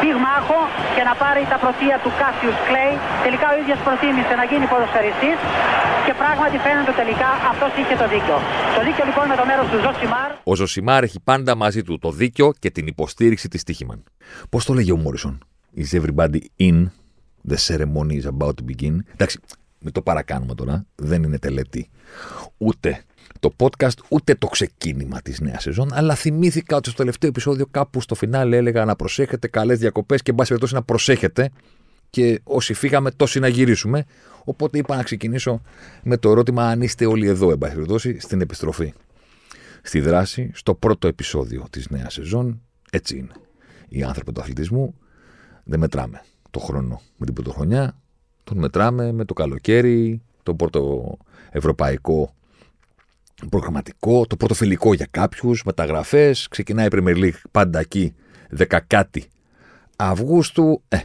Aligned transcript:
πυγμάχο 0.00 0.60
και 0.94 1.02
να 1.08 1.14
πάρει 1.22 1.42
τα 1.52 1.58
πρωτεία 1.62 1.96
του 2.02 2.10
Κάσιους 2.20 2.58
Κλέη. 2.68 2.94
Τελικά 3.26 3.46
ο 3.52 3.54
ίδιος 3.60 3.78
προτίμησε 3.86 4.34
να 4.40 4.44
γίνει 4.50 4.64
ποδοσφαιριστής 4.72 5.38
και 6.06 6.14
πράγματι 6.22 6.56
φαίνεται 6.64 6.92
τελικά 7.00 7.30
αυτός 7.52 7.70
είχε 7.80 7.94
το 8.02 8.06
δίκιο. 8.14 8.36
Το 8.76 8.80
δίκιο 8.86 9.04
λοιπόν 9.10 9.24
με 9.32 9.36
το 9.40 9.44
μέρος 9.50 9.66
του 9.70 9.78
Ζωσιμάρ. 9.84 10.30
Ο 10.50 10.52
Ζωσιμάρ 10.60 11.02
έχει 11.08 11.18
πάντα 11.30 11.52
μαζί 11.64 11.82
του 11.86 11.94
το 12.04 12.10
δίκιο 12.20 12.46
και 12.62 12.70
την 12.76 12.86
υποστήριξη 12.94 13.46
της 13.52 13.62
Stoiximan. 13.66 13.98
Πώς 14.52 14.62
το 14.64 14.72
λέγει 14.78 14.92
ο 14.96 14.98
Μόρισον; 15.04 15.34
Is 15.82 15.90
everybody 16.00 16.40
in? 16.68 16.78
The 17.50 17.58
ceremony 17.68 18.14
is 18.20 18.26
about 18.34 18.54
to 18.58 18.64
begin; 18.70 18.94
Εντάξει, 19.12 19.40
μην 19.78 19.92
το 19.92 20.02
παρακάνουμε 20.02 20.54
τώρα. 20.54 20.86
Δεν 20.94 21.22
είναι 21.22 21.38
τελετή. 21.38 21.90
Ούτε 22.56 23.02
το 23.40 23.54
podcast, 23.56 23.98
ούτε 24.08 24.34
το 24.34 24.46
ξεκίνημα 24.46 25.20
της 25.20 25.40
νέας 25.40 25.62
σεζόν. 25.62 25.88
Αλλά 25.92 26.14
θυμήθηκα 26.14 26.76
ότι 26.76 26.88
στο 26.88 26.98
τελευταίο 26.98 27.30
επεισόδιο, 27.30 27.66
κάπου 27.70 28.00
στο 28.00 28.14
φινάλε, 28.14 28.56
έλεγα 28.56 28.84
να 28.84 28.96
προσέχετε, 28.96 29.48
καλές 29.48 29.78
διακοπές 29.78 30.22
και 30.22 30.30
εν 30.30 30.36
πάση 30.36 30.48
περιπτώσει 30.48 30.74
να 30.74 30.82
προσέχετε. 30.82 31.50
Και 32.10 32.40
όσοι 32.44 32.74
φύγαμε, 32.74 33.10
τόσοι 33.10 33.38
να 33.38 33.48
γυρίσουμε. 33.48 34.04
Οπότε 34.44 34.78
είπα 34.78 34.96
να 34.96 35.02
ξεκινήσω 35.02 35.62
με 36.02 36.16
το 36.16 36.30
ερώτημα 36.30 36.68
αν 36.68 36.82
είστε 36.82 37.06
όλοι 37.06 37.26
εδώ, 37.26 37.50
εν 37.50 37.58
πάση 37.58 37.74
περιπτώσει, 37.74 38.20
στην 38.20 38.40
επιστροφή. 38.40 38.92
Στη 39.82 40.00
δράση, 40.00 40.50
στο 40.54 40.74
πρώτο 40.74 41.08
επεισόδιο 41.08 41.64
της 41.70 41.88
νέας 41.88 42.12
σεζόν, 42.12 42.62
έτσι 42.90 43.16
είναι. 43.16 43.32
Οι 43.88 44.02
άνθρωποι 44.02 44.32
του 44.32 44.40
αθλητισμού 44.40 44.94
δεν 45.64 45.78
μετράμε 45.78 46.22
το 46.50 46.58
χρόνο 46.58 47.00
με 47.16 47.24
την 47.24 47.34
πρωτοχρονιά, 47.34 47.96
τον 48.44 48.58
μετράμε 48.58 49.12
με 49.12 49.24
το 49.24 49.34
καλοκαίρι, 49.34 50.22
το 50.42 50.54
πρώτο 50.54 51.16
ευρωπαϊκό 51.50 52.34
προγραμματικό, 53.50 54.26
το 54.26 54.36
πρώτο 54.36 54.54
φιλικό 54.54 54.94
για 54.94 55.06
κάποιους, 55.10 55.62
μεταγραφές. 55.64 56.48
Ξεκινάει 56.48 56.86
η 56.86 56.90
Premier 56.92 57.16
League 57.16 57.40
πάντα 57.50 57.78
εκεί, 57.78 58.14
δεκακάτι 58.48 59.28
Αυγούστου. 59.96 60.82
Ε, 60.88 60.98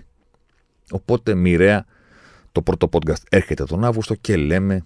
οπότε 0.91 1.35
μοιραία 1.35 1.85
το 2.51 2.61
πρώτο 2.61 2.89
podcast 2.91 3.23
έρχεται 3.29 3.63
τον 3.63 3.83
Αύγουστο 3.83 4.15
και 4.15 4.35
λέμε 4.35 4.85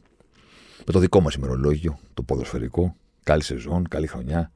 με 0.85 0.93
το 0.93 0.99
δικό 0.99 1.21
μας 1.21 1.33
ημερολόγιο, 1.33 1.99
το 2.13 2.23
ποδοσφαιρικό, 2.23 2.95
καλή 3.23 3.43
σεζόν, 3.43 3.87
καλή 3.87 4.07
χρονιά 4.07 4.51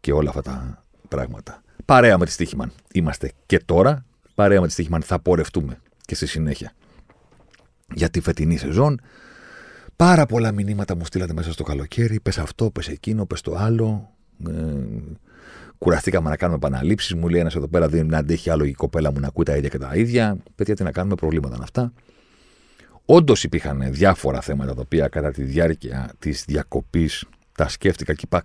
και 0.00 0.12
όλα 0.12 0.28
αυτά 0.28 0.42
τα 0.42 0.84
πράγματα. 1.08 1.62
Παρέα 1.84 2.18
με 2.18 2.24
τη 2.24 2.30
Στίχημαν 2.30 2.72
είμαστε 2.92 3.32
και 3.46 3.58
τώρα 3.58 4.04
παρέα 4.34 4.60
με 4.60 4.66
τη 4.66 4.72
Στίχημαν 4.72 5.02
θα 5.02 5.18
πορευτούμε 5.18 5.78
και 6.00 6.14
στη 6.14 6.26
συνέχεια 6.26 6.72
για 7.94 8.10
τη 8.10 8.20
φετινή 8.20 8.56
σεζόν. 8.56 9.00
Πάρα 9.96 10.26
πολλά 10.26 10.52
μηνύματα 10.52 10.96
μου 10.96 11.04
στείλατε 11.04 11.32
μέσα 11.32 11.52
στο 11.52 11.62
καλοκαίρι. 11.62 12.20
Πες 12.20 12.38
αυτό, 12.38 12.70
πες 12.70 12.88
εκείνο, 12.88 13.26
πες 13.26 13.40
το 13.40 13.54
άλλο. 13.56 14.10
Ε, 14.48 14.52
κουραστήκαμε 15.78 16.28
να 16.28 16.36
κάνουμε 16.36 16.58
επαναλήψεις. 16.58 17.14
Μου 17.14 17.28
λέει 17.28 17.40
ένας 17.40 17.54
εδώ 17.54 17.68
πέρα 17.68 17.88
δεν 17.88 18.14
αντέχει 18.14 18.50
άλλο 18.50 18.64
η 18.64 18.72
κοπέλα 18.72 19.12
μου 19.12 19.20
να 19.20 19.26
ακούει 19.26 19.44
τα 19.44 19.56
ίδια 19.56 19.68
και 19.68 19.78
τα 19.78 19.94
ίδια. 19.94 20.36
Παιδιά, 20.54 20.74
τι 20.74 20.82
να 20.82 20.92
κάνουμε, 20.92 21.14
προβλήματα 21.14 21.54
είναι 21.54 21.64
αυτά. 21.64 21.92
Όντως 23.04 23.44
υπήρχαν 23.44 23.92
διάφορα 23.92 24.40
θέματα 24.40 24.74
τα 24.74 24.80
οποία 24.80 25.08
κατά 25.08 25.30
τη 25.30 25.42
διάρκεια 25.42 26.12
της 26.18 26.44
διακοπής 26.46 27.24
τα 27.52 27.68
σκέφτηκα 27.68 28.14
και 28.14 28.24
είπα 28.24 28.44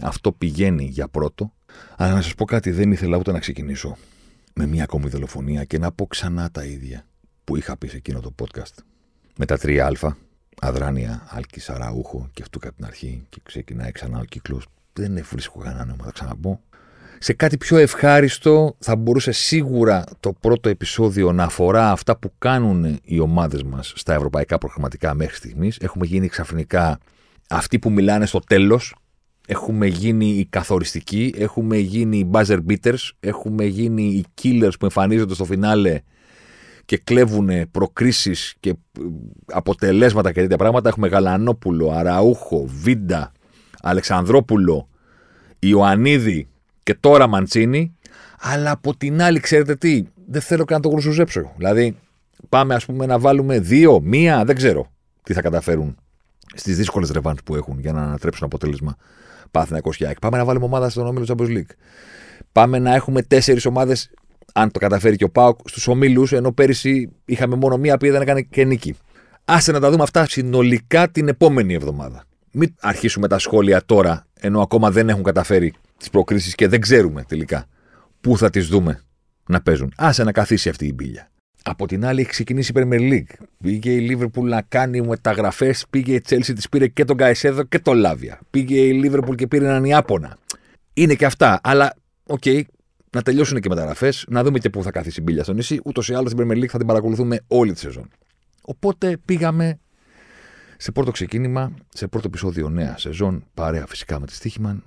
αυτό 0.00 0.32
πηγαίνει 0.32 0.84
για 0.84 1.08
πρώτο. 1.08 1.52
Αλλά 1.96 2.14
να 2.14 2.22
σας 2.22 2.34
πω 2.34 2.44
κάτι, 2.44 2.70
δεν 2.70 2.92
ήθελα 2.92 3.16
ούτε 3.16 3.32
να 3.32 3.38
ξεκινήσω 3.38 3.96
με 4.54 4.66
μια 4.66 4.82
ακόμη 4.82 5.08
δολοφονία 5.08 5.64
και 5.64 5.78
να 5.78 5.92
πω 5.92 6.06
ξανά 6.06 6.50
τα 6.50 6.64
ίδια 6.64 7.06
που 7.44 7.56
είχα 7.56 7.76
πει 7.76 7.88
σε 7.88 7.96
εκείνο 7.96 8.20
το 8.20 8.34
podcast. 8.42 8.74
Με 9.36 9.46
τα 9.46 9.58
3α, 9.62 10.10
αδράνεια, 10.60 11.26
άλκης, 11.28 11.70
αραούχο 11.70 12.28
και 12.32 12.42
αυτού 12.42 12.58
κατά 12.58 12.74
την 12.74 12.84
αρχή 12.84 13.26
και 13.28 13.40
ξεκινάει 13.42 13.92
ξανά 13.92 14.18
ο 14.18 14.24
κύκλος. 14.24 14.66
Δεν 14.92 15.24
βρίσκω 15.30 15.58
κανένα 15.58 15.84
νόημα, 15.84 16.04
θα 16.04 16.10
ξαναπώ. 16.10 16.60
Σε 17.18 17.32
κάτι 17.32 17.56
πιο 17.56 17.76
ευχάριστο 17.76 18.76
θα 18.78 18.96
μπορούσε 18.96 19.32
σίγουρα 19.32 20.04
το 20.20 20.32
πρώτο 20.32 20.68
επεισόδιο 20.68 21.32
να 21.32 21.44
αφορά 21.44 21.90
αυτά 21.90 22.16
που 22.16 22.32
κάνουν 22.38 22.98
οι 23.02 23.18
ομάδες 23.20 23.62
μας 23.62 23.92
στα 23.96 24.14
ευρωπαϊκά 24.14 24.58
προγραμματικά 24.58 25.14
μέχρι 25.14 25.34
στιγμής. 25.34 25.76
Έχουμε 25.78 26.06
γίνει 26.06 26.28
ξαφνικά 26.28 26.98
αυτοί 27.48 27.78
που 27.78 27.90
μιλάνε 27.90 28.26
στο 28.26 28.38
τέλος 28.38 28.94
Έχουμε 29.46 29.86
γίνει 29.86 30.26
οι 30.26 30.46
καθοριστικοί, 30.50 31.34
έχουμε 31.36 31.76
γίνει 31.76 32.18
οι 32.18 32.30
buzzer 32.32 32.58
beaters, 32.68 33.10
έχουμε 33.20 33.64
γίνει 33.64 34.02
οι 34.02 34.24
killers 34.42 34.72
που 34.78 34.84
εμφανίζονται 34.84 35.34
στο 35.34 35.44
φινάλε 35.44 36.00
και 36.86 36.98
κλέβουν 37.04 37.70
προκρίσεις 37.70 38.54
και 38.60 38.74
αποτελέσματα 39.46 40.32
και 40.32 40.40
τέτοια 40.40 40.56
πράγματα. 40.56 40.88
Έχουμε 40.88 41.08
Γαλανόπουλο, 41.08 41.90
Αραούχο, 41.90 42.64
Βίντα, 42.66 43.32
Αλεξανδρόπουλο, 43.82 44.88
Ιωαννίδη 45.58 46.48
και 46.82 46.94
τώρα 46.94 47.26
Μαντσίνη. 47.26 47.96
Αλλά 48.40 48.70
από 48.70 48.96
την 48.96 49.22
άλλη, 49.22 49.40
ξέρετε 49.40 49.74
τι, 49.76 50.04
δεν 50.26 50.40
θέλω 50.40 50.64
καν 50.64 50.76
να 50.76 50.82
το 50.82 50.88
γρουσουζέψω. 50.88 51.52
Δηλαδή, 51.56 51.96
πάμε 52.48 52.74
ας 52.74 52.84
πούμε 52.84 53.06
να 53.06 53.18
βάλουμε 53.18 53.58
δύο, 53.60 54.00
μία, 54.00 54.44
δεν 54.44 54.56
ξέρω 54.56 54.92
τι 55.22 55.32
θα 55.32 55.40
καταφέρουν 55.40 55.96
στις 56.54 56.76
δύσκολες 56.76 57.10
ρεβάνς 57.10 57.42
που 57.42 57.54
έχουν 57.56 57.78
για 57.78 57.92
να 57.92 58.02
ανατρέψουν 58.02 58.44
αποτέλεσμα 58.44 58.96
Πάθηνα 59.50 59.80
και 59.80 60.16
Πάμε 60.20 60.36
να 60.36 60.44
βάλουμε 60.44 60.64
ομάδα 60.64 60.88
στον 60.88 61.06
όμιλο 61.06 61.24
Champions 61.28 61.56
League. 61.56 61.74
Πάμε 62.52 62.78
να 62.78 62.94
έχουμε 62.94 63.22
τέσσερις 63.22 63.66
ομάδες, 63.66 64.10
αν 64.58 64.70
το 64.70 64.78
καταφέρει 64.78 65.16
και 65.16 65.24
ο 65.24 65.30
Πάοκ, 65.30 65.58
στους 65.64 65.88
ομίλους, 65.88 66.32
ενώ 66.32 66.52
πέρυσι 66.52 67.12
είχαμε 67.24 67.56
μόνο 67.56 67.76
μία 67.76 67.96
που 67.96 68.10
δεν 68.10 68.20
έκανε 68.22 68.40
και 68.40 68.64
νίκη. 68.64 68.94
Άσε 69.44 69.72
να 69.72 69.80
τα 69.80 69.90
δούμε 69.90 70.02
αυτά 70.02 70.26
συνολικά 70.28 71.10
την 71.10 71.28
επόμενη 71.28 71.74
εβδομάδα. 71.74 72.24
Μην 72.52 72.74
αρχίσουμε 72.80 73.28
τα 73.28 73.38
σχόλια 73.38 73.84
τώρα, 73.86 74.26
ενώ 74.40 74.60
ακόμα 74.60 74.90
δεν 74.90 75.08
έχουν 75.08 75.22
καταφέρει 75.22 75.74
τις 75.96 76.10
προκρίσεις 76.10 76.54
και 76.54 76.68
δεν 76.68 76.80
ξέρουμε 76.80 77.24
τελικά 77.28 77.66
πού 78.20 78.38
θα 78.38 78.50
τις 78.50 78.66
δούμε 78.66 79.00
να 79.46 79.60
παίζουν. 79.62 79.92
Άσε 79.96 80.24
να 80.24 80.32
καθίσει 80.32 80.68
αυτή 80.68 80.86
η 80.86 80.92
μπύλια. 80.94 81.30
Από 81.62 81.86
την 81.86 82.04
άλλη 82.04 82.20
έχει 82.20 82.30
ξεκινήσει 82.30 82.72
η 82.74 82.78
Premier 82.78 83.12
League. 83.12 83.44
Πήγε 83.62 83.90
η 83.90 84.08
Liverpool 84.10 84.42
να 84.42 84.62
κάνει 84.62 85.00
μεταγραφές, 85.00 85.84
πήγε 85.90 86.14
η 86.14 86.22
Chelsea, 86.28 86.52
της 86.54 86.68
πήρε 86.68 86.86
και 86.86 87.04
τον 87.04 87.16
Καϊσέδο 87.16 87.62
και 87.62 87.78
τον 87.78 87.96
Λάβια. 87.96 88.40
Πήγε 88.50 88.80
η 88.80 89.00
Liverpool 89.04 89.34
και 89.34 89.46
πήρε 89.46 89.64
έναν 89.64 89.84
Ιάπωνα. 89.84 90.38
Είναι 90.94 91.14
και 91.14 91.24
αυτά, 91.24 91.60
αλλά 91.62 91.94
OK, 92.26 92.42
okay, 92.44 92.62
να 93.16 93.22
τελειώσουν 93.22 93.60
και 93.60 93.68
μεταγραφές, 93.68 94.24
να 94.28 94.42
δούμε 94.42 94.58
και 94.58 94.70
πού 94.70 94.82
θα 94.82 94.90
καθίσει 94.90 95.20
η 95.20 95.22
μπίλια 95.22 95.42
στο 95.42 95.52
νησί. 95.52 95.80
Ούτως 95.84 96.08
ή 96.08 96.14
άλλως 96.14 96.34
την 96.34 96.46
Premier 96.46 96.56
League 96.56 96.66
θα 96.66 96.78
την 96.78 96.86
παρακολουθούμε 96.86 97.40
όλη 97.46 97.72
τη 97.72 97.78
σεζόν. 97.78 98.08
Οπότε 98.62 99.16
πήγαμε 99.24 99.78
σε 100.76 100.92
πρώτο 100.92 101.10
ξεκίνημα, 101.10 101.72
σε 101.88 102.06
πρώτο 102.06 102.26
επεισόδιο 102.26 102.68
νέα 102.68 102.98
σεζόν, 102.98 103.44
παρέα 103.54 103.86
φυσικά 103.86 104.20
με 104.20 104.26
τη 104.26 104.34
Stoiximan, 104.34 104.84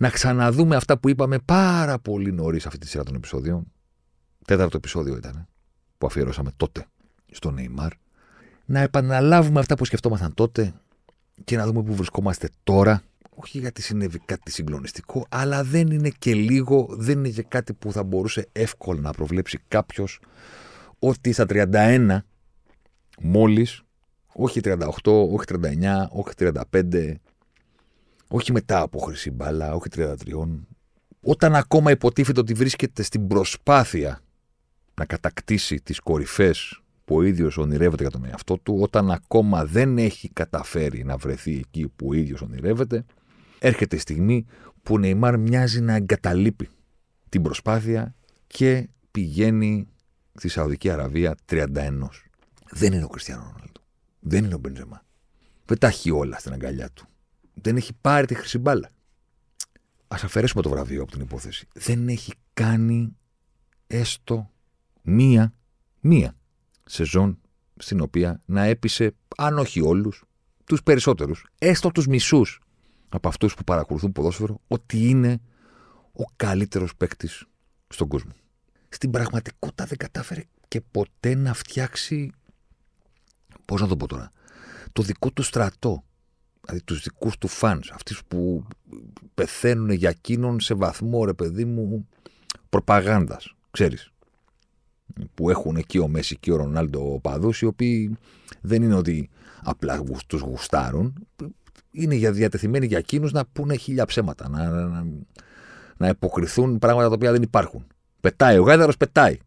να 0.00 0.10
ξαναδούμε 0.10 0.76
αυτά 0.76 0.98
που 0.98 1.08
είπαμε 1.08 1.38
πάρα 1.38 1.98
πολύ 1.98 2.32
νωρίς 2.32 2.66
αυτή 2.66 2.78
τη 2.78 2.88
σειρά 2.88 3.02
των 3.04 3.14
επεισόδιων. 3.14 3.72
Τέταρτο 4.44 4.76
επεισόδιο 4.76 5.16
ήταν 5.16 5.48
που 5.98 6.06
αφιερώσαμε 6.06 6.50
τότε 6.56 6.86
στο 7.30 7.50
Νεϊμάρ, 7.50 7.92
να 8.64 8.80
επαναλάβουμε 8.80 9.60
αυτά 9.60 9.76
που 9.76 9.84
σκεφτόμασταν 9.84 10.34
τότε 10.34 10.74
και 11.44 11.56
να 11.56 11.66
δούμε 11.66 11.82
πού 11.82 11.94
βρισκόμαστε 11.94 12.48
τώρα. 12.64 13.02
Όχι 13.34 13.58
γιατί 13.58 13.82
συνέβη 13.82 14.18
κάτι 14.18 14.50
συγκλονιστικό, 14.50 15.26
αλλά 15.28 15.64
δεν 15.64 15.86
είναι 15.86 16.10
και 16.18 16.34
λίγο, 16.34 16.86
δεν 16.90 17.18
είναι 17.18 17.28
και 17.28 17.42
κάτι 17.42 17.72
που 17.72 17.92
θα 17.92 18.02
μπορούσε 18.02 18.48
εύκολα 18.52 19.00
να 19.00 19.12
προβλέψει 19.12 19.58
κάποιος 19.68 20.20
ότι 20.98 21.32
στα 21.32 21.44
31 21.48 22.18
μόλις, 23.20 23.82
όχι 24.32 24.60
38, 24.62 24.78
όχι 25.04 25.44
39, 25.46 26.06
όχι 26.10 26.34
35, 26.38 27.14
όχι 28.28 28.52
μετά 28.52 28.80
από 28.80 28.98
χρυσή 28.98 29.30
μπάλα, 29.30 29.74
όχι 29.74 29.88
33, 29.94 30.14
όταν 31.20 31.54
ακόμα 31.54 31.90
υποτίθεται 31.90 32.40
ότι 32.40 32.54
βρίσκεται 32.54 33.02
στην 33.02 33.26
προσπάθεια 33.26 34.20
να 34.94 35.04
κατακτήσει 35.04 35.80
τις 35.80 36.00
κορυφές 36.00 36.80
που 37.04 37.16
ο 37.16 37.22
ίδιος 37.22 37.56
ονειρεύεται 37.58 38.02
για 38.02 38.12
τον 38.12 38.24
εαυτό 38.24 38.58
του, 38.58 38.78
όταν 38.80 39.10
ακόμα 39.10 39.64
δεν 39.64 39.98
έχει 39.98 40.28
καταφέρει 40.28 41.04
να 41.04 41.16
βρεθεί 41.16 41.58
εκεί 41.58 41.88
που 41.96 42.06
ο 42.08 42.12
ίδιος 42.12 42.40
ονειρεύεται, 42.40 43.04
έρχεται 43.62 43.96
η 43.96 43.98
στιγμή 43.98 44.46
που 44.82 44.94
ο 44.94 44.98
Νεϊμάρ 44.98 45.38
μοιάζει 45.38 45.80
να 45.80 45.94
εγκαταλείπει 45.94 46.68
την 47.28 47.42
προσπάθεια 47.42 48.14
και 48.46 48.88
πηγαίνει 49.10 49.88
στη 50.34 50.48
Σαουδική 50.48 50.90
Αραβία 50.90 51.34
31. 51.50 51.66
Δεν 52.70 52.92
είναι 52.92 53.04
ο 53.04 53.08
Κριστιανό 53.08 53.42
Ρονάλντο. 53.42 53.80
Δεν 54.20 54.44
είναι 54.44 54.54
ο 54.54 54.58
Μπεντζεμά. 54.58 55.04
Δεν 55.64 55.78
τα 55.78 55.86
έχει 55.86 56.10
όλα 56.10 56.38
στην 56.38 56.52
αγκαλιά 56.52 56.90
του. 56.90 57.06
Δεν 57.54 57.76
έχει 57.76 57.92
πάρει 58.00 58.26
τη 58.26 58.34
χρυσή 58.34 58.58
μπάλα. 58.58 58.90
Α 60.08 60.16
αφαιρέσουμε 60.22 60.62
το 60.62 60.68
βραβείο 60.68 61.02
από 61.02 61.12
την 61.12 61.20
υπόθεση. 61.20 61.68
Δεν 61.72 62.08
έχει 62.08 62.32
κάνει 62.54 63.16
έστω 63.86 64.50
μία, 65.02 65.54
μία 66.00 66.36
σεζόν 66.84 67.38
στην 67.76 68.00
οποία 68.00 68.42
να 68.44 68.64
έπεισε, 68.64 69.14
αν 69.36 69.58
όχι 69.58 69.80
όλους, 69.80 70.24
τους 70.64 70.82
περισσότερους, 70.82 71.46
έστω 71.58 71.90
τους 71.90 72.06
μισούς 72.06 72.61
από 73.12 73.28
αυτούς 73.28 73.54
που 73.54 73.64
παρακολουθούν 73.64 74.12
ποδόσφαιρο, 74.12 74.60
ότι 74.68 75.08
είναι 75.08 75.40
ο 76.12 76.24
καλύτερος 76.36 76.96
παίκτης 76.96 77.44
στον 77.88 78.08
κόσμο. 78.08 78.32
Στην 78.88 79.10
πραγματικότητα 79.10 79.84
δεν 79.84 79.98
κατάφερε 79.98 80.44
και 80.68 80.80
ποτέ 80.80 81.34
να 81.34 81.52
φτιάξει. 81.54 82.32
Πώς 83.64 83.80
να 83.80 83.86
το 83.86 83.96
πω 83.96 84.06
τώρα. 84.06 84.30
Το 84.92 85.02
δικό 85.02 85.30
του 85.30 85.42
στρατό. 85.42 86.04
Δηλαδή 86.60 86.84
τους 86.84 87.02
δικούς 87.02 87.38
του 87.38 87.48
φαν. 87.48 87.82
Αυτούς 87.92 88.24
που 88.28 88.66
πεθαίνουν 89.34 89.90
για 89.90 90.08
εκείνον 90.08 90.60
σε 90.60 90.74
βαθμό, 90.74 91.24
ρε 91.24 91.34
παιδί 91.34 91.64
μου, 91.64 92.08
προπαγάνδας. 92.68 93.54
Ξέρεις. 93.70 94.12
Που 95.34 95.50
έχουν 95.50 95.76
εκεί 95.76 95.98
ο 95.98 96.08
Μέση 96.08 96.36
και 96.36 96.52
ο 96.52 96.56
Ρονάλντο 96.56 97.20
παδούς, 97.22 97.60
οι 97.60 97.66
οποίοι 97.66 98.16
δεν 98.60 98.82
είναι 98.82 98.94
ότι 98.94 99.30
απλά 99.62 100.02
τους 100.26 100.40
γουστάρουν. 100.40 101.26
Είναι 101.92 102.14
για 102.14 102.32
διατεθειμένοι 102.32 102.86
για 102.86 102.98
εκείνους 102.98 103.32
να 103.32 103.44
πούνε 103.52 103.76
χίλια 103.76 104.04
ψέματα. 104.04 104.48
Να, 104.48 104.68
να, 104.68 105.06
να 105.96 106.08
υποκριθούν 106.08 106.78
πράγματα 106.78 107.08
τα 107.08 107.14
οποία 107.14 107.32
δεν 107.32 107.42
υπάρχουν. 107.42 107.86
Πετάει, 108.20 108.58
ο 108.58 108.62
Γάιδαρος 108.62 108.96
πετάει. 108.96 109.38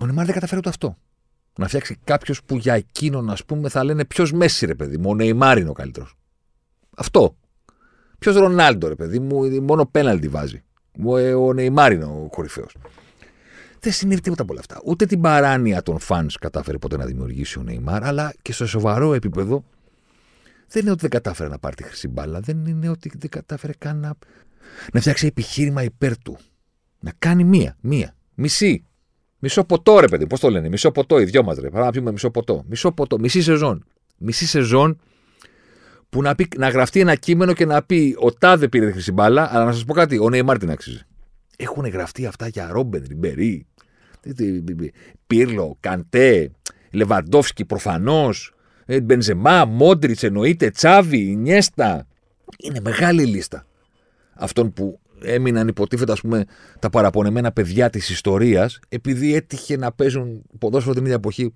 Ο 0.00 0.06
Νεμάρ 0.06 0.24
δεν 0.24 0.34
καταφέρει 0.34 0.58
ούτε 0.58 0.68
αυτό. 0.68 0.96
Να 1.58 1.66
φτιάξει 1.66 1.98
κάποιος 2.04 2.42
που 2.42 2.56
για 2.56 2.74
εκείνον, 2.74 3.30
ας 3.30 3.44
πούμε, 3.44 3.68
θα 3.68 3.84
λένε 3.84 4.04
ποιος 4.04 4.32
Μέση, 4.32 4.66
ρε 4.66 4.74
παιδί 4.74 4.98
μου. 4.98 5.10
Ο 5.10 5.14
Νεϊμάρ 5.14 5.58
είναι 5.58 5.68
ο 5.68 5.72
καλύτερος. 5.72 6.16
Αυτό. 6.96 7.36
Ποιος 8.18 8.36
Ρονάλντο, 8.36 8.88
ρε 8.88 8.94
παιδί 8.94 9.18
μου, 9.18 9.62
μόνο 9.62 9.86
πέναλτι 9.86 10.28
βάζει. 10.28 10.62
Ε, 11.16 11.34
ο 11.34 11.52
Νεϊμάρ 11.52 11.92
είναι 11.92 12.04
ο 12.04 12.28
κορυφαίος. 12.30 12.76
Δεν 13.80 13.92
συνέβη 13.92 14.20
τίποτα 14.20 14.42
από 14.42 14.52
όλα 14.52 14.60
αυτά. 14.60 14.80
Ούτε 14.84 15.06
την 15.06 15.20
παράνοια 15.20 15.82
των 15.82 15.98
φαν 15.98 16.30
κατάφερε 16.40 16.78
ποτέ 16.78 16.96
να 16.96 17.04
δημιουργήσει 17.04 17.58
ο 17.58 17.62
Νεϊμάρ, 17.62 18.04
αλλά 18.04 18.34
και 18.42 18.52
στο 18.52 18.66
σοβαρό 18.66 19.14
επίπεδο 19.14 19.64
δεν 20.68 20.82
είναι 20.82 20.90
ότι 20.90 21.00
δεν 21.00 21.10
κατάφερε 21.10 21.48
να 21.48 21.58
πάρει 21.58 21.74
τη 21.74 21.82
χρυσή 21.82 22.08
μπάλα. 22.08 22.40
Δεν 22.40 22.66
είναι 22.66 22.88
ότι 22.88 23.12
δεν 23.18 23.30
κατάφερε 23.30 23.72
καν 23.78 23.96
να, 23.96 24.14
να 24.92 25.00
φτιάξει 25.00 25.26
επιχείρημα 25.26 25.82
υπέρ 25.82 26.18
του. 26.18 26.38
Να 27.00 27.12
κάνει 27.18 27.44
μία, 27.44 27.76
μία, 27.80 28.14
μισή. 28.34 28.84
Μισό 29.38 29.64
ποτό, 29.64 29.98
ρε 29.98 30.08
παιδί, 30.08 30.26
πώς 30.26 30.40
το 30.40 30.50
λένε, 30.50 30.68
μισό 30.68 30.90
ποτό, 30.90 31.20
οι 31.20 31.24
δυο 31.24 31.42
μας 31.42 31.58
ρε. 31.58 31.70
Πάμε 31.70 31.84
να 31.84 31.90
πιούμε 31.90 32.12
μισό 32.12 32.30
ποτό. 32.30 32.64
Μισό 32.68 32.92
ποτό, 32.92 33.18
μισή 33.18 33.42
σεζόν. 33.42 33.84
Μισή 34.18 34.46
σεζόν 34.46 35.00
που 36.08 36.22
να, 36.22 36.34
πει, 36.34 36.48
να 36.56 36.68
γραφτεί 36.68 37.00
ένα 37.00 37.14
κείμενο 37.14 37.52
και 37.52 37.66
να 37.66 37.82
πει 37.82 38.16
ο 38.18 38.32
Τάδε 38.32 38.68
πήρε 38.68 38.86
τη 38.86 38.92
χρυσή 38.92 39.12
μπάλα, 39.12 39.48
αλλά 39.54 39.64
να 39.64 39.72
σας 39.72 39.84
πω 39.84 39.92
κάτι, 39.92 40.18
ο 40.18 40.28
Νέιμαρ 40.28 40.58
την 40.58 40.70
αξίζει. 40.70 41.02
Έχουν 41.56 41.86
γραφτεί 41.86 42.26
αυτά 42.26 42.48
για 42.48 42.68
Ρόμπεν, 42.72 43.04
Ριμπερί, 43.08 43.66
Πύρλο, 45.26 45.76
Καντέ, 45.80 46.50
Λεβαντόφσκι 46.90 47.64
προφανώς, 47.64 48.50
ε, 48.50 48.55
Μπενζεμά, 49.02 49.64
Μόντριτς 49.64 50.22
εννοείται, 50.22 50.70
Τσάβι, 50.70 51.36
Νιέστα. 51.36 52.06
Είναι 52.58 52.80
μεγάλη 52.80 53.24
λίστα 53.24 53.66
αυτών 54.36 54.72
που 54.72 55.00
έμειναν 55.22 55.68
υποτίθεται 55.68 56.12
ας 56.12 56.20
πούμε 56.20 56.44
τα 56.78 56.90
παραπονεμένα 56.90 57.52
παιδιά 57.52 57.90
της 57.90 58.10
ιστορίας 58.10 58.78
επειδή 58.88 59.34
έτυχε 59.34 59.76
να 59.76 59.92
παίζουν 59.92 60.42
ποδόσφαιρο 60.58 60.94
την 60.94 61.02
ίδια 61.02 61.14
εποχή 61.14 61.52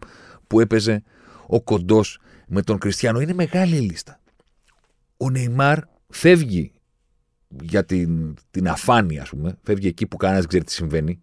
που 0.46 0.60
έπαιζε 0.60 1.02
ο 1.46 1.62
Κοντός 1.62 2.18
με 2.46 2.62
τον 2.62 2.78
Κριστιανό. 2.78 3.20
Είναι 3.20 3.32
μεγάλη 3.32 3.76
λίστα. 3.76 4.20
Ο 5.16 5.30
Νεϊμάρ 5.30 5.78
φεύγει 6.08 6.72
για 7.62 7.84
την, 7.84 8.34
την 8.50 8.68
αφάνεια, 8.68 9.22
ας 9.22 9.28
πούμε. 9.28 9.58
Φεύγει 9.62 9.86
εκεί 9.86 10.06
που 10.06 10.16
κανένας 10.16 10.40
δεν 10.40 10.48
ξέρει 10.48 10.64
τι 10.64 10.72
συμβαίνει 10.72 11.22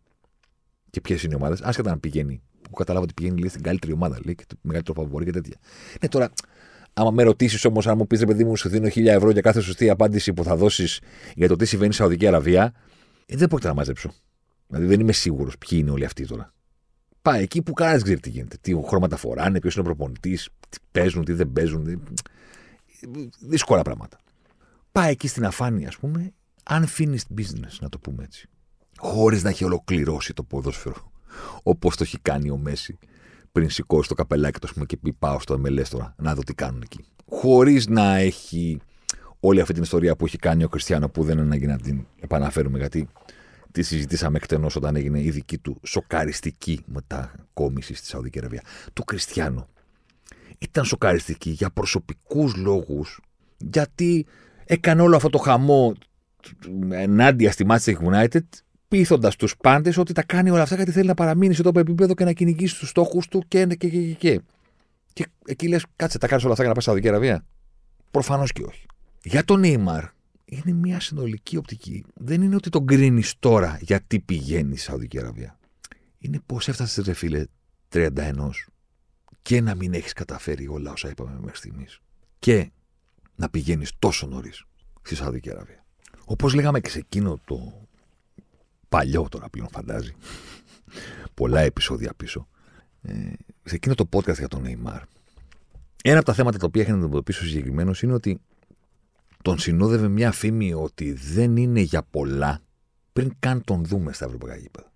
και 0.90 1.02
ποιες 1.02 1.24
είναι 1.24 1.34
οι 1.34 1.38
ομάδες. 1.38 1.62
Άσχετα 1.62 1.90
να 1.90 2.00
πηγαίνει. 2.00 2.42
Που 2.70 2.76
καταλάβω 2.76 3.04
ότι 3.04 3.14
πηγαίνει 3.14 3.40
λέει, 3.40 3.50
στην 3.50 3.62
καλύτερη 3.62 3.94
ομάδα 3.94 4.20
λέει, 4.24 4.36
και 4.36 4.44
το 4.48 4.56
μεγαλύτερο 4.62 5.02
φαβορή 5.02 5.26
και 5.26 5.32
τέτοια. 5.32 5.58
Ναι, 6.02 6.08
τώρα 6.08 6.32
Άμα 7.00 7.12
με 7.12 7.24
ρωτήσεις 7.24 7.66
όμως, 7.66 7.88
αν 7.88 7.98
μου 7.98 8.08
πεις 8.08 8.20
ρε 8.20 8.26
παιδί 8.26 8.44
μου, 8.44 8.56
σου 8.56 8.70
δίνω 8.70 8.88
1000 8.88 9.06
ευρώ 9.06 9.32
για 9.32 9.42
κάθε 9.42 9.62
σωστή 9.62 9.90
απάντηση 9.90 10.34
που 10.34 10.44
θα 10.44 10.56
δώσεις 10.56 11.00
για 11.36 11.48
το 11.48 11.56
τι 11.56 11.66
συμβαίνει 11.66 11.94
στη 11.94 12.02
Σαουδική 12.02 12.28
Αραβία, 12.28 12.74
ε, 13.26 13.36
δεν 13.36 13.48
πρόκειται 13.48 13.70
να 13.70 13.74
μαζέψω. 13.74 14.12
Δηλαδή 14.68 14.86
δεν 14.86 15.00
είμαι 15.00 15.12
σίγουρος 15.12 15.58
ποιοι 15.58 15.80
είναι 15.82 15.92
όλοι 15.92 16.06
αυτοί 16.06 16.26
τώρα. 16.26 16.54
Πάει 17.22 17.42
εκεί 17.42 17.62
που 17.62 17.74
κανένας 17.74 18.02
δεν 18.02 18.06
ξέρει 18.06 18.20
τι 18.22 18.30
γίνεται. 18.30 18.58
Τι 18.62 18.74
χρώματα 18.88 19.18
φοράνε, 19.18 19.60
ποιος 19.60 19.74
είναι 19.74 19.82
ο 19.82 19.86
προπονητής, 19.86 20.50
τι 20.70 20.78
παίζουν, 20.92 21.26
τι 21.26 21.34
δεν 21.34 21.52
παίζουν. 21.52 22.02
Δύσκολα 23.40 23.82
πράγματα. 23.82 24.18
Πάει 24.92 25.12
εκεί 25.12 25.28
στην 25.28 25.46
αφάνεια, 25.46 25.88
ας 25.88 25.98
πούμε, 25.98 26.34
unfinished 26.70 27.38
business, 27.38 27.78
να 27.80 27.90
το 27.90 28.00
πούμε 28.00 28.24
έτσι. 28.24 28.50
Χωρίς 28.98 29.44
να 29.44 29.50
έχει 29.50 29.64
ολοκληρώσει 29.64 30.34
το 30.34 30.44
ποδόσφαιρο 30.44 31.12
όπως 31.64 31.96
το 31.96 32.04
έχει 32.04 32.20
κάνει 32.20 32.50
ο 32.50 32.58
Μέση 32.58 32.98
πριν 33.52 33.70
σηκώσει 33.70 34.10
το 34.10 34.16
καπελάκι 34.16 34.60
του 34.60 34.86
και 34.86 34.98
πει 34.98 35.14
πάω 35.14 35.40
στο 35.40 35.62
MLS 35.66 35.88
τώρα 35.90 36.16
να 36.18 36.36
δω 36.36 36.42
τι 36.44 36.54
κάνουν 36.54 36.82
εκεί. 36.82 37.06
Χωρίς 37.30 37.88
να 37.88 38.16
έχει 38.16 38.80
όλη 39.40 39.62
αυτή 39.62 39.74
την 39.74 39.84
ιστορία 39.84 40.16
που 40.16 40.26
έχει 40.26 40.38
κάνει 40.38 40.64
ο 40.64 40.70
Κριστιανό 40.70 41.10
που 41.10 41.24
δεν 41.24 41.38
είναι 41.38 41.46
ανάγκη 41.46 41.66
να 41.66 41.78
την 41.78 42.06
επαναφέρουμε 42.20 42.78
γιατί 42.78 43.08
τη 43.72 43.82
συζητήσαμε 43.82 44.38
εκτενώς 44.38 44.76
όταν 44.76 44.96
έγινε 44.96 45.22
η 45.22 45.30
δική 45.30 45.58
του 45.58 45.80
σοκαριστική 45.84 46.80
μετακόμιση 46.86 47.94
στη 47.94 48.08
Σαουδική 48.08 48.40
Αραβία. 48.40 48.62
Του 48.94 49.04
Κριστιανό 49.04 49.68
ήταν 50.58 50.86
σοκαριστική 50.86 51.50
για 51.50 51.70
προσωπικούς 51.70 52.56
λόγους 52.56 53.20
γιατί 53.58 54.26
έκανε 54.66 55.02
όλο 55.02 55.16
αυτό 55.16 55.30
το 55.30 55.38
χαμό 55.38 55.96
ενάντια 56.90 57.52
στη 57.52 57.66
Manchester 57.70 57.94
United 57.94 58.46
πείθοντας 58.88 59.36
τους 59.36 59.58
πάντες 59.58 59.98
ότι 59.98 60.14
τα 60.14 60.24
κάνει 60.24 60.50
όλα 60.50 60.62
αυτά 60.62 60.76
γιατί 60.76 60.92
θέλει 60.92 61.08
να 61.08 61.14
παραμείνει 61.14 61.54
σε 61.54 61.64
τόπο 61.64 61.80
επίπεδο 61.80 62.14
και 62.14 62.24
να 62.24 62.32
κυνηγήσει 62.32 62.80
τους 62.80 62.90
στόχους 62.90 63.28
του 63.28 63.44
και, 63.48 63.66
και, 63.66 63.76
και, 63.76 64.14
και. 64.14 64.42
Και 65.14 65.28
εκεί 65.46 65.68
λες, 65.68 65.86
κάτσε, 65.96 66.18
τα 66.18 66.28
κάνεις 66.28 66.44
όλα 66.44 66.52
αυτά 66.54 66.64
για 66.64 66.74
να 66.74 66.80
πας 66.80 66.84
στη 66.84 66.92
Σαουδική 66.92 67.10
Αραβία. 67.10 67.46
Προφανώς 68.12 68.52
και 68.52 68.64
όχι. 68.64 68.86
Για 69.24 69.44
τον 69.44 69.60
Νίμαρ 69.60 70.04
είναι 70.46 70.72
μια 70.72 71.00
συνολική 71.00 71.58
οπτική. 71.58 72.06
Δεν 72.14 72.42
είναι 72.42 72.56
ότι 72.56 72.70
τον 72.70 72.86
κρίνεις 72.86 73.34
τώρα 73.40 73.80
γιατί 73.82 74.20
πηγαίνει 74.20 74.78
στη 74.78 74.86
Σαουδική 74.86 75.20
Αραβία. 75.20 75.60
Είναι 76.20 76.42
πώ 76.46 76.60
έφτασες, 76.66 77.06
ρε 77.06 77.14
φίλε, 77.14 77.46
31 77.94 78.10
και 79.42 79.62
να 79.62 79.76
μην 79.76 79.94
έχεις 79.94 80.14
καταφέρει 80.14 80.68
όλα 80.68 80.92
όσα 80.92 81.10
είπαμε 81.10 81.40
μέχρι 81.40 81.58
στιγμής. 81.58 82.00
Και 82.40 82.72
να 83.36 83.50
πηγαίνεις 83.50 83.92
τόσο 84.00 84.28
νωρίς 84.28 84.64
στη 85.02 85.16
Σαουδική 85.16 85.52
Αραβία. 85.52 85.86
Όπως 86.26 86.54
λέγαμε 86.54 86.80
και 86.80 86.90
σε 86.90 87.00
εκείνο 87.00 87.40
το 87.46 87.87
παλιό 88.90 89.28
τώρα 89.30 89.50
πλέον 89.50 89.68
φαντάζει. 89.72 90.14
Πολλά 91.34 91.60
επεισόδια 91.60 92.14
πίσω. 92.18 92.48
Ε, 93.02 93.14
σε 93.64 93.76
εκείνο 93.76 93.96
το 93.96 94.10
podcast 94.12 94.38
για 94.38 94.48
τον 94.48 94.64
Neymar. 94.66 95.02
Ένα 96.04 96.18
από 96.18 96.26
τα 96.26 96.34
θέματα 96.34 96.58
τα 96.58 96.66
οποία 96.66 96.82
είχα 96.82 96.92
να 96.92 96.98
αντιμετωπίσω 96.98 97.46
συγκεκριμένος 97.46 98.02
είναι 98.02 98.14
ότι 98.14 98.40
τον 99.42 99.60
συνόδευε 99.60 100.08
μια 100.08 100.32
φήμη 100.32 100.74
ότι 100.74 101.14
δεν 101.14 101.58
είναι 101.58 101.80
για 101.80 102.04
πολλά 102.04 102.62
πριν 103.14 103.34
καν 103.40 103.64
τον 103.64 103.86
δούμε 103.86 104.14
στα 104.14 104.26
ευρωπαϊκά 104.26 104.58
γήπεδα. 104.58 104.92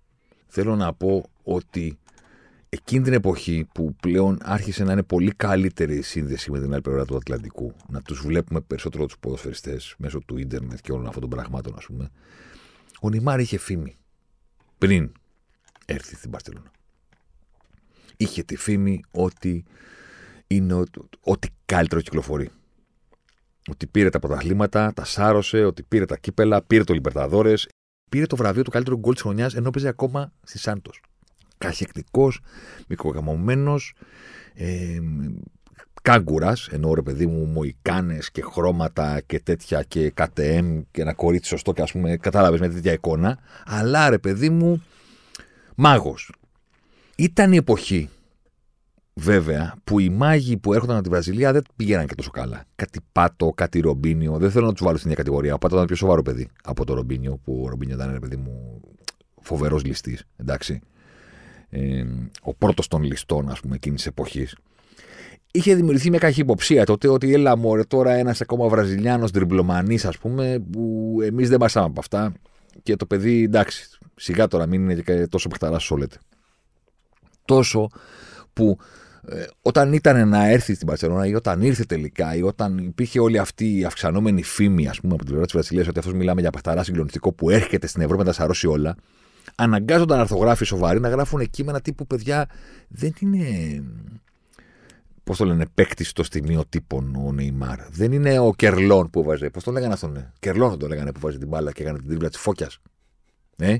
Θέλω 0.47 0.75
να 0.75 0.93
πω 0.93 1.29
ότι 1.43 1.99
εκείνη 2.69 3.03
την 3.03 3.13
εποχή 3.13 3.67
που 3.73 3.95
πλέον 4.01 4.37
άρχισε 4.41 4.83
να 4.83 4.91
είναι 4.91 5.03
πολύ 5.03 5.31
καλύτερη 5.31 5.95
η 5.95 6.01
σύνδεση 6.01 6.51
με 6.51 6.59
την 6.59 6.73
άλλη 6.73 6.81
πλευρά 6.81 7.05
του 7.05 7.15
Ατλαντικού, 7.15 7.73
να 7.89 8.01
τους 8.01 8.21
βλέπουμε 8.21 8.61
περισσότερο 8.61 9.05
τους 9.05 9.17
ποδοσφαιριστές 9.19 9.95
μέσω 9.97 10.19
του 10.19 10.37
ίντερνετ 10.37 10.79
και 10.81 10.91
όλων 10.91 11.05
αυτών 11.05 11.21
των 11.21 11.29
πραγμάτων, 11.29 11.73
ας 11.77 11.85
πούμε, 11.85 12.09
ο 13.03 13.09
Νιμάρ 13.09 13.39
είχε 13.39 13.57
φήμη 13.57 13.97
πριν 14.77 15.11
έρθει 15.85 16.15
στην 16.15 16.29
Παρσελόνα. 16.29 16.71
Είχε 18.17 18.43
τη 18.43 18.55
φήμη 18.55 19.03
ότι 19.11 19.63
είναι 20.47 20.83
ό,τι 21.21 21.47
καλύτερο 21.65 22.01
κυκλοφορεί. 22.01 22.49
Ότι 23.69 23.87
πήρε 23.87 24.09
τα 24.09 24.19
πρωταθλήματα, 24.19 24.93
τα 24.93 25.05
σάρωσε, 25.05 25.63
ότι 25.63 25.83
πήρε 25.83 26.05
τα 26.05 26.17
κύπελα, 26.17 26.61
πήρε 26.61 26.83
το 26.83 26.93
Λιμπερταδόρες, 26.93 27.67
πήρε 28.09 28.25
το 28.25 28.35
βραβείο 28.35 28.63
του 28.63 28.71
καλύτερου 28.71 28.97
γκολ 28.97 29.13
της 29.13 29.21
χρονιάς 29.21 29.55
ενώ 29.55 29.69
παίζει 29.69 29.87
ακόμα 29.87 30.33
στη 30.43 30.57
Σάντος. 30.57 31.01
Καχεκτικός, 31.57 32.39
μικρογαμωμένος, 32.87 33.95
ε, 34.53 34.99
κάγκουρας, 36.01 36.67
ενώ 36.67 36.93
ρε 36.93 37.01
παιδί 37.01 37.25
μου, 37.25 37.45
μοϊκάνε 37.45 38.19
και 38.31 38.41
χρώματα 38.41 39.21
και 39.25 39.39
τέτοια 39.39 39.83
και 39.83 40.13
KTM 40.17 40.81
και 40.91 41.01
ένα 41.01 41.13
κορίτσι 41.13 41.49
σωστό 41.49 41.73
και 41.73 41.81
ας 41.81 41.91
πούμε, 41.91 42.17
κατάλαβες 42.17 42.59
με 42.59 42.69
τέτοια 42.69 42.93
εικόνα. 42.93 43.39
Αλλά 43.65 44.09
ρε 44.09 44.17
παιδί 44.17 44.49
μου, 44.49 44.83
μάγος. 45.75 46.31
Ήταν 47.15 47.53
η 47.53 47.55
εποχή, 47.55 48.09
βέβαια, 49.13 49.75
που 49.83 49.99
οι 49.99 50.09
μάγοι 50.09 50.57
που 50.57 50.73
έρχονταν 50.73 50.95
από 50.95 51.03
τη 51.03 51.09
Βραζιλία 51.09 51.51
δεν 51.51 51.63
πηγαίναν 51.75 52.07
και 52.07 52.15
τόσο 52.15 52.29
καλά. 52.29 52.63
Κάτι 52.75 52.99
πάτο, 53.11 53.51
κάτι 53.55 53.79
ρομπίνιο. 53.79 54.37
Δεν 54.37 54.51
θέλω 54.51 54.65
να 54.65 54.71
τους 54.71 54.83
βάλω 54.83 54.97
στην 54.97 55.09
ίδια 55.09 55.23
κατηγορία. 55.23 55.53
Ο 55.53 55.57
πάτο 55.57 55.75
ήταν 55.75 55.87
πιο 55.87 55.95
σοβαρό 55.95 56.21
παιδί 56.21 56.47
από 56.63 56.85
το 56.85 56.93
ρομπίνιο, 56.93 57.39
που 57.43 57.61
ο 57.65 57.69
ρομπίνιο 57.69 57.95
ήταν, 57.95 58.11
ρε 58.11 58.19
παιδί 58.19 58.35
μου, 58.35 58.81
φοβερός 59.41 59.83
ληστής. 59.83 60.23
Εντάξει. 60.37 60.79
Ε, 61.69 62.05
ο 62.41 62.53
πρώτος 62.53 62.87
των 62.87 63.03
ληστών, 63.03 63.49
ας 63.49 63.59
πούμε, 63.59 63.75
εκείνης 63.75 63.97
της 64.01 64.07
εποχής 64.07 64.55
είχε 65.51 65.75
δημιουργηθεί 65.75 66.09
μια 66.09 66.19
καχυποψία 66.19 66.85
τότε 66.85 67.07
ότι 67.07 67.33
έλα 67.33 67.57
μωρέ 67.57 67.83
τώρα 67.83 68.13
ένας 68.13 68.41
ακόμα 68.41 68.67
Βραζιλιάνος 68.67 69.31
τριμπλομανή, 69.31 69.99
ας 70.03 70.17
πούμε, 70.17 70.63
που 70.71 71.15
εμείς 71.23 71.49
δεν 71.49 71.59
μασάμε 71.59 71.85
από 71.85 71.99
αυτά. 71.99 72.33
Και 72.83 72.95
το 72.95 73.05
παιδί, 73.05 73.43
εντάξει, 73.43 73.89
σιγά 74.15 74.47
τώρα 74.47 74.65
μην 74.65 74.89
είναι 74.89 75.01
και 75.01 75.27
τόσο 75.27 75.49
παιχταρά 75.49 75.75
όσο 75.75 75.95
λέτε. 75.95 76.17
Τόσο 77.45 77.89
που 78.53 78.77
ε, 79.27 79.45
όταν 79.61 79.93
ήταν 79.93 80.29
να 80.29 80.49
έρθει 80.49 80.73
στην 80.73 80.87
Παρσελόνα 80.87 81.27
ή 81.27 81.35
όταν 81.35 81.61
ήρθε 81.61 81.83
τελικά 81.83 82.35
ή 82.35 82.41
όταν 82.41 82.77
υπήρχε 82.77 83.19
όλη 83.19 83.37
αυτή 83.37 83.77
η 83.77 83.85
αυξανόμενη 83.85 84.43
φήμη, 84.43 84.87
ας 84.87 84.99
πούμε, 84.99 85.13
από 85.13 85.21
την 85.21 85.27
πλευρά 85.27 85.45
της 85.45 85.53
Βραζιλίας 85.53 85.87
ότι 85.87 85.99
αυτός 85.99 86.13
μιλάμε 86.13 86.41
για 86.41 86.49
παχταρά 86.49 86.83
συγκλονιστικό 86.83 87.31
που 87.31 87.49
έρχεται 87.49 87.87
στην 87.87 88.01
Ευρώπη 88.01 88.19
να 88.19 88.27
τα 88.27 88.33
σαρώσει 88.33 88.67
όλα, 88.67 88.95
αναγκάζονταν 89.55 90.19
αρθογράφοι 90.19 90.65
σοβαροί 90.65 90.99
να 90.99 91.09
γράφουν 91.09 91.49
κείμενα 91.49 91.81
τύπου 91.81 92.07
παιδιά 92.07 92.49
δεν 92.87 93.13
είναι. 93.19 93.83
Πώς 95.23 95.37
το 95.37 95.45
λένε, 95.45 95.65
παίκτης 95.73 96.09
στο 96.09 96.23
στιγμίο 96.23 96.63
τύπων 96.69 97.15
ο 97.15 97.31
Νεϊμάρ. 97.31 97.79
Δεν 97.89 98.11
είναι 98.11 98.39
ο 98.39 98.53
Κερλόν 98.53 99.09
που 99.09 99.23
βάζει. 99.23 99.49
Πώς 99.49 99.63
το 99.63 99.71
λέγανε 99.71 99.93
αυτόν, 99.93 100.11
ναι. 100.11 100.31
Κερλόν 100.39 100.79
το 100.79 100.87
λέγανε 100.87 101.11
που 101.11 101.19
βάζει 101.19 101.37
την 101.37 101.47
μπάλα 101.47 101.71
και 101.71 101.83
έκανε 101.83 101.97
την 101.97 102.07
τρίπλα 102.07 102.29
της 102.29 102.39
φώκιας. 102.39 102.79
Ε; 103.57 103.77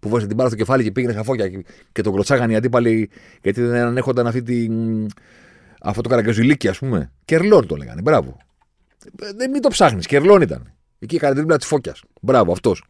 Που 0.00 0.08
βάζει 0.08 0.26
την 0.26 0.36
μπάλα 0.36 0.48
στο 0.48 0.58
κεφάλι 0.58 0.82
και 0.82 0.92
πήγαινε 0.92 1.12
στα 1.12 1.22
φώκια 1.22 1.62
και 1.92 2.02
τον 2.02 2.12
κλωτσάγανε 2.12 2.52
οι 2.52 2.56
αντίπαλοι 2.56 3.10
γιατί 3.42 3.62
δεν 3.62 3.84
ανέχονταν 3.84 4.26
αυτή 4.26 4.42
την. 4.42 5.06
Αυτό 5.80 6.00
το 6.00 6.08
καραγκαζιλίκι, 6.08 6.68
ας 6.68 6.78
πούμε. 6.78 7.12
Κερλόν 7.24 7.66
το 7.66 7.76
λέγανε. 7.76 8.00
Μπράβο. 8.00 8.36
Ε, 9.20 9.32
δεν 9.36 9.50
μην 9.50 9.62
το 9.62 9.68
ψάχνεις. 9.68 10.06
Κερλόν 10.06 10.42
ήταν. 10.42 10.72
Εκεί 10.98 11.14
έκανε 11.14 11.32
την 11.32 11.40
τρίπλα 11.40 11.58
της 11.58 11.66
φώκιας. 11.66 12.02
Μπράβο, 12.20 12.52
αυτός 12.52 12.84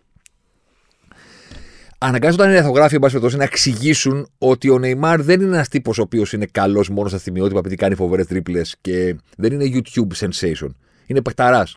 αναγκάζονταν 2.06 2.50
οι 2.50 2.54
ηθογράφοι 2.54 2.98
να 3.36 3.44
εξηγήσουν 3.44 4.28
ότι 4.38 4.70
ο 4.70 4.78
Νεϊμάρ 4.78 5.22
δεν 5.22 5.40
είναι 5.40 5.54
ένας 5.54 5.68
τύπος 5.68 5.98
ο 5.98 6.02
οποίος 6.02 6.32
είναι 6.32 6.46
καλός 6.46 6.88
μόνο 6.88 7.08
στα 7.08 7.18
θυμιότυπα 7.18 7.58
επειδή 7.58 7.76
κάνει 7.76 7.94
φοβερές 7.94 8.26
τρίπλες 8.26 8.76
και 8.80 9.16
δεν 9.36 9.52
είναι 9.52 9.64
YouTube 9.72 10.16
sensation. 10.16 10.68
Είναι 11.06 11.22
παιχταράς. 11.22 11.76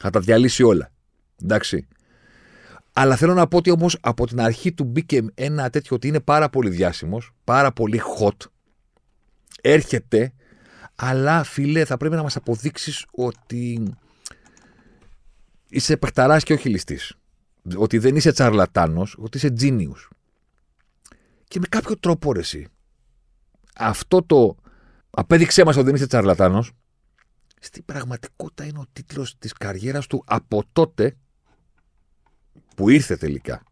Θα 0.00 0.10
τα 0.10 0.20
διαλύσει 0.20 0.62
όλα. 0.62 0.90
Εντάξει. 1.42 1.86
Αλλά 2.92 3.16
θέλω 3.16 3.34
να 3.34 3.46
πω 3.46 3.56
ότι 3.56 3.70
όμως 3.70 3.96
από 4.00 4.26
την 4.26 4.40
αρχή 4.40 4.72
του 4.72 4.84
μπήκε 4.84 5.24
ένα 5.34 5.70
τέτοιο 5.70 5.96
ότι 5.96 6.08
είναι 6.08 6.20
πάρα 6.20 6.48
πολύ 6.48 6.70
διάσημος, 6.70 7.32
πάρα 7.44 7.72
πολύ 7.72 8.00
hot. 8.18 8.46
Έρχεται, 9.60 10.32
αλλά 10.94 11.42
φίλε, 11.42 11.84
θα 11.84 11.96
πρέπει 11.96 12.14
να 12.14 12.22
μας 12.22 12.36
αποδείξεις 12.36 13.06
ότι 13.10 13.94
είσαι 15.68 15.96
παιχταράς 15.96 16.42
και 16.42 16.52
όχι 16.52 16.68
ληστής 16.68 17.19
ότι 17.76 17.98
δεν 17.98 18.16
είσαι 18.16 18.32
τσαρλατάνος, 18.32 19.16
ότι 19.18 19.36
είσαι 19.36 19.54
genius. 19.60 20.08
Και 21.48 21.58
με 21.58 21.66
κάποιο 21.68 21.98
τρόπο 21.98 22.32
ρε 22.32 22.40
εσύ, 22.40 22.66
αυτό 23.74 24.22
το 24.22 24.56
απέδειξέ 25.10 25.64
μας 25.64 25.76
ότι 25.76 25.84
δεν 25.84 25.94
είσαι 25.94 26.06
τσαρλατάνος, 26.06 26.72
στην 27.60 27.84
πραγματικότητα 27.84 28.64
είναι 28.64 28.78
ο 28.78 28.84
τίτλος 28.92 29.38
της 29.38 29.52
καριέρας 29.52 30.06
του 30.06 30.22
από 30.26 30.62
τότε 30.72 31.16
που 32.74 32.88
ήρθε 32.88 33.16
τελικά 33.16 33.62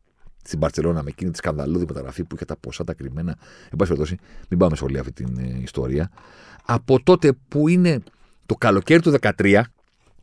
στην 0.48 0.60
Παρσελόνα 0.60 1.02
με 1.02 1.08
εκείνη 1.08 1.30
τη 1.30 1.36
σκανδαλώδη 1.36 1.84
μεταγραφή 1.84 2.24
που 2.24 2.34
είχε 2.34 2.44
τα 2.44 2.56
ποσά 2.56 2.84
τα 2.84 2.94
κρυμμένα. 2.94 3.36
Εν 3.70 3.76
πάση 3.76 3.90
περιπτώσει, 3.90 4.16
μην 4.48 4.58
πάμε 4.58 4.76
σε 4.76 4.84
όλη 4.84 4.98
αυτή 4.98 5.12
την 5.12 5.38
ε, 5.38 5.58
ιστορία. 5.62 6.10
Από 6.64 7.02
τότε 7.02 7.32
που 7.48 7.68
είναι 7.68 8.02
το 8.46 8.54
καλοκαίρι 8.54 9.00
του 9.00 9.14
13, 9.20 9.60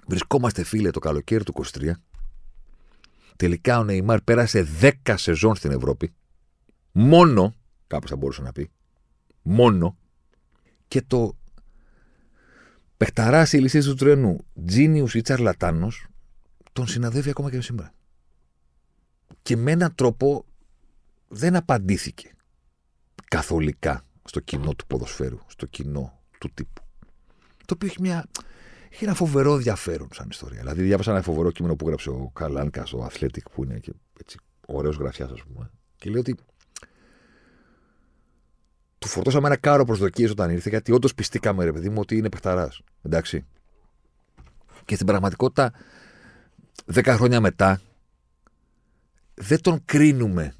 βρισκόμαστε 0.07 0.63
φίλε 0.63 0.89
το 0.89 0.99
καλοκαίρι 0.99 1.43
του 1.43 1.53
23, 1.79 1.91
Τελικά 3.35 3.79
ο 3.79 3.83
Νεϊμάρ 3.83 4.21
πέρασε 4.21 4.67
10 4.81 4.91
σεζόν 5.15 5.55
στην 5.55 5.71
Ευρώπη. 5.71 6.13
Μόνο, 6.91 7.55
κάπως 7.87 8.09
θα 8.09 8.15
μπορούσε 8.15 8.41
να 8.41 8.51
πει, 8.51 8.71
μόνο. 9.41 9.97
Και 10.87 11.01
το 11.01 11.37
παιχταράς 12.97 13.53
η 13.53 13.57
λυσίδα 13.59 13.89
του 13.89 13.95
τρένου, 13.95 14.45
Τζίνιου 14.65 15.07
ή 15.13 15.21
Τσαρλατάνος, 15.21 16.07
τον 16.73 16.87
συναδεύει 16.87 17.29
ακόμα 17.29 17.49
και 17.49 17.61
σήμερα. 17.61 17.93
Και 19.41 19.57
με 19.57 19.71
έναν 19.71 19.95
τρόπο 19.95 20.45
δεν 21.27 21.55
απαντήθηκε 21.55 22.31
καθολικά 23.27 24.05
στο 24.23 24.39
κοινό 24.39 24.73
του 24.73 24.85
ποδοσφαίρου, 24.85 25.39
στο 25.47 25.65
κοινό 25.65 26.19
του 26.39 26.51
τύπου. 26.53 26.81
Το 27.65 27.73
οποίο 27.73 27.87
έχει 27.87 28.01
μια 28.01 28.25
έχει 28.95 29.03
ένα 29.03 29.13
φοβερό 29.13 29.53
ενδιαφέρον 29.53 30.07
σαν 30.11 30.27
ιστορία. 30.29 30.59
Δηλαδή, 30.59 30.81
διάβασα 30.81 31.11
ένα 31.11 31.21
φοβερό 31.21 31.51
κείμενο 31.51 31.75
που 31.75 31.85
έγραψε 31.85 32.09
ο 32.09 32.31
Καλάνκα, 32.33 32.83
ο 32.93 33.05
Athletic, 33.05 33.51
που 33.51 33.63
είναι 33.63 33.79
και 33.79 33.93
έτσι 34.19 34.37
ωραίος 34.67 34.95
γραφιάς, 34.95 35.31
ας 35.31 35.43
πούμε. 35.43 35.71
Και 35.95 36.09
λέει 36.09 36.19
ότι 36.19 36.35
του 38.97 39.07
φορτώσαμε 39.07 39.47
ένα 39.47 39.57
κάρο 39.57 39.85
προσδοκίες 39.85 40.31
όταν 40.31 40.49
ήρθε, 40.49 40.69
γιατί 40.69 40.91
όντως 40.91 41.15
πιστήκαμε, 41.15 41.63
ρε 41.63 41.71
παιδί 41.71 41.89
μου, 41.89 41.99
ότι 41.99 42.17
είναι 42.17 42.29
παιχταράς. 42.29 42.81
Εντάξει. 43.01 43.45
Και 44.85 44.95
στην 44.95 45.07
πραγματικότητα, 45.07 45.73
δέκα 46.85 47.15
χρόνια 47.15 47.41
μετά, 47.41 47.81
δεν 49.33 49.61
τον 49.61 49.81
κρίνουμε 49.85 50.55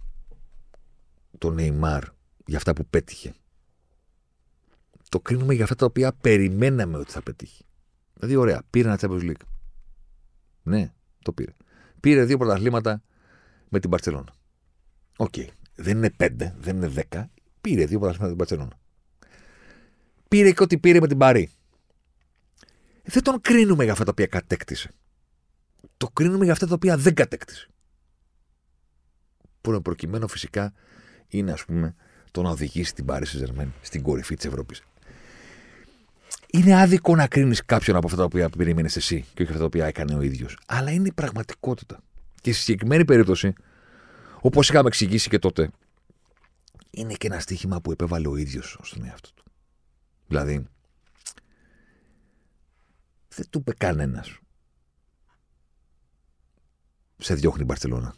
τον 1.38 1.54
Νεϊμάρ 1.54 2.04
για 2.46 2.58
αυτά 2.58 2.74
που 2.74 2.86
πέτυχε. 2.86 3.34
Το 5.10 5.20
κρίνουμε 5.20 5.54
για 5.54 5.64
αυτά 5.64 5.76
τα 5.76 5.86
οποία 5.86 6.14
περιμέναμε 6.14 6.98
ότι 6.98 7.12
θα 7.12 7.22
πετύχει. 7.22 7.66
Δηλαδή, 8.16 8.36
ωραία, 8.36 8.62
πήρε 8.70 8.88
ένα 8.88 8.98
Champions 9.02 9.22
League. 9.22 9.46
Ναι, 10.64 10.94
το 11.22 11.32
πήρε. 11.32 11.52
Πήρε 12.00 12.24
δύο 12.26 12.38
πρωταθλήματα 12.38 13.02
με 13.70 13.80
την 13.80 13.90
Μπαρσελόνα. 13.90 14.34
OK. 15.18 15.34
Okay. 15.38 15.48
Δεν 15.76 15.98
είναι 15.98 16.10
πέντε, 16.10 16.56
δεν 16.60 16.76
είναι 16.76 16.88
δέκα. 16.88 17.30
Πήρε 17.62 17.86
δύο 17.86 18.00
πρωταθλήματα 18.00 18.24
με 18.24 18.28
την 18.28 18.38
Μπαρσελόνα. 18.38 18.80
Πήρε 20.28 20.52
και 20.52 20.64
ό,τι 20.64 20.78
πήρε 20.78 21.00
με 21.00 21.08
την 21.08 21.18
Παρί. 21.18 21.50
Δεν 23.04 23.24
τον 23.24 23.42
κρίνουμε 23.42 23.84
για 23.84 23.92
αυτά 23.92 24.04
τα 24.04 24.12
οποία 24.12 24.28
κατέκτησε. 24.28 24.92
Το 25.98 26.08
κρίνουμε 26.08 26.44
για 26.44 26.54
αυτά 26.54 26.68
τα 26.68 26.74
οποία 26.74 26.98
δεν 26.98 27.14
κατέκτησε. 27.14 27.70
Που 29.62 29.70
είναι 29.70 29.82
προκειμένου 29.82 30.28
φυσικά 30.28 30.74
είναι, 31.28 31.52
ας 31.52 31.66
πούμε, 31.66 31.96
το 32.32 32.42
να 32.42 32.50
οδηγήσει 32.50 32.94
την 32.94 33.06
Παρί 33.06 33.26
Σεν 33.26 33.42
Ζερμέν 33.42 33.74
στην 33.82 34.02
κορυφή 34.02 34.36
της 34.36 34.46
Ευρώπης 34.46 34.84
είναι 36.58 36.82
άδικο 36.82 37.16
να 37.16 37.28
κρίνεις 37.28 37.66
κάποιον 37.66 37.96
από 37.96 38.06
αυτά 38.06 38.18
τα 38.18 38.24
οποία 38.24 38.50
περίμενε 38.50 38.90
εσύ 38.96 39.26
και 39.34 39.42
όχι 39.42 39.52
αυτά 39.52 39.60
τα 39.60 39.66
οποία 39.66 39.86
έκανε 39.86 40.16
ο 40.16 40.22
ίδιος. 40.22 40.58
Αλλά 40.66 40.92
είναι 40.92 41.08
η 41.08 41.12
πραγματικότητα. 41.12 42.00
Και 42.42 42.54
στη 42.54 42.62
συγκεκριμένη 42.62 43.06
περίπτωση, 43.06 43.54
όπως 44.42 44.70
είχαμε 44.70 44.88
εξηγήσει 44.88 45.30
και 45.30 45.40
τότε, 45.40 45.70
είναι 46.90 47.14
και 47.14 47.28
ένα 47.28 47.40
στοίχημα 47.40 47.82
που 47.82 47.92
επέβαλε 47.92 48.28
ο 48.28 48.36
ίδιος 48.36 48.80
στον 48.84 49.06
εαυτό 49.06 49.30
του. 49.36 49.44
Δηλαδή, 50.28 50.66
δεν 53.28 53.46
του 53.50 53.60
είπε 53.60 53.74
κανένας. 53.74 54.40
Σε 57.18 57.34
διώχνει 57.34 57.62
η 57.62 57.66
Μπαρσελόνα. 57.68 58.16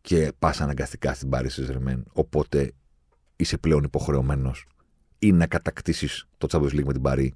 Και 0.00 0.32
πας 0.38 0.60
αναγκαστικά 0.60 1.14
στην 1.14 1.28
Πάρη 1.28 1.48
Ζερμέν. 1.48 2.04
Οπότε 2.12 2.72
είσαι 3.36 3.58
πλέον 3.58 3.84
υποχρεωμένος 3.84 4.66
ή 5.22 5.32
να 5.32 5.46
κατακτήσεις 5.46 6.26
το 6.38 6.46
Champions 6.50 6.78
League 6.78 6.84
με 6.84 6.92
την 6.92 7.02
Παρή 7.02 7.34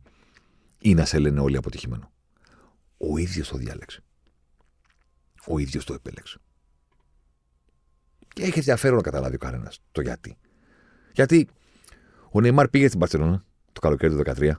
ή 0.79 0.95
να 0.95 1.05
σε 1.05 1.19
λένε 1.19 1.41
όλοι 1.41 1.57
αποτυχημένο. 1.57 2.13
Ο 2.97 3.19
ίδιος 3.19 3.49
το 3.49 3.57
διάλεξε. 3.57 4.03
Ο 5.47 5.59
ίδιος 5.59 5.85
το 5.85 5.95
επέλεξε. 5.95 6.39
Και 8.29 8.43
έχει 8.43 8.59
ενδιαφέρον 8.59 8.97
να 8.97 9.03
καταλάβει 9.03 9.35
ο 9.35 9.39
κανένας 9.39 9.81
το 9.93 10.01
γιατί. 10.01 10.37
Γιατί 11.13 11.49
ο 12.31 12.41
Νεϊμάρ 12.41 12.69
πήγε 12.69 12.87
στην 12.87 12.99
Παρσελόνα 12.99 13.45
το 13.73 13.81
καλοκαίρι 13.81 14.15
του 14.15 14.23
2013. 14.25 14.53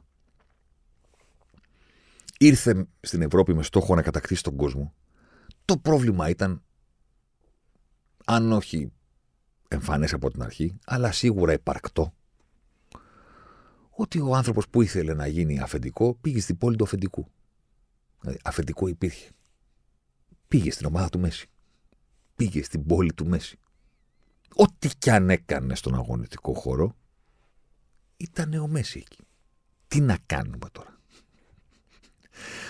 Ήρθε 2.38 2.88
στην 3.02 3.22
Ευρώπη 3.22 3.54
με 3.54 3.64
στόχο 3.64 3.96
να 3.96 4.02
κατακτήσει 4.02 4.44
τον 4.44 4.56
κόσμο. 4.56 4.94
Το 5.66 5.78
πρόβλημα 5.78 6.30
ήταν, 6.30 6.64
αν 8.26 8.52
όχι 8.52 8.92
εμφανές 9.68 10.14
από 10.14 10.32
την 10.32 10.42
αρχή, 10.44 10.78
αλλά 10.86 11.12
σίγουρα 11.12 11.54
υπαρκτό, 11.54 12.14
ότι 13.96 14.20
ο 14.20 14.36
άνθρωπος 14.36 14.70
που 14.70 14.82
ήθελε 14.82 15.14
να 15.14 15.28
γίνει 15.28 15.60
αφεντικό 15.60 16.16
πήγε 16.22 16.40
στην 16.42 16.58
πόλη 16.58 16.76
του 16.76 16.84
αφεντικού. 16.84 17.28
Δηλαδή, 18.20 18.40
αφεντικό 18.44 18.88
υπήρχε. 18.88 19.30
Πήγε 20.48 20.72
στην 20.72 20.86
ομάδα 20.86 21.10
του 21.10 21.20
Μέση. 21.20 21.50
Πήγε 22.36 22.64
στην 22.64 22.86
πόλη 22.86 23.14
του 23.14 23.26
Μέση. 23.26 23.60
Ό,τι 24.56 24.90
κι 24.98 25.10
αν 25.10 25.30
έκανε 25.30 25.76
στον 25.76 25.96
αγωνιστικό 25.96 26.54
χώρο, 26.54 26.96
ήταν 28.18 28.54
ο 28.54 28.68
Μέση 28.68 29.00
εκεί. 29.00 29.24
Τι 29.88 30.02
να 30.02 30.18
κάνουμε 30.26 30.70
τώρα; 30.72 31.00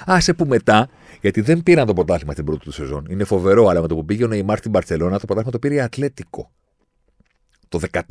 Άσε 0.06 0.34
που 0.34 0.46
μετά, 0.46 0.90
γιατί 1.22 1.42
δεν 1.42 1.64
πήραν 1.64 1.88
το 1.88 1.94
πρωτάθλημα 1.94 2.32
στην 2.32 2.46
πρώτη 2.46 2.60
του 2.60 2.72
σεζόν. 2.72 3.06
Είναι 3.10 3.24
φοβερό, 3.24 3.68
αλλά 3.68 3.82
με 3.82 3.88
το 3.88 3.96
που 3.96 4.06
πήγε 4.06 4.24
ο 4.24 4.28
Νεϊμάρ 4.28 4.58
στην 4.58 4.72
Παρσελώνα, 4.72 5.20
το 5.20 5.26
πρωτάθλημα 5.26 5.52
το 5.52 5.60
πήρε 5.60 5.82
Ατλέτικο. 5.82 6.52
Το 7.68 7.80
14. 7.92 8.02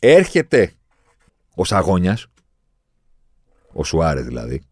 Έρχεται 0.00 0.72
ο 1.58 1.64
Σαγόνιας, 1.64 2.26
ο 3.72 3.84
Σουάρες 3.84 4.24
δηλαδή, 4.24 4.62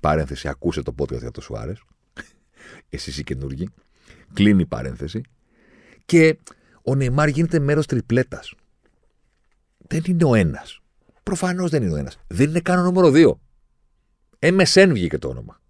παρένθεση, 0.00 0.48
ακούσε 0.48 0.82
το 0.82 0.94
podcast 0.98 1.18
για 1.18 1.30
το 1.30 1.40
Σουάρες. 1.40 1.82
Εσύ 2.88 3.10
είσαι 3.10 3.22
καινούργοι. 3.22 3.68
Κλείνει 4.32 4.62
η 4.62 4.66
παρένθεση. 4.66 5.20
Και 6.04 6.38
ο 6.82 6.94
Νεϊμάρ 6.94 7.28
γίνεται 7.28 7.58
μέρος 7.58 7.86
τριπλέτας. 7.86 8.54
Δεν 9.78 10.02
είναι 10.06 10.24
ο 10.24 10.34
ένας. 10.34 10.80
Προφανώς 11.22 11.70
δεν 11.70 11.82
είναι 11.82 11.92
ο 11.92 11.96
ένας. 11.96 12.18
Δεν 12.26 12.48
είναι 12.48 12.60
καν 12.60 12.78
ο 12.78 12.82
νούμερο 12.82 13.10
δύο. 13.10 13.40
MSN 14.38 14.88
βγήκε 14.92 15.18
το 15.18 15.28
όνομα. 15.28 15.60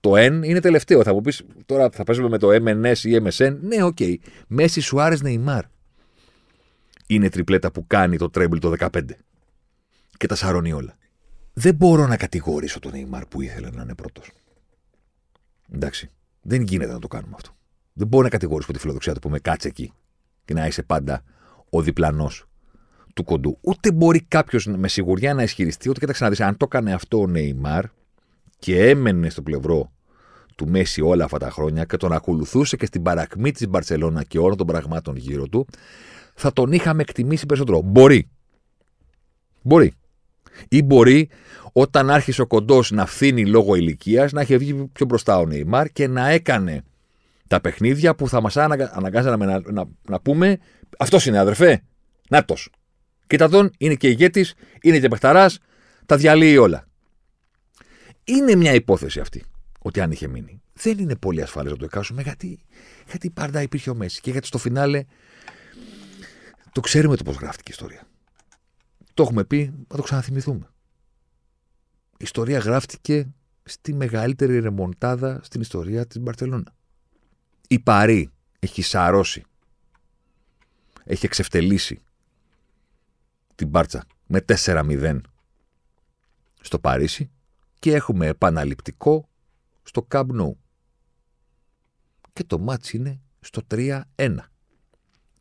Το 0.00 0.12
N 0.14 0.40
είναι 0.44 0.60
τελευταίο. 0.60 1.02
Θα 1.02 1.12
μου 1.12 1.20
πεις 1.20 1.42
τώρα 1.66 1.90
θα 1.90 2.04
παίζουμε 2.04 2.28
με 2.28 2.38
το 2.38 2.48
MNS 2.50 2.98
ή 3.02 3.20
MSN. 3.24 3.56
Ναι, 3.60 3.82
OK. 3.82 3.96
Okay. 4.00 4.16
Μέσι 4.48 4.80
Σουάρες 4.80 5.22
Νεϊμάρ. 5.22 5.64
είναι 7.06 7.28
τριπλέτα 7.28 7.72
που 7.72 7.86
κάνει 7.86 8.16
το 8.16 8.30
treble 8.30 8.58
το 8.58 8.72
15 8.78 9.02
και 10.18 10.26
τα 10.26 10.34
σαρώνει 10.34 10.72
όλα. 10.72 10.96
Δεν 11.52 11.74
μπορώ 11.74 12.06
να 12.06 12.16
κατηγορήσω 12.16 12.78
τον 12.78 12.92
Νεϊμάρ 12.92 13.26
που 13.26 13.40
ήθελε 13.40 13.70
να 13.70 13.82
είναι 13.82 13.94
πρώτος. 13.94 14.30
Εντάξει. 15.72 16.10
Δεν 16.42 16.62
γίνεται 16.62 16.92
να 16.92 16.98
το 16.98 17.08
κάνουμε 17.08 17.32
αυτό. 17.34 17.50
Δεν 17.92 18.06
μπορώ 18.06 18.22
να 18.22 18.28
κατηγορήσω 18.28 18.72
τη 18.72 18.78
φιλοδοξία 18.78 19.14
του 19.14 19.20
που 19.20 19.28
με 19.28 19.38
κάτσε 19.38 19.68
εκεί 19.68 19.92
και 20.44 20.54
να 20.54 20.66
είσαι 20.66 20.82
πάντα 20.82 21.22
ο 21.70 21.82
διπλανός 21.82 22.48
του 23.14 23.24
κοντού. 23.24 23.58
Ούτε 23.60 23.92
μπορεί 23.92 24.22
κάποιος 24.22 24.66
με 24.66 24.88
σιγουριά 24.88 25.34
να 25.34 25.42
ισχυριστεί 25.42 25.88
ότι 25.88 26.00
κοίταξε 26.00 26.24
να 26.24 26.30
δεις, 26.30 26.40
αν 26.40 26.56
το 26.56 26.64
έκανε 26.68 26.92
αυτό 26.92 27.20
ο 27.20 27.26
Νεϊμάρ 27.26 27.84
και 28.58 28.88
έμενε 28.88 29.30
στο 29.30 29.42
πλευρό 29.42 29.92
του 30.56 30.68
Μέση 30.68 31.00
όλα 31.00 31.24
αυτά 31.24 31.38
τα 31.38 31.50
χρόνια 31.50 31.84
και 31.84 31.96
τον 31.96 32.12
ακολουθούσε 32.12 32.76
και 32.76 32.86
στην 32.86 33.02
παρακμή 33.02 33.52
της 33.52 33.68
Μπαρσελόνα 33.68 34.24
και 34.24 34.38
όλων 34.38 34.56
των 34.56 34.66
πραγμάτων 34.66 35.16
γύρω 35.16 35.48
του, 35.48 35.66
θα 36.34 36.52
τον 36.52 36.72
είχαμε 36.72 37.02
εκτιμήσει 37.02 37.46
περισσότερο. 37.46 37.80
Μπορεί. 37.80 38.28
Μπορεί. 39.62 39.94
Ή 40.68 40.82
μπορεί 40.82 41.28
όταν 41.72 42.10
άρχισε 42.10 42.42
ο 42.42 42.46
κοντός 42.46 42.90
να 42.90 43.06
φθίνει 43.06 43.46
λόγω 43.46 43.74
ηλικίας 43.74 44.32
να 44.32 44.40
έχει 44.40 44.56
βγει 44.56 44.74
πιο 44.92 45.06
μπροστά 45.06 45.38
ο 45.38 45.46
Νεϊμάρ 45.46 45.88
και 45.88 46.06
να 46.06 46.28
έκανε 46.28 46.82
τα 47.46 47.60
παιχνίδια 47.60 48.14
που 48.14 48.28
θα 48.28 48.40
μας 48.40 48.56
αναγκάζανε 48.56 49.44
να, 49.44 49.60
να, 49.72 49.84
να, 50.08 50.20
πούμε 50.20 50.58
Αυτός 50.98 51.26
είναι 51.26 51.38
αδερφέ. 51.38 51.82
Νάτος. 52.28 52.70
Κοίτα 53.26 53.48
τον, 53.48 53.70
είναι 53.78 53.94
και 53.94 54.08
ηγέτης, 54.08 54.54
είναι 54.80 54.98
και 54.98 55.08
παιχταράς, 55.08 55.58
τα 56.06 56.16
διαλύει 56.16 56.56
όλα. 56.60 56.88
Είναι 58.24 58.54
μια 58.54 58.74
υπόθεση 58.74 59.20
αυτή 59.20 59.44
ότι 59.78 60.00
αν 60.00 60.10
είχε 60.10 60.28
μείνει. 60.28 60.62
Δεν 60.72 60.98
είναι 60.98 61.16
πολύ 61.16 61.42
ασφαλές 61.42 61.72
να 61.72 61.78
το 61.78 61.84
εκάσουμε 61.84 62.22
γιατί, 62.22 62.58
γιατί 63.10 63.30
πάντα 63.30 63.62
υπήρχε 63.62 63.90
ο 63.90 63.94
Μέση 63.94 64.20
και 64.20 64.30
γιατί 64.30 64.46
στο 64.46 64.58
φινάλε 64.58 65.04
το 66.72 66.80
ξέρουμε 66.80 67.16
το 67.16 67.22
πώς 67.22 67.36
γράφτηκε 67.36 67.70
η 67.70 67.74
ιστορία. 67.78 68.07
Το 69.18 69.24
έχουμε 69.24 69.44
πει, 69.44 69.74
να 69.88 69.96
το 69.96 70.02
ξαναθυμηθούμε. 70.02 70.70
Η 72.10 72.16
ιστορία 72.18 72.58
γράφτηκε 72.58 73.28
στη 73.64 73.94
μεγαλύτερη 73.94 74.58
ρεμοντάδα 74.58 75.40
στην 75.42 75.60
ιστορία 75.60 76.06
της 76.06 76.20
Μπαρτσελώνα. 76.20 76.74
Η 77.68 77.78
Παρή 77.78 78.30
έχει 78.58 78.82
σαρώσει, 78.82 79.44
έχει 81.04 81.26
εξευτελίσει 81.26 82.02
την 83.54 83.68
Μπάρτσα 83.68 84.04
με 84.26 84.44
4-0 84.48 85.20
στο 86.60 86.78
Παρίσι 86.78 87.30
και 87.78 87.94
έχουμε 87.94 88.26
επαναληπτικό 88.26 89.28
στο 89.82 90.06
Camp 90.10 90.26
Nou. 90.40 90.52
Και 92.32 92.44
το 92.44 92.58
μάτς 92.58 92.92
είναι 92.92 93.20
στο 93.40 93.62
3-1. 93.70 94.02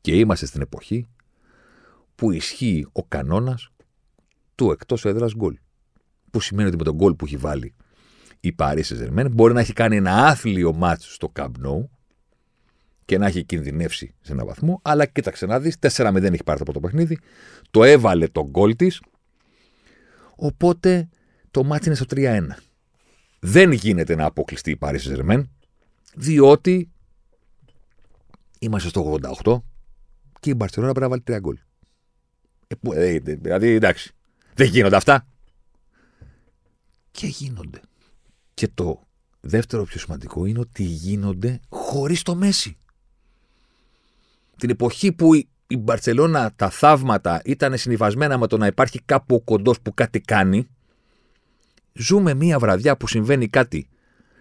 Και 0.01 0.17
είμαστε 0.17 0.45
στην 0.45 0.61
εποχή 0.61 1.07
που 2.17 2.31
ισχύει 2.31 2.87
ο 2.91 3.03
κανόνας 3.03 3.69
του 4.55 4.71
εκτός 4.71 5.05
έδρας 5.05 5.33
γκολ. 5.35 5.57
Που 6.31 6.39
σημαίνει 6.39 6.67
ότι 6.67 6.77
με 6.77 6.83
τον 6.83 6.95
γκολ 6.95 7.13
που 7.13 7.25
έχει 7.25 7.37
βάλει 7.37 7.73
η 8.39 8.55
Paris 8.57 8.81
saint 8.83 9.27
μπορεί 9.31 9.53
να 9.53 9.59
έχει 9.59 9.73
κάνει 9.73 9.95
ένα 9.95 10.25
άθλιο 10.25 10.73
μάτς 10.73 11.13
στο 11.13 11.31
Camp 11.35 11.51
Nou 11.63 11.85
και 13.05 13.17
να 13.17 13.25
έχει 13.25 13.43
κινδυνεύσει 13.43 14.15
σε 14.21 14.31
έναν 14.31 14.45
βαθμό, 14.45 14.79
αλλά 14.81 15.05
κοίταξε 15.05 15.45
να 15.45 15.59
δεις, 15.59 15.77
4-0 15.79 16.23
έχει 16.23 16.43
πάρει 16.43 16.57
το 16.57 16.63
πρώτο 16.63 16.79
παιχνίδι, 16.79 17.19
το 17.71 17.83
έβαλε 17.83 18.27
τον 18.27 18.49
γκολ 18.49 18.75
της. 18.75 19.01
Οπότε 20.35 21.09
το 21.51 21.63
μάτι 21.63 21.85
είναι 21.85 21.95
στο 21.95 22.05
3-1. 22.09 22.41
Δεν 23.39 23.71
γίνεται 23.71 24.15
να 24.15 24.25
αποκλειστεί 24.25 24.71
η 24.71 24.77
Paris 24.79 24.99
saint 24.99 25.43
διότι 26.15 26.91
είμαστε 28.59 28.89
στο 28.89 29.19
88 29.43 29.61
και 30.39 30.49
η 30.49 30.53
Μπαρσελόνα 30.57 30.91
πρέπει 30.91 31.09
να 31.09 31.21
βάλει 31.25 31.39
3 31.39 31.41
γκολ. 31.41 31.57
Ε, 32.67 33.13
ε, 33.13 33.19
δηλαδή, 33.19 33.67
εντάξει. 33.67 34.11
Δεν 34.53 34.67
γίνονται 34.67 34.95
αυτά. 34.95 35.27
Και 37.11 37.27
γίνονται. 37.27 37.81
Και 38.53 38.67
το 38.67 39.07
δεύτερο 39.41 39.83
πιο 39.83 39.99
σημαντικό 39.99 40.45
είναι 40.45 40.59
ότι 40.59 40.83
γίνονται 40.83 41.59
χωρίς 41.69 42.21
το 42.21 42.35
Μέση 42.35 42.77
την 44.57 44.69
εποχή 44.69 45.11
που 45.11 45.33
η 45.67 45.77
Μπαρσελόνα 45.77 46.53
τα 46.55 46.69
θαύματα 46.69 47.41
ήταν 47.45 47.77
συνειφασμένα 47.77 48.37
με 48.37 48.47
το 48.47 48.57
να 48.57 48.65
υπάρχει 48.67 49.01
κάπου 49.05 49.35
ο 49.35 49.41
κοντός 49.41 49.81
που 49.81 49.93
κάτι 49.93 50.19
κάνει, 50.19 50.67
ζούμε 51.93 52.33
μία 52.33 52.59
βραδιά 52.59 52.97
που 52.97 53.07
συμβαίνει 53.07 53.47
κάτι 53.47 53.89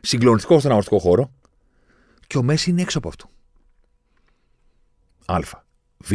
συγκλονιστικό 0.01 0.59
στον 0.59 0.71
αγωνιστικό 0.71 1.01
χώρο 1.01 1.33
και 2.27 2.39
ο 2.39 2.43
Μέση 2.43 2.71
είναι 2.71 2.83
έξω 2.83 2.99
από 2.99 3.09
αυτό. 3.09 3.31
Α. 5.25 5.39
Β. 5.99 6.13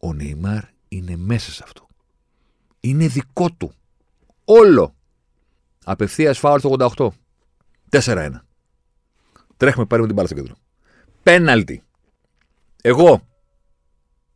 Ο 0.00 0.12
Νεϊμάρ 0.12 0.62
είναι 0.88 1.16
μέσα 1.16 1.52
σε 1.52 1.62
αυτό. 1.64 1.86
Είναι 2.80 3.06
δικό 3.06 3.50
του. 3.50 3.72
Όλο. 4.44 4.94
Απευθείας 5.84 6.38
φάουλ 6.38 6.60
το 6.60 6.94
88. 6.96 7.08
4-1. 7.90 8.30
Τρέχουμε 9.56 9.86
πάρουμε 9.86 10.06
την 10.06 10.16
μπάλα 10.16 10.28
στο 10.28 10.36
κέντρο. 10.36 10.54
Πέναλτι. 11.22 11.82
Εγώ 12.82 13.26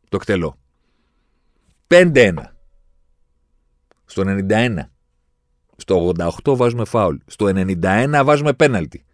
το 0.09 0.16
εκτελώ. 0.16 0.59
5-1. 1.87 2.35
Στο 4.05 4.22
91. 4.27 4.79
Στο 5.77 6.12
88 6.44 6.57
βάζουμε 6.57 6.85
φάουλ. 6.85 7.16
Στο 7.27 7.46
91 7.46 8.22
βάζουμε 8.24 8.53
πέναλτι. 8.53 9.05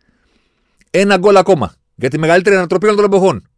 Ένα 0.90 1.16
γκολ 1.16 1.36
ακόμα. 1.36 1.74
Για 1.94 2.10
τη 2.10 2.18
μεγαλύτερη 2.18 2.56
ανατροπή 2.56 2.84
όλων 2.84 2.96
των 2.96 3.04
εποχών. 3.04 3.48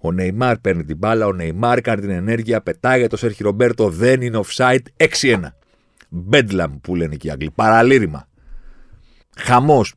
Ο 0.00 0.12
Νεϊμάρ 0.12 0.58
παίρνει 0.58 0.84
την 0.84 0.96
μπάλα, 0.96 1.26
ο 1.26 1.32
Νεϊμάρ 1.32 1.80
κάνει 1.80 2.00
την 2.00 2.10
ενέργεια, 2.10 2.60
πετάει 2.60 3.06
το 3.06 3.16
Σέρχι 3.16 3.42
Ρομπέρτο, 3.42 3.88
δεν 3.88 4.22
είναι 4.22 4.40
offside. 4.44 4.82
6-1. 4.96 5.40
Μπέντλαμ 6.08 6.80
που 6.80 6.96
λένε 6.96 7.16
και 7.16 7.26
οι 7.26 7.30
Άγγλοι. 7.30 7.50
Παραλήρημα. 7.50 8.28
Χαμός 9.36 9.94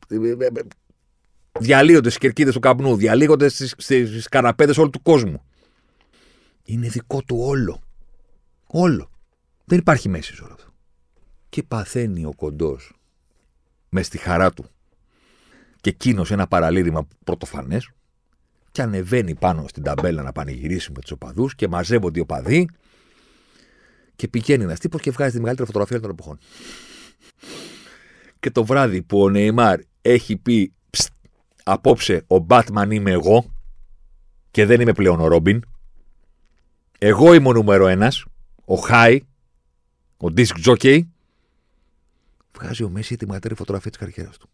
διαλύονται 1.60 2.08
στις 2.08 2.20
κερκίδες 2.20 2.54
του 2.54 2.60
καπνού, 2.60 2.96
διαλύονται 2.96 3.48
στις 3.48 4.28
καναπέδε 4.28 4.80
όλου 4.80 4.90
του 4.90 5.02
κόσμου. 5.02 5.42
Είναι 6.64 6.88
δικό 6.88 7.22
του 7.22 7.36
όλο. 7.38 7.82
Όλο. 8.66 9.10
Δεν 9.64 9.78
υπάρχει 9.78 10.08
μέση 10.08 10.34
σε 10.34 10.42
όλο 10.42 10.52
αυτό. 10.52 10.72
Και 11.48 11.62
παθαίνει 11.62 12.24
ο 12.24 12.32
κοντός 12.36 12.92
μες 13.88 14.06
στη 14.06 14.18
χαρά 14.18 14.50
του 14.50 14.64
και 15.80 15.90
εκείνος 15.90 16.30
ένα 16.30 16.46
παραλήρημα 16.46 17.08
πρωτοφανές 17.24 17.90
και 18.74 18.82
ανεβαίνει 18.82 19.34
πάνω 19.34 19.64
στην 19.68 19.82
ταμπέλα 19.82 20.22
να 20.22 20.32
πανηγυρίσει 20.32 20.92
με 20.92 21.00
τους 21.00 21.10
οπαδούς 21.10 21.54
και 21.54 21.68
μαζεύονται 21.68 22.18
οι 22.18 22.22
οπαδοί 22.22 22.68
και 24.16 24.28
πηγαίνει 24.28 24.62
ένας 24.62 24.78
τύπος 24.78 25.00
και 25.00 25.10
βγάζει 25.10 25.30
τη 25.30 25.38
μεγαλύτερη 25.38 25.66
φωτογραφία 25.66 26.00
των 26.00 26.10
εποχών. 26.10 26.38
Και 28.40 28.50
το 28.50 28.64
βράδυ 28.64 29.02
που 29.02 29.22
ο 29.22 29.30
Νεϊμάρ 29.30 29.80
έχει 30.02 30.36
πει 30.36 30.72
απόψε 31.62 32.24
ο 32.26 32.46
Batman 32.48 32.88
είμαι 32.90 33.10
εγώ 33.10 33.52
και 34.50 34.66
δεν 34.66 34.80
είμαι 34.80 34.92
πλέον 34.92 35.20
ο 35.20 35.26
Ρόμπιν. 35.26 35.62
Εγώ 36.98 37.34
είμαι 37.34 37.48
ο 37.48 37.52
νούμερο 37.52 37.86
ένας, 37.86 38.24
ο 38.64 38.74
Χάι, 38.74 39.20
ο 40.16 40.26
Disc 40.36 40.64
Jockey. 40.64 41.00
Βγάζει 42.58 42.82
ο 42.82 42.88
Μέση 42.88 43.16
τη 43.16 43.24
μεγαλύτερη 43.24 43.54
φωτογραφία 43.54 43.90
της 43.90 43.98
καριέρας 43.98 44.38
του. 44.38 44.48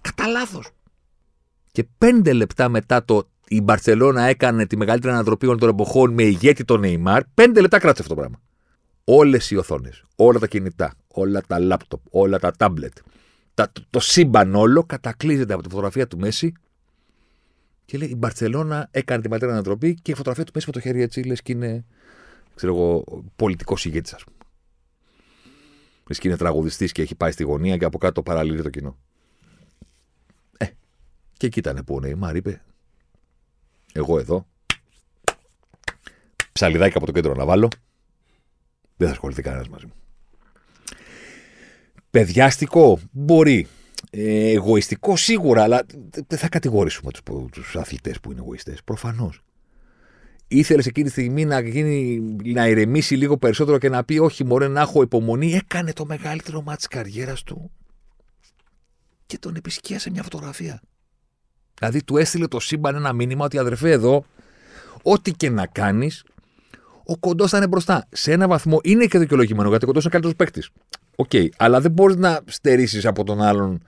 Κατά 0.00 0.26
λάθος. 0.26 0.70
Και 1.76 1.86
πέντε 1.98 2.32
λεπτά 2.32 2.68
μετά 2.68 3.04
το 3.04 3.28
η 3.48 3.60
Μπαρσελόνα 3.60 4.22
έκανε 4.22 4.66
τη 4.66 4.76
μεγαλύτερη 4.76 5.12
ανατροπή 5.12 5.46
όλων 5.46 5.58
των 5.58 5.68
εποχών 5.68 6.12
με 6.12 6.22
ηγέτη 6.22 6.64
τον 6.64 6.80
Νεϊμάρ, 6.80 7.24
πέντε 7.34 7.60
λεπτά 7.60 7.78
κράτησε 7.78 8.02
αυτό 8.02 8.14
το 8.14 8.20
πράγμα. 8.20 8.40
Όλες 9.04 9.50
οι 9.50 9.56
οθόνες, 9.56 10.04
όλα 10.16 10.38
τα 10.38 10.46
κινητά, 10.46 10.94
όλα 11.08 11.40
τα 11.40 11.58
λάπτοπ, 11.58 12.00
όλα 12.10 12.38
τα 12.38 12.50
τάμπλετ, 12.50 12.92
τα, 13.54 13.72
το, 13.72 13.84
το 13.90 14.00
σύμπαν 14.00 14.54
όλο 14.54 14.84
κατακλείζεται 14.84 15.52
από 15.52 15.62
τη 15.62 15.68
φωτογραφία 15.68 16.06
του 16.06 16.18
Μέση 16.18 16.52
και 17.84 17.98
λέει 17.98 18.08
η 18.08 18.16
Μπαρσελόνα 18.16 18.88
έκανε 18.90 19.20
τη 19.22 19.28
μεγαλύτερη 19.28 19.52
ανατροπή 19.52 19.94
και 19.94 20.10
η 20.10 20.14
φωτογραφία 20.14 20.44
του 20.44 20.52
Μέση 20.54 20.66
με 20.66 20.72
το 20.72 20.80
χέρι 20.80 21.02
έτσι 21.02 21.22
λες 21.22 21.42
και 21.42 21.52
είναι 21.52 21.84
ξέρω 22.54 22.74
εγώ, 22.74 23.04
πολιτικός 23.36 23.84
ηγέτης, 23.84 24.12
ας 24.12 24.24
πούμε. 24.24 24.36
Λες 26.08 26.18
και 26.18 26.28
είναι 26.28 26.36
τραγουδιστής 26.36 26.92
και 26.92 27.02
έχει 27.02 27.14
πάει 27.14 27.30
στη 27.30 27.42
γωνία 27.42 27.76
και 27.76 27.84
από 27.84 27.98
κάτω 27.98 28.22
παραλύει 28.22 28.62
το 28.62 28.70
κοινό. 28.70 28.96
Ε, 31.36 31.38
και 31.38 31.46
εκεί 31.46 31.58
ήταν 31.58 31.84
που 31.84 31.94
ο 31.94 32.00
Νεϊμάρ 32.00 32.36
είπε, 32.36 32.62
Εγώ 33.92 34.18
εδώ, 34.18 34.46
ψαλιδάκι 36.52 36.96
από 36.96 37.06
το 37.06 37.12
κέντρο 37.12 37.34
να 37.34 37.44
βάλω, 37.44 37.68
δεν 38.96 39.06
θα 39.06 39.12
ασχοληθεί 39.12 39.42
κανένας 39.42 39.68
μαζί 39.68 39.86
μου. 39.86 39.92
Παιδιάστικο 42.10 42.98
μπορεί. 43.10 43.66
Ε, 44.10 44.50
εγωιστικό 44.50 45.16
σίγουρα, 45.16 45.62
αλλά 45.62 45.86
δεν 46.26 46.38
θα 46.38 46.48
κατηγορήσουμε 46.48 47.10
τους 47.10 47.22
τους 47.50 47.76
αθλητές 47.76 48.20
που 48.20 48.30
είναι 48.30 48.40
εγωιστές. 48.40 48.82
Προφανώς. 48.82 49.42
Ήθελες 50.48 50.86
εκείνη 50.86 51.06
τη 51.06 51.12
στιγμή 51.12 51.44
να, 51.44 51.60
γίνει, 51.60 52.20
να 52.44 52.68
ηρεμήσει 52.68 53.14
λίγο 53.14 53.36
περισσότερο 53.36 53.78
και 53.78 53.88
να 53.88 54.04
πει: 54.04 54.18
Όχι, 54.18 54.44
μωρέ, 54.44 54.68
να 54.68 54.80
έχω 54.80 55.02
υπομονή. 55.02 55.52
Έκανε 55.52 55.92
το 55.92 56.06
μεγαλύτερο 56.06 56.62
μάτι 56.62 56.76
της 56.76 56.86
καριέρας 56.86 57.42
του 57.42 57.70
και 59.26 59.38
τον 59.38 59.56
επισκίασε 59.56 60.10
μια 60.10 60.22
φωτογραφία. 60.22 60.82
Δηλαδή, 61.78 62.04
του 62.04 62.16
έστειλε 62.16 62.46
το 62.46 62.60
σύμπαν 62.60 62.94
ένα 62.94 63.12
μήνυμα 63.12 63.44
ότι 63.44 63.58
αδερφέ 63.58 63.90
εδώ, 63.90 64.24
ό,τι 65.02 65.32
και 65.32 65.50
να 65.50 65.66
κάνεις, 65.66 66.24
ο 67.04 67.16
κοντός 67.16 67.50
θα 67.50 67.56
είναι 67.56 67.66
μπροστά. 67.66 68.06
Σε 68.10 68.32
ένα 68.32 68.48
βαθμό 68.48 68.80
είναι 68.82 69.06
και 69.06 69.18
δικαιολογημένο 69.18 69.68
γιατί 69.68 69.84
ο 69.84 69.86
κοντός 69.86 70.02
είναι 70.02 70.12
καλύτερος 70.12 70.36
παίκτης. 70.36 70.70
OK, 71.16 71.28
okay, 71.32 71.48
αλλά 71.56 71.80
δεν 71.80 71.90
μπορείς 71.90 72.16
να 72.16 72.40
στερήσεις 72.46 73.06
από 73.06 73.24
τον 73.24 73.42
άλλον 73.42 73.82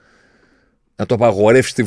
να 0.95 1.05
το 1.05 1.15
απαγορεύσεις 1.15 1.73
τη, 1.73 1.83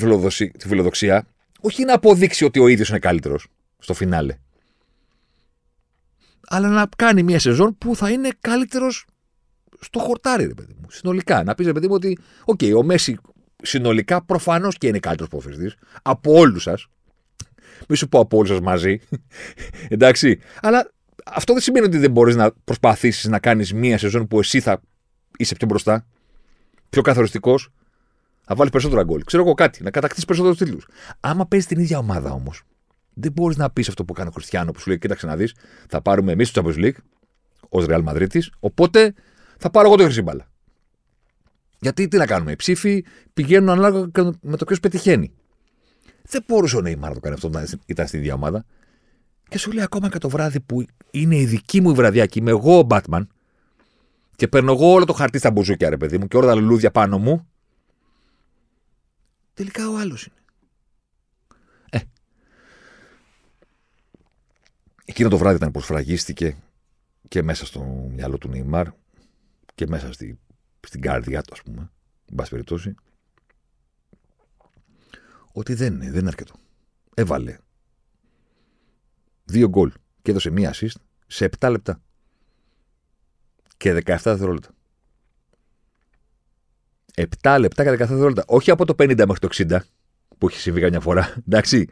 τη 0.50 0.68
φιλοδοξία, 0.68 1.26
όχι 1.60 1.84
να 1.84 1.94
αποδείξει 1.94 2.44
ότι 2.44 2.60
ο 2.60 2.66
ίδιος 2.66 2.88
είναι 2.88 2.98
καλύτερος 2.98 3.46
στο 3.78 3.94
φινάλε. 3.94 4.36
Αλλά 6.48 6.68
να 6.68 6.88
κάνει 6.96 7.22
μια 7.22 7.38
σεζόν 7.38 7.78
που 7.78 7.96
θα 7.96 8.10
είναι 8.10 8.28
καλύτερος 8.40 9.06
στο 9.80 9.98
χορτάρι, 9.98 10.46
ρε 10.46 10.54
παιδί 10.54 10.74
μου. 10.80 10.86
Συνολικά. 10.90 11.42
Να 11.42 11.54
πεις, 11.54 11.66
ρε 11.66 11.72
παιδί 11.72 11.86
μου, 11.86 11.94
ότι 11.94 12.18
OK, 12.44 12.58
okay, 12.62 12.72
ο 12.76 12.82
Μέσι 12.82 13.18
συνολικά 13.62 14.24
προφανώς 14.24 14.78
και 14.78 14.86
είναι 14.86 14.98
καλύτερος 14.98 15.30
ποδοσφαιριστής 15.30 15.74
από 16.02 16.32
όλους 16.32 16.62
σας. 16.62 16.86
Μη 17.88 17.96
σου 17.96 18.08
πω 18.08 18.18
από 18.18 18.36
όλους 18.36 18.48
σας 18.48 18.60
μαζί. 18.60 19.00
Εντάξει. 19.88 20.40
Αλλά 20.60 20.90
αυτό 21.24 21.52
δεν 21.52 21.62
σημαίνει 21.62 21.86
ότι 21.86 21.98
δεν 21.98 22.10
μπορείς 22.10 22.36
να 22.36 22.52
προσπαθήσεις 22.64 23.28
να 23.28 23.38
κάνεις 23.38 23.72
μία 23.72 23.98
σεζόν 23.98 24.26
που 24.26 24.38
εσύ 24.38 24.60
θα 24.60 24.80
είσαι 25.36 25.54
πιο 25.54 25.66
μπροστά, 25.66 26.06
πιο 26.90 27.02
καθοριστικός, 27.02 27.72
θα 28.44 28.54
βάλεις 28.54 28.72
περισσότερα 28.72 29.02
γκολ. 29.02 29.24
Ξέρω 29.24 29.42
εγώ 29.42 29.54
κάτι, 29.54 29.82
να 29.82 29.90
κατακτήσεις 29.90 30.24
περισσότερους 30.24 30.58
τίτλους. 30.58 30.86
Άμα 31.20 31.46
παίζεις 31.46 31.68
την 31.68 31.80
ίδια 31.80 31.98
ομάδα 31.98 32.30
όμως, 32.30 32.62
δεν 33.14 33.32
μπορείς 33.32 33.56
να 33.56 33.70
πεις 33.70 33.88
αυτό 33.88 34.04
που 34.04 34.12
κάνει 34.12 34.28
ο 34.28 34.32
Χριστιανό 34.32 34.72
που 34.72 34.80
σου 34.80 34.88
λέει: 34.88 34.98
Κοίταξε 34.98 35.26
να 35.26 35.36
δεις, 35.36 35.54
θα 35.88 36.02
πάρουμε 36.02 36.32
εμείς 36.32 36.50
το 36.50 36.62
Champions 36.64 36.78
League 36.78 36.96
ως 37.68 37.86
Real 37.88 38.04
Madrid, 38.04 38.40
οπότε 38.60 39.14
θα 39.58 39.70
πάρω 39.70 39.86
εγώ 39.86 39.96
το 39.96 40.02
χρυσή 40.02 40.22
μπάλα. 40.22 40.51
Γιατί 41.82 42.08
τι 42.08 42.16
να 42.16 42.26
κάνουμε, 42.26 42.52
οι 42.52 42.56
ψήφοι 42.56 43.04
πηγαίνουν 43.34 43.68
ανάλογα 43.68 44.32
με 44.40 44.56
το 44.56 44.64
ποιος 44.64 44.80
πετυχαίνει. 44.80 45.32
Δεν 46.22 46.44
μπορούσε 46.46 46.76
ο 46.76 46.80
Νεϊμάρ 46.80 47.08
να 47.08 47.14
το 47.14 47.20
κάνει 47.20 47.34
αυτό 47.34 47.48
όταν 47.48 47.66
ήταν 47.86 48.06
στην 48.06 48.18
ίδια 48.18 48.34
ομάδα. 48.34 48.64
Και 49.48 49.58
σου 49.58 49.72
λέει 49.72 49.84
ακόμα 49.84 50.08
και 50.08 50.18
το 50.18 50.28
βράδυ 50.28 50.60
που 50.60 50.84
είναι 51.10 51.36
η 51.36 51.44
δική 51.46 51.80
μου 51.80 51.94
βραδιά 51.94 52.26
και 52.26 52.38
είμαι 52.38 52.50
εγώ 52.50 52.78
ο 52.78 52.82
Μπάτμαν 52.82 53.28
και 54.36 54.48
παίρνω 54.48 54.72
εγώ 54.72 54.92
όλο 54.92 55.04
το 55.04 55.12
χαρτί 55.12 55.38
στα 55.38 55.50
μπουζούκια, 55.50 55.90
ρε 55.90 55.96
παιδί 55.96 56.18
μου, 56.18 56.28
και 56.28 56.36
όλα 56.36 56.46
τα 56.46 56.54
λουλούδια 56.54 56.90
πάνω 56.90 57.18
μου. 57.18 57.46
Τελικά 59.54 59.88
ο 59.88 59.98
άλλος 59.98 60.26
είναι. 60.26 60.36
Ε. 61.90 61.98
Εκείνο 65.04 65.28
το 65.28 65.38
βράδυ 65.38 65.56
ήταν 65.56 65.70
που 65.70 65.80
σφραγίστηκε 65.80 66.56
και 67.28 67.42
μέσα 67.42 67.66
στο 67.66 68.08
μυαλό 68.14 68.38
του 68.38 68.48
Νεϊμάρ 68.48 68.86
και 69.74 69.86
μέσα 69.86 70.12
στη, 70.12 70.38
στην 70.86 71.00
καρδιά 71.00 71.42
του, 71.42 71.52
ας 71.52 71.62
πούμε, 71.62 71.90
εν 72.30 72.34
πάση 72.34 72.50
περιπτώσει, 72.50 72.94
ότι 75.52 75.74
δεν 75.74 75.94
είναι, 75.94 76.10
δεν 76.10 76.20
είναι 76.20 76.28
αρκετό. 76.28 76.54
Έβαλε 77.14 77.58
δύο 79.44 79.68
γκολ 79.68 79.92
και 80.22 80.30
έδωσε 80.30 80.50
μία 80.50 80.74
assist 80.74 81.00
σε 81.26 81.50
7 81.58 81.70
λεπτά 81.70 82.00
και 83.76 83.92
17 83.92 84.02
δευτερόλεπτα. 84.04 84.70
7 87.42 87.56
λεπτά 87.60 87.84
και 87.84 87.90
17 87.90 87.96
δευτερόλεπτα. 87.96 88.44
Όχι 88.46 88.70
από 88.70 88.84
το 88.84 88.94
50 88.98 89.24
μέχρι 89.26 89.38
το 89.38 89.48
60 89.52 89.78
που 90.38 90.48
έχει 90.48 90.58
συμβεί 90.58 90.80
καμιά 90.80 91.00
φορά. 91.00 91.34
Εντάξει. 91.48 91.88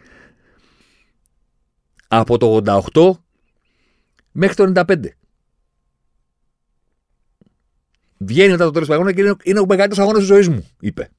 Από 2.09 2.39
το 2.39 2.63
88 2.93 3.11
μέχρι 4.33 4.55
το 4.55 4.85
95. 4.87 5.05
Βγαίνει 8.23 8.51
μετά 8.51 8.65
το 8.65 8.71
τέλος 8.71 8.89
του 8.89 8.95
αγώνα 8.95 9.13
και 9.13 9.37
είναι 9.43 9.61
ο 9.61 9.67
μεγαλύτερος 9.67 9.99
αγώνας 9.99 10.19
της 10.19 10.29
ζωής 10.29 10.49
μου, 10.49 10.69
είπε. 10.81 11.11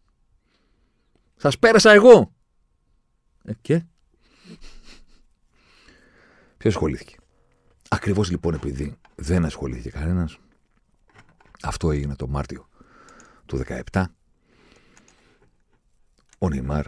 Σας 1.36 1.60
πέρασα 1.60 1.92
εγώ. 1.92 2.34
Ε, 3.44 3.52
και; 3.62 3.84
Ποιος 6.58 6.74
ασχολήθηκε; 6.74 7.16
Ακριβώς 7.90 8.30
λοιπόν 8.30 8.54
επειδή 8.54 8.98
δεν 9.16 9.46
ασχολήθηκε 9.46 9.90
κανένας, 9.90 10.38
αυτό 11.62 11.92
έγινε 11.92 12.16
το 12.16 12.28
Μάρτιο 12.28 12.70
του 13.46 13.58
17. 13.92 14.04
Ο 16.38 16.50
Νεϊμάρ 16.50 16.86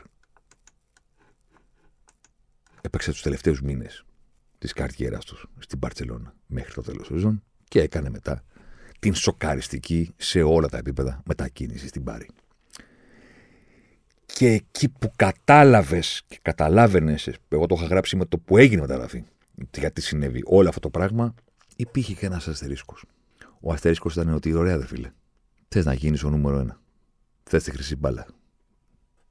έπαιξε 2.81 3.11
τους 3.11 3.21
τελευταίους 3.21 3.61
μήνες 3.61 4.05
της 4.57 4.73
καριέρας 4.73 5.25
τους 5.25 5.47
στην 5.59 5.79
Παρτσελώνα 5.79 6.35
μέχρι 6.45 6.73
το 6.73 6.81
τέλος 6.81 7.07
του 7.07 7.17
ζών 7.17 7.43
και 7.67 7.81
έκανε 7.81 8.09
μετά 8.09 8.43
την 9.03 9.15
σοκαριστική 9.15 10.13
σε 10.17 10.41
όλα 10.41 10.67
τα 10.67 10.77
επίπεδα 10.77 11.21
μετακίνησης 11.25 11.89
στην 11.89 12.03
Πάρη. 12.03 12.29
Και 14.25 14.47
εκεί 14.47 14.89
που 14.89 15.11
κατάλαβες 15.15 16.23
και 16.27 16.39
καταλάβαινες, 16.41 17.29
εγώ 17.49 17.65
το 17.65 17.75
είχα 17.77 17.85
γράψει 17.85 18.15
με 18.15 18.25
το 18.25 18.37
που 18.37 18.57
έγινε 18.57 18.81
μεταγραφή, 18.81 19.23
γιατί 19.77 20.01
συνέβη 20.01 20.41
όλο 20.45 20.67
αυτό 20.67 20.79
το 20.79 20.89
πράγμα, 20.89 21.33
υπήρχε 21.75 22.13
και 22.13 22.25
ένας 22.25 22.47
αστερίσκος. 22.47 23.05
Ο 23.59 23.73
αστερίσκος 23.73 24.13
ήταν 24.13 24.33
ότι 24.33 24.53
ωραία, 24.53 24.77
δε 24.77 24.85
φίλε. 24.85 25.11
Θες 25.67 25.85
να 25.85 25.93
γίνεις 25.93 26.23
ο 26.23 26.29
νούμερο 26.29 26.59
ένα. 26.59 26.79
Θες 27.43 27.63
τη 27.63 27.71
χρυσή 27.71 27.95
μπάλα. 27.95 28.25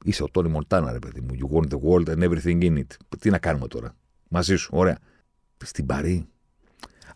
Είσαι 0.04 0.22
ο 0.22 0.28
Τόνι 0.28 0.48
Μοντάνα, 0.48 0.92
ρε 0.92 0.98
παιδί 0.98 1.20
μου. 1.20 1.36
You 1.40 1.56
want 1.56 1.68
the 1.68 1.80
world 1.80 2.16
and 2.16 2.30
everything 2.30 2.62
in 2.62 2.78
it. 2.78 2.96
Τι 3.18 3.30
να 3.30 3.38
κάνουμε 3.38 3.68
τώρα. 3.68 3.94
Μαζί 4.28 4.56
σου, 4.56 4.70
ωραία. 4.72 4.98
Στην 5.64 5.86
Παρή. 5.86 6.28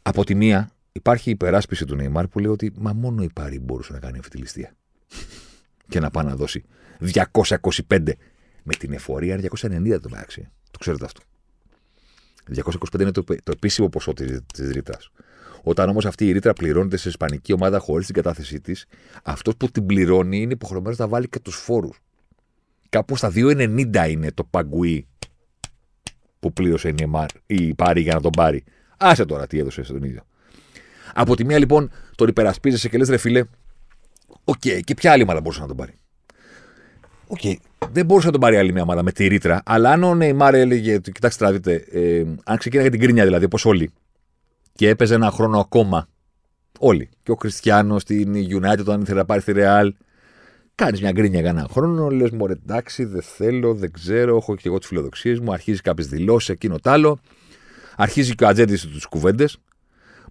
Από 0.02 0.24
τη 0.24 0.34
μία, 0.34 0.70
υπάρχει 0.96 1.28
η 1.28 1.32
υπεράσπιση 1.32 1.84
του 1.84 1.96
Νεϊμάρ 1.96 2.28
που 2.28 2.38
λέει 2.38 2.50
ότι 2.50 2.72
μα 2.78 2.92
μόνο 2.92 3.22
η 3.22 3.30
Παρή 3.34 3.60
μπορούσε 3.60 3.92
να 3.92 3.98
κάνει 3.98 4.18
αυτή 4.18 4.30
τη 4.30 4.38
ληστεία. 4.38 4.76
και 5.88 6.00
να 6.00 6.10
πάει 6.10 6.24
να 6.24 6.36
δώσει 6.36 6.64
225 7.12 7.98
με 8.62 8.74
την 8.78 8.92
εφορία 8.92 9.36
290 9.36 10.00
το 10.02 10.08
μεταξύ. 10.10 10.48
Το 10.70 10.78
ξέρετε 10.78 11.04
αυτό. 11.04 11.20
225 12.54 13.00
είναι 13.00 13.10
το, 13.10 13.24
το 13.24 13.52
επίσημο 13.52 13.88
ποσό 13.88 14.12
τη 14.12 14.72
ρήτρας. 14.72 15.10
Όταν 15.62 15.88
όμως 15.88 16.06
αυτή 16.06 16.26
η 16.26 16.32
ρήτρα 16.32 16.52
πληρώνεται 16.52 16.96
σε 16.96 17.08
ισπανική 17.08 17.52
ομάδα 17.52 17.78
χωρίς 17.78 18.06
την 18.06 18.14
κατάθεσή 18.14 18.60
της, 18.60 18.86
αυτός 19.22 19.56
που 19.56 19.70
την 19.70 19.86
πληρώνει 19.86 20.40
είναι 20.40 20.52
υποχρεωμένος 20.52 20.98
να 20.98 21.08
βάλει 21.08 21.28
και 21.28 21.38
τους 21.38 21.56
φόρους. 21.56 21.98
Κάπου 22.88 23.16
στα 23.16 23.32
2,90 23.34 24.10
είναι 24.10 24.32
το 24.32 24.44
παγκουί 24.44 25.06
που 26.40 26.52
πλήρωσε 26.52 26.94
η 27.46 27.74
Πάρη 27.74 28.00
για 28.00 28.14
να 28.14 28.20
τον 28.20 28.30
πάρει. 28.36 28.64
Άσε 28.96 29.24
τώρα 29.24 29.46
τι 29.46 29.58
έδωσε 29.58 29.82
στον 29.82 30.02
ίδιο. 30.02 30.22
Από 31.18 31.36
τη 31.36 31.44
μία 31.44 31.58
λοιπόν 31.58 31.90
τον 32.14 32.28
υπερασπίζεσαι 32.28 32.88
και 32.88 32.98
λες 32.98 33.08
ρε 33.08 33.16
φίλε, 33.16 33.44
OK, 34.44 34.54
okay, 34.64 34.80
και 34.84 34.94
ποια 34.94 35.12
άλλη 35.12 35.22
ομάδα 35.22 35.40
μπορούσε 35.40 35.60
να 35.60 35.66
τον 35.66 35.76
πάρει. 35.76 35.98
OK, 37.26 37.38
okay, 37.42 37.54
δεν 37.92 38.06
μπορούσε 38.06 38.26
να 38.26 38.32
τον 38.32 38.40
πάρει 38.40 38.56
άλλη 38.56 38.72
μια 38.72 38.82
ομάδα 38.82 39.02
με 39.02 39.12
τη 39.12 39.26
ρήτρα, 39.26 39.62
αλλά 39.64 39.90
αν 39.90 40.02
ο 40.02 40.14
Νεϊμάρ 40.14 40.54
έλεγε, 40.54 40.98
κοιτάξτε 40.98 41.44
να 41.44 41.52
δείτε, 41.52 41.74
ε, 41.74 42.24
αν 42.44 42.58
ξεκίναγε 42.58 42.90
την 42.90 43.00
γκρίνια 43.00 43.24
δηλαδή, 43.24 43.44
όπως 43.44 43.64
όλοι, 43.64 43.90
και 44.72 44.88
έπαιζε 44.88 45.14
ένα 45.14 45.30
χρόνο 45.30 45.58
ακόμα. 45.58 46.08
Όλοι. 46.78 47.08
Και 47.22 47.30
ο 47.30 47.34
Κριστιάνο 47.34 47.98
στην 47.98 48.34
United, 48.34 48.78
όταν 48.80 49.00
ήθελε 49.00 49.18
να 49.18 49.24
πάρει 49.24 49.40
στη 49.40 49.52
Real. 49.56 49.88
Κάνεις 50.74 51.00
μια 51.00 51.12
γκρίνια 51.12 51.40
για 51.40 51.50
ένα 51.50 51.66
χρόνο, 51.70 52.10
λες: 52.10 52.30
Μωρέ, 52.30 52.52
εντάξει, 52.52 53.04
δεν 53.04 53.22
θέλω, 53.22 53.74
δεν 53.74 53.92
ξέρω, 53.92 54.36
έχω 54.36 54.56
και 54.56 54.68
εγώ 54.68 54.78
τις 54.78 54.88
φιλοδοξίες 54.88 55.40
μου. 55.40 55.52
Αρχίζει 55.52 55.80
κάποιες 55.80 56.06
δηλώσεις, 56.06 56.48
εκείνο 56.48 56.78
τ' 56.78 56.88
άλλο. 56.88 57.18
Αρχίζει 57.96 58.34
και 58.34 58.44
ο 58.44 58.48
ατζέντης 58.48 58.86
τους 58.86 59.06
κουβέντες. 59.06 59.58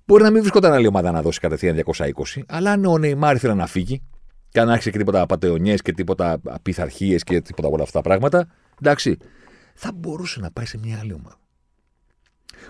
Μπορεί 0.05 0.23
να 0.23 0.29
μην 0.29 0.39
βρισκόταν 0.39 0.73
άλλη 0.73 0.87
ομάδα 0.87 1.11
να 1.11 1.21
δώσει 1.21 1.39
κατευθείαν 1.39 1.81
220, 1.85 2.13
αλλά 2.47 2.71
αν 2.71 2.85
ο 2.85 2.97
Νεϊμάρ 2.97 3.35
ήθελε 3.35 3.53
να 3.53 3.67
φύγει 3.67 4.01
και 4.49 4.59
αν 4.59 4.69
άρχισε 4.69 4.91
και 4.91 4.97
τίποτα 4.97 5.25
πατεωνιέ 5.25 5.75
και 5.75 5.91
τίποτα 5.91 6.41
πειθαρχίε 6.61 7.17
και 7.17 7.41
τίποτα 7.41 7.67
από 7.67 7.75
όλα 7.75 7.83
αυτά 7.83 8.01
τα 8.01 8.09
πράγματα, 8.09 8.47
εντάξει, 8.81 9.17
θα 9.73 9.91
μπορούσε 9.91 10.39
να 10.39 10.51
πάει 10.51 10.65
σε 10.65 10.77
μια 10.77 10.99
άλλη 10.99 11.13
ομάδα. 11.13 11.37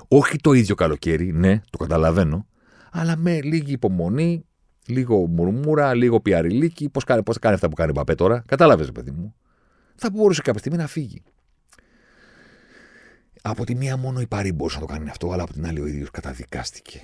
Όχι 0.08 0.38
το 0.38 0.54
ίδιο 0.54 0.76
καλοκαίρι, 0.76 1.32
ναι, 1.32 1.62
το 1.70 1.78
καταλαβαίνω, 1.78 2.48
αλλά 2.92 3.16
με 3.18 3.42
λίγη 3.42 3.72
υπομονή, 3.72 4.46
λίγο 4.86 5.28
μουρμούρα, 5.28 5.94
λίγο 5.94 6.22
πιαριλίκι. 6.22 6.90
Πώς 6.90 7.04
κάνει, 7.04 7.24
πώς 7.24 7.40
κάνει 7.40 7.56
αυτά 7.56 7.70
που 7.70 7.76
κάνει 7.76 7.90
ο 7.90 7.94
Παπέ 7.94 8.16
τώρα. 8.16 8.44
Κατάλαβες, 8.48 8.92
παιδί 8.92 9.12
μου. 9.12 9.36
Θα 9.96 10.10
μπορούσε 10.10 10.42
κάποια 10.42 10.60
στιγμή 10.60 10.78
να 10.78 10.88
φύγει. 10.88 11.24
Από 13.42 13.66
τη 13.66 13.76
μία 13.76 13.98
μόνο 13.98 14.22
η 14.22 14.28
Παρή 14.28 14.52
μπορούσε 14.52 14.80
να 14.80 14.86
το 14.86 14.94
κάνει 14.94 15.10
αυτό, 15.10 15.32
αλλά 15.32 15.44
από 15.44 15.54
την 15.54 15.66
άλλη 15.66 15.80
ο 15.80 15.88
ίδιος 15.88 16.12
καταδικάστηκε. 16.12 17.02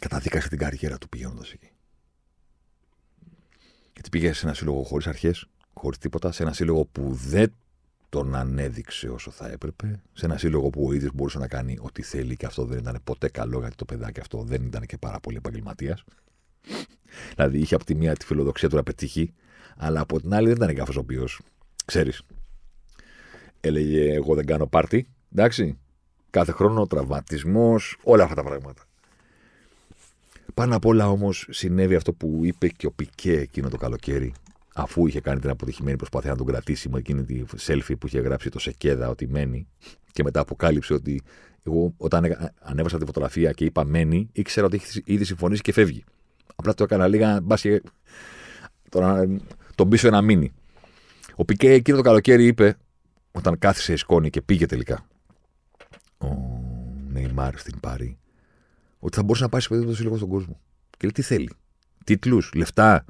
Καταδίκασε 0.00 0.48
την 0.48 0.58
καριέρα 0.58 0.98
του 0.98 1.08
πηγαίνοντας 1.08 1.52
εκεί. 1.52 1.70
Γιατί 3.92 4.08
πήγες 4.10 4.38
σε 4.38 4.46
ένα 4.46 4.54
σύλλογο 4.54 4.82
χωρίς 4.82 5.06
αρχές, 5.06 5.46
χωρίς 5.74 5.98
τίποτα, 5.98 6.32
σε 6.32 6.42
ένα 6.42 6.52
σύλλογο 6.52 6.84
που 6.84 7.12
δεν 7.12 7.54
τον 8.08 8.34
ανέδειξε 8.34 9.08
όσο 9.08 9.30
θα 9.30 9.48
έπρεπε. 9.50 10.02
Σε 10.12 10.24
ένα 10.24 10.38
σύλλογο 10.38 10.70
που 10.70 10.86
ο 10.86 10.92
ίδιος 10.92 11.12
μπορούσε 11.14 11.38
να 11.38 11.48
κάνει 11.48 11.78
ό,τι 11.80 12.02
θέλει 12.02 12.36
και 12.36 12.46
αυτό 12.46 12.64
δεν 12.64 12.78
ήταν 12.78 13.00
ποτέ 13.04 13.28
καλό, 13.28 13.58
γιατί 13.58 13.76
το 13.76 13.84
παιδάκι 13.84 14.20
αυτό 14.20 14.42
δεν 14.42 14.62
ήταν 14.62 14.86
και 14.86 14.98
πάρα 14.98 15.20
πολύ 15.20 15.36
επαγγελματίας. 15.36 16.04
δηλαδή 17.34 17.58
είχε 17.58 17.74
από 17.74 17.84
τη 17.84 17.94
μία 17.94 18.14
τη 18.14 18.24
φιλοδοξία 18.24 18.68
του 18.68 18.76
να 18.76 18.82
πετύχει, 18.82 19.34
αλλά 19.76 20.00
από 20.00 20.20
την 20.20 20.34
άλλη 20.34 20.46
δεν 20.46 20.56
ήταν 20.56 20.74
κάποιος 20.74 20.96
ο 20.96 21.00
οποίος, 21.00 21.40
ξέρεις, 21.84 22.22
έλεγε 23.60 24.14
Εγώ 24.14 24.34
δεν 24.34 24.46
κάνω 24.46 24.66
πάρτι. 24.66 25.08
Εντάξει. 25.32 25.78
Κάθε 26.30 26.52
χρόνο 26.52 26.86
τραυματισμός, 26.86 27.96
όλα 28.02 28.22
αυτά 28.22 28.34
τα 28.34 28.42
πράγματα. 28.42 28.82
Πάνω 30.54 30.76
απ' 30.76 30.84
όλα 30.86 31.08
όμως 31.08 31.46
συνέβη 31.50 31.94
αυτό 31.94 32.12
που 32.12 32.40
είπε 32.42 32.68
και 32.68 32.86
ο 32.86 32.90
Πικέ 32.92 33.32
εκείνο 33.32 33.68
το 33.68 33.76
καλοκαίρι 33.76 34.32
αφού 34.74 35.06
είχε 35.06 35.20
κάνει 35.20 35.40
την 35.40 35.50
αποτυχημένη 35.50 35.96
προσπάθεια 35.96 36.30
να 36.30 36.36
τον 36.36 36.46
κρατήσει 36.46 36.88
με 36.88 36.98
εκείνη 36.98 37.24
τη 37.24 37.42
selfie 37.66 37.94
που 37.98 38.06
είχε 38.06 38.20
γράψει 38.20 38.48
το 38.50 38.58
Σεκέδα 38.58 39.08
ότι 39.08 39.28
μένει 39.28 39.66
και 40.12 40.22
μετά 40.22 40.40
αποκάλυψε 40.40 40.94
ότι 40.94 41.22
Εγώ 41.66 41.94
όταν 41.96 42.24
έκα- 42.24 42.54
ανέβασα 42.60 42.98
τη 42.98 43.04
φωτογραφία 43.04 43.52
και 43.52 43.64
είπα 43.64 43.84
μένει, 43.84 44.28
ήξερα 44.32 44.66
ότι 44.66 44.76
έχει 44.76 45.02
ήδη 45.04 45.24
συμφωνήσει 45.24 45.62
και 45.62 45.72
φεύγει. 45.72 46.04
Απλά 46.56 46.74
το 46.74 46.82
έκανα 46.84 47.06
λίγα, 47.08 47.40
μπα 47.40 47.56
και 47.56 47.82
τώρα 48.88 49.20
ε, 49.20 49.36
τον 49.74 49.88
πίσω 49.88 50.06
ένα 50.06 50.22
μήνυ. 50.22 50.52
Ο 51.34 51.44
Πικέ 51.44 51.70
εκείνο 51.70 51.96
το 51.96 52.02
καλοκαίρι 52.02 52.46
είπε, 52.46 52.76
όταν 53.32 53.58
κάθισε 53.58 53.92
η 53.92 53.96
σκόνη 53.96 54.30
και 54.30 54.42
πήγε 54.42 54.66
τελικά 54.66 55.06
ο 56.18 56.26
Νεϊμάρ 57.08 57.58
στην 57.58 57.80
Πάρη, 57.80 58.18
ότι 59.04 59.16
θα 59.16 59.22
μπορούσε 59.22 59.42
να 59.42 59.48
πάει 59.48 59.60
σε 59.60 59.68
παιδί 59.68 59.84
του 59.84 59.94
σύλλογο 59.94 60.16
στον 60.16 60.28
κόσμο. 60.28 60.60
Και 60.90 60.98
λέει 61.00 61.10
τι 61.10 61.22
θέλει. 61.22 61.50
Τίτλους, 62.04 62.52
λεφτά. 62.54 63.04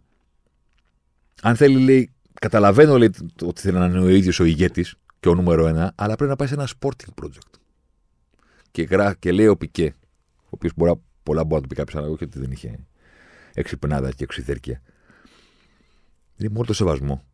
Αν 1.43 1.57
θέλει, 1.57 1.79
λέει, 1.79 2.13
καταλαβαίνω 2.41 2.99
λέει, 2.99 3.11
ότι 3.43 3.61
θέλει 3.61 3.79
να 3.79 3.85
είναι 3.85 4.01
ο 4.01 4.09
ίδιος 4.09 4.41
ο 4.41 4.45
ηγέτης 4.45 4.95
και 5.21 5.29
ο 5.29 5.35
νούμερο 5.35 5.67
ένα, 5.67 5.93
αλλά 5.95 6.15
πρέπει 6.15 6.31
να 6.31 6.37
πάει 6.37 6.49
σε 6.49 6.55
ένα 6.55 6.69
sporting 6.81 7.23
project. 7.23 7.59
Και, 8.71 8.83
γρά, 8.83 9.15
και 9.15 9.33
λέει 9.33 9.47
ο 9.47 9.57
Πικέ, 9.57 9.95
ο 10.37 10.49
οποίος 10.49 10.73
πολλά 11.23 11.45
μπορεί 11.45 11.55
να 11.55 11.61
του 11.61 11.69
πει 11.69 11.75
κάποιος, 11.75 12.03
αλλά 12.03 12.13
όχι 12.13 12.25
ότι 12.25 12.39
δεν 12.39 12.51
είχε 12.51 12.87
εξυπνάδα 13.55 14.13
και 14.13 14.25
εξιδέρκεια. 14.25 14.83
Είναι 16.37 16.49
μόνο 16.49 16.65
το 16.65 16.73
σεβασμό. 16.73 17.25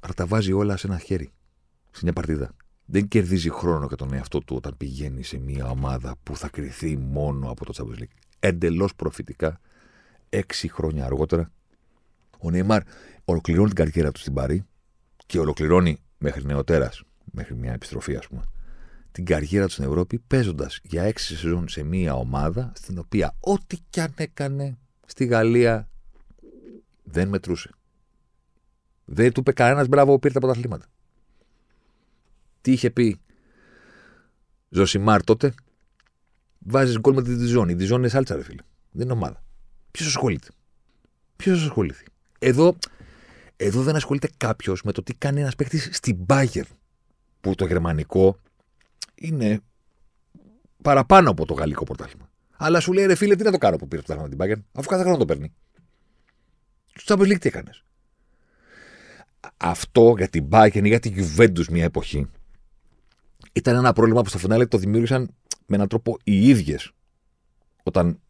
Αλλά 0.00 0.14
τα 0.14 0.26
βάζει 0.26 0.52
όλα 0.52 0.76
σε 0.76 0.86
ένα 0.86 0.98
χέρι. 0.98 1.32
Σε 1.90 2.00
μια 2.02 2.12
παρτίδα. 2.12 2.54
Δεν 2.92 3.08
κερδίζει 3.08 3.50
χρόνο 3.50 3.86
για 3.86 3.96
τον 3.96 4.12
εαυτό 4.12 4.38
του 4.38 4.56
όταν 4.56 4.76
πηγαίνει 4.76 5.22
σε 5.22 5.38
μια 5.38 5.70
ομάδα 5.70 6.14
που 6.22 6.36
θα 6.36 6.48
κρυθεί 6.48 6.96
μόνο 6.96 7.50
από 7.50 7.64
το 7.64 7.72
Champions 7.76 8.00
League. 8.00 8.16
Εντελώς 8.38 8.94
προφητικά, 8.94 9.60
έξι 10.28 10.68
χρόνια 10.68 11.04
αργότερα, 11.04 11.50
ο 12.38 12.50
Νεϊμάρ 12.50 12.82
ολοκληρώνει 13.24 13.66
την 13.66 13.76
καριέρα 13.76 14.12
του 14.12 14.20
στην 14.20 14.34
Παρή 14.34 14.64
και 15.26 15.38
ολοκληρώνει 15.38 15.98
μέχρι 16.18 16.44
νεοτέρας, 16.44 17.02
μέχρι 17.24 17.54
μια 17.54 17.72
επιστροφή, 17.72 18.16
ας 18.16 18.28
πούμε, 18.28 18.42
την 19.12 19.24
καριέρα 19.24 19.66
του 19.66 19.72
στην 19.72 19.84
Ευρώπη 19.84 20.18
παίζοντας 20.18 20.80
για 20.82 21.02
έξι 21.02 21.36
σεζόν 21.36 21.68
σε 21.68 21.82
μια 21.82 22.14
ομάδα 22.14 22.72
στην 22.74 22.98
οποία 22.98 23.36
ό,τι 23.40 23.76
κι 23.90 24.00
αν 24.00 24.12
έκανε 24.16 24.78
στη 25.06 25.24
Γαλλία 25.24 25.88
δεν 27.02 27.28
μετρούσε. 27.28 27.70
Δεν 29.04 29.32
του 29.32 29.40
είπε 29.40 29.52
κανένας 29.52 29.88
μπράβο, 29.88 30.18
πήρε 30.18 30.32
τα 30.34 30.40
πρωταθλήματα. 30.40 30.86
Τι 32.62 32.72
είχε 32.72 32.90
πει 32.90 33.20
Ζωσιμάρ 34.68 35.24
τότε, 35.24 35.54
βάζεις 36.58 36.98
γκολ 36.98 37.14
με 37.14 37.22
τη 37.22 37.34
Διζόν. 37.34 37.68
Η 37.68 37.74
Διζόν 37.74 37.98
είναι 37.98 38.08
σάλτσα, 38.08 38.36
ρε 38.36 38.42
φίλε. 38.42 38.62
Δεν 38.90 39.04
είναι 39.04 39.12
ομάδα. 39.12 39.42
Ποιος 39.90 40.08
ασχολείται; 40.08 40.48
Ποιος 41.36 41.62
ασχοληθεί; 41.62 42.04
Εδώ, 42.38 42.76
εδώ 43.56 43.82
δεν 43.82 43.96
ασχολείται 43.96 44.30
κάποιος 44.36 44.82
με 44.82 44.92
το 44.92 45.02
τι 45.02 45.14
κάνει 45.14 45.40
ένας 45.40 45.54
παίκτης 45.54 45.88
στην 45.92 46.18
Bayern. 46.28 46.62
Που 47.40 47.54
το 47.54 47.66
γερμανικό 47.66 48.38
είναι 49.14 49.60
παραπάνω 50.82 51.30
από 51.30 51.46
το 51.46 51.54
γαλλικό 51.54 51.84
πρωτάθλημα. 51.84 52.30
Αλλά 52.56 52.80
σου 52.80 52.92
λέει 52.92 53.06
ρε 53.06 53.14
φίλε, 53.14 53.36
τι 53.36 53.42
να 53.44 53.50
το 53.50 53.58
κάνω 53.58 53.76
που 53.76 53.88
πήρε 53.88 54.02
το 54.02 54.14
πρωτάθλημα 54.14 54.46
την 54.46 54.58
Bayern, 54.58 54.64
αφού 54.72 54.88
κάθε 54.88 55.02
χρόνο 55.02 55.18
το 55.18 55.24
παίρνει. 55.24 55.52
Στο 56.94 57.14
Champions 57.14 57.32
League 57.32 57.38
τι 57.40 57.48
έκανες; 57.48 57.84
Αυτό 59.56 60.14
για 60.16 60.28
την 60.28 60.48
Bayern 60.50 60.84
ή 60.84 60.88
για 60.88 61.00
την 61.00 61.14
Juventus 61.16 61.68
μια 61.70 61.84
εποχή 61.84 62.30
ήταν 63.52 63.76
ένα 63.76 63.92
πρόβλημα 63.92 64.22
που 64.22 64.28
στο 64.28 64.38
φινάλε 64.38 64.66
το 64.66 64.78
δημιούργησαν 64.78 65.34
με 65.66 65.76
έναν 65.76 65.88
τρόπο 65.88 66.16
οι 66.24 66.48
ίδιες 66.48 66.92
όταν 67.82 68.20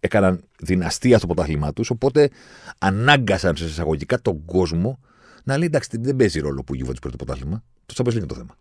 έκαναν 0.00 0.44
δυναστεία 0.58 1.18
στο 1.18 1.26
πρωτάθλημά 1.26 1.72
τους. 1.72 1.90
Οπότε 1.90 2.30
ανάγκασαν 2.78 3.56
σε 3.56 3.64
εισαγωγικά 3.64 4.20
τον 4.20 4.44
κόσμο 4.44 5.00
να 5.44 5.56
λέει 5.56 5.66
εντάξει, 5.66 5.98
δεν 6.00 6.16
παίζει 6.16 6.40
ρόλο 6.40 6.62
που 6.64 6.74
η 6.74 6.78
Juventus 6.82 7.00
παίρνει 7.00 7.16
το 7.16 7.24
πρωτάθλημα. 7.24 7.64
Το 7.86 7.94
Champions 7.96 8.08
League 8.08 8.16
είναι 8.16 8.26
το 8.26 8.34
θέμα. 8.34 8.56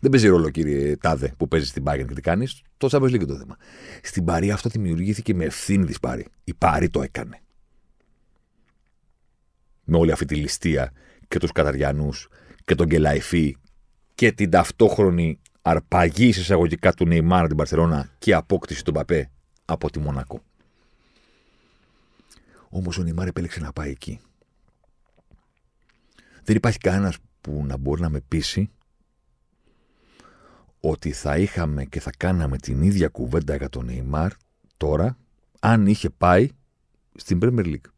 Δεν 0.00 0.10
παίζει 0.10 0.28
ρόλο, 0.28 0.50
κύριε 0.50 0.96
Τάδε, 0.96 1.34
που 1.36 1.48
παίζεις 1.48 1.68
στην 1.68 1.82
Bayern 1.86 2.04
και 2.08 2.14
τι 2.14 2.20
κάνεις. 2.20 2.62
Το 2.76 2.88
Champions 2.90 3.06
League 3.06 3.14
είναι 3.14 3.24
το 3.24 3.36
θέμα. 3.36 3.56
Στην 4.02 4.24
Παρή 4.24 4.50
αυτό 4.50 4.68
δημιουργήθηκε 4.68 5.34
με 5.34 5.44
ευθύνη 5.44 5.84
της 5.84 6.00
Παρή. 6.00 6.26
Η 6.44 6.54
Παρή 6.54 6.90
το 6.90 7.02
έκανε. 7.02 7.40
Με 9.84 9.96
όλη 9.96 10.12
αυτή 10.12 10.24
τη 10.24 10.34
ληστεία 10.34 10.92
και 11.28 11.38
τους 11.38 11.52
Καταριανούς 11.52 12.28
και 12.64 12.74
τον 12.74 12.86
Γκελαϊφή 12.86 13.56
και 14.18 14.32
την 14.32 14.50
ταυτόχρονη 14.50 15.40
αρπαγή 15.62 16.26
εισαγωγικά 16.26 16.92
του 16.92 17.06
Νεϊμάρα 17.06 17.46
την 17.46 17.56
Παρσελώνα 17.56 18.10
και 18.18 18.34
απόκτηση 18.34 18.84
του 18.84 18.90
Μπαπέ 18.90 19.30
από 19.64 19.90
τη 19.90 19.98
Μονακό. 19.98 20.42
Όμως 22.68 22.98
ο 22.98 23.02
Νεϊμάρ 23.02 23.26
επέλεξε 23.26 23.60
να 23.60 23.72
πάει 23.72 23.90
εκεί. 23.90 24.20
Δεν 26.42 26.56
υπάρχει 26.56 26.78
κανένας 26.78 27.16
που 27.40 27.64
να 27.66 27.76
μπορεί 27.76 28.00
να 28.00 28.08
με 28.08 28.20
πείσει 28.20 28.70
ότι 30.80 31.12
θα 31.12 31.38
είχαμε 31.38 31.84
και 31.84 32.00
θα 32.00 32.10
κάναμε 32.16 32.56
την 32.56 32.82
ίδια 32.82 33.08
κουβέντα 33.08 33.56
για 33.56 33.68
τον 33.68 33.84
Νεϊμάρ 33.84 34.32
τώρα 34.76 35.16
αν 35.60 35.86
είχε 35.86 36.10
πάει 36.10 36.48
στην 37.14 37.38
Premier 37.42 37.64
League. 37.64 37.90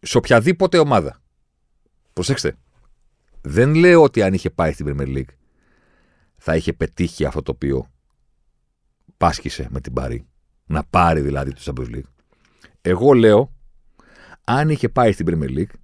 Σε 0.00 0.16
οποιαδήποτε 0.16 0.78
ομάδα. 0.78 1.20
Προσέξτε. 2.12 2.56
Δεν 3.40 3.74
λέω 3.74 4.02
ότι 4.02 4.22
αν 4.22 4.34
είχε 4.34 4.50
πάει 4.50 4.72
στην 4.72 4.86
Premier 4.88 5.16
League 5.16 5.34
θα 6.36 6.56
είχε 6.56 6.72
πετύχει 6.72 7.24
αυτό 7.24 7.42
το 7.42 7.50
οποίο 7.50 7.90
πάσχησε 9.16 9.66
με 9.70 9.80
την 9.80 9.92
Πάρη. 9.92 10.26
Να 10.66 10.84
πάρει 10.84 11.20
δηλαδή 11.20 11.52
το 11.52 11.60
Champions 11.64 11.94
League. 11.94 12.10
Εγώ 12.80 13.12
λέω 13.12 13.52
αν 14.44 14.68
είχε 14.68 14.88
πάει 14.88 15.12
στην 15.12 15.26
Premier 15.28 15.58
League 15.58 15.74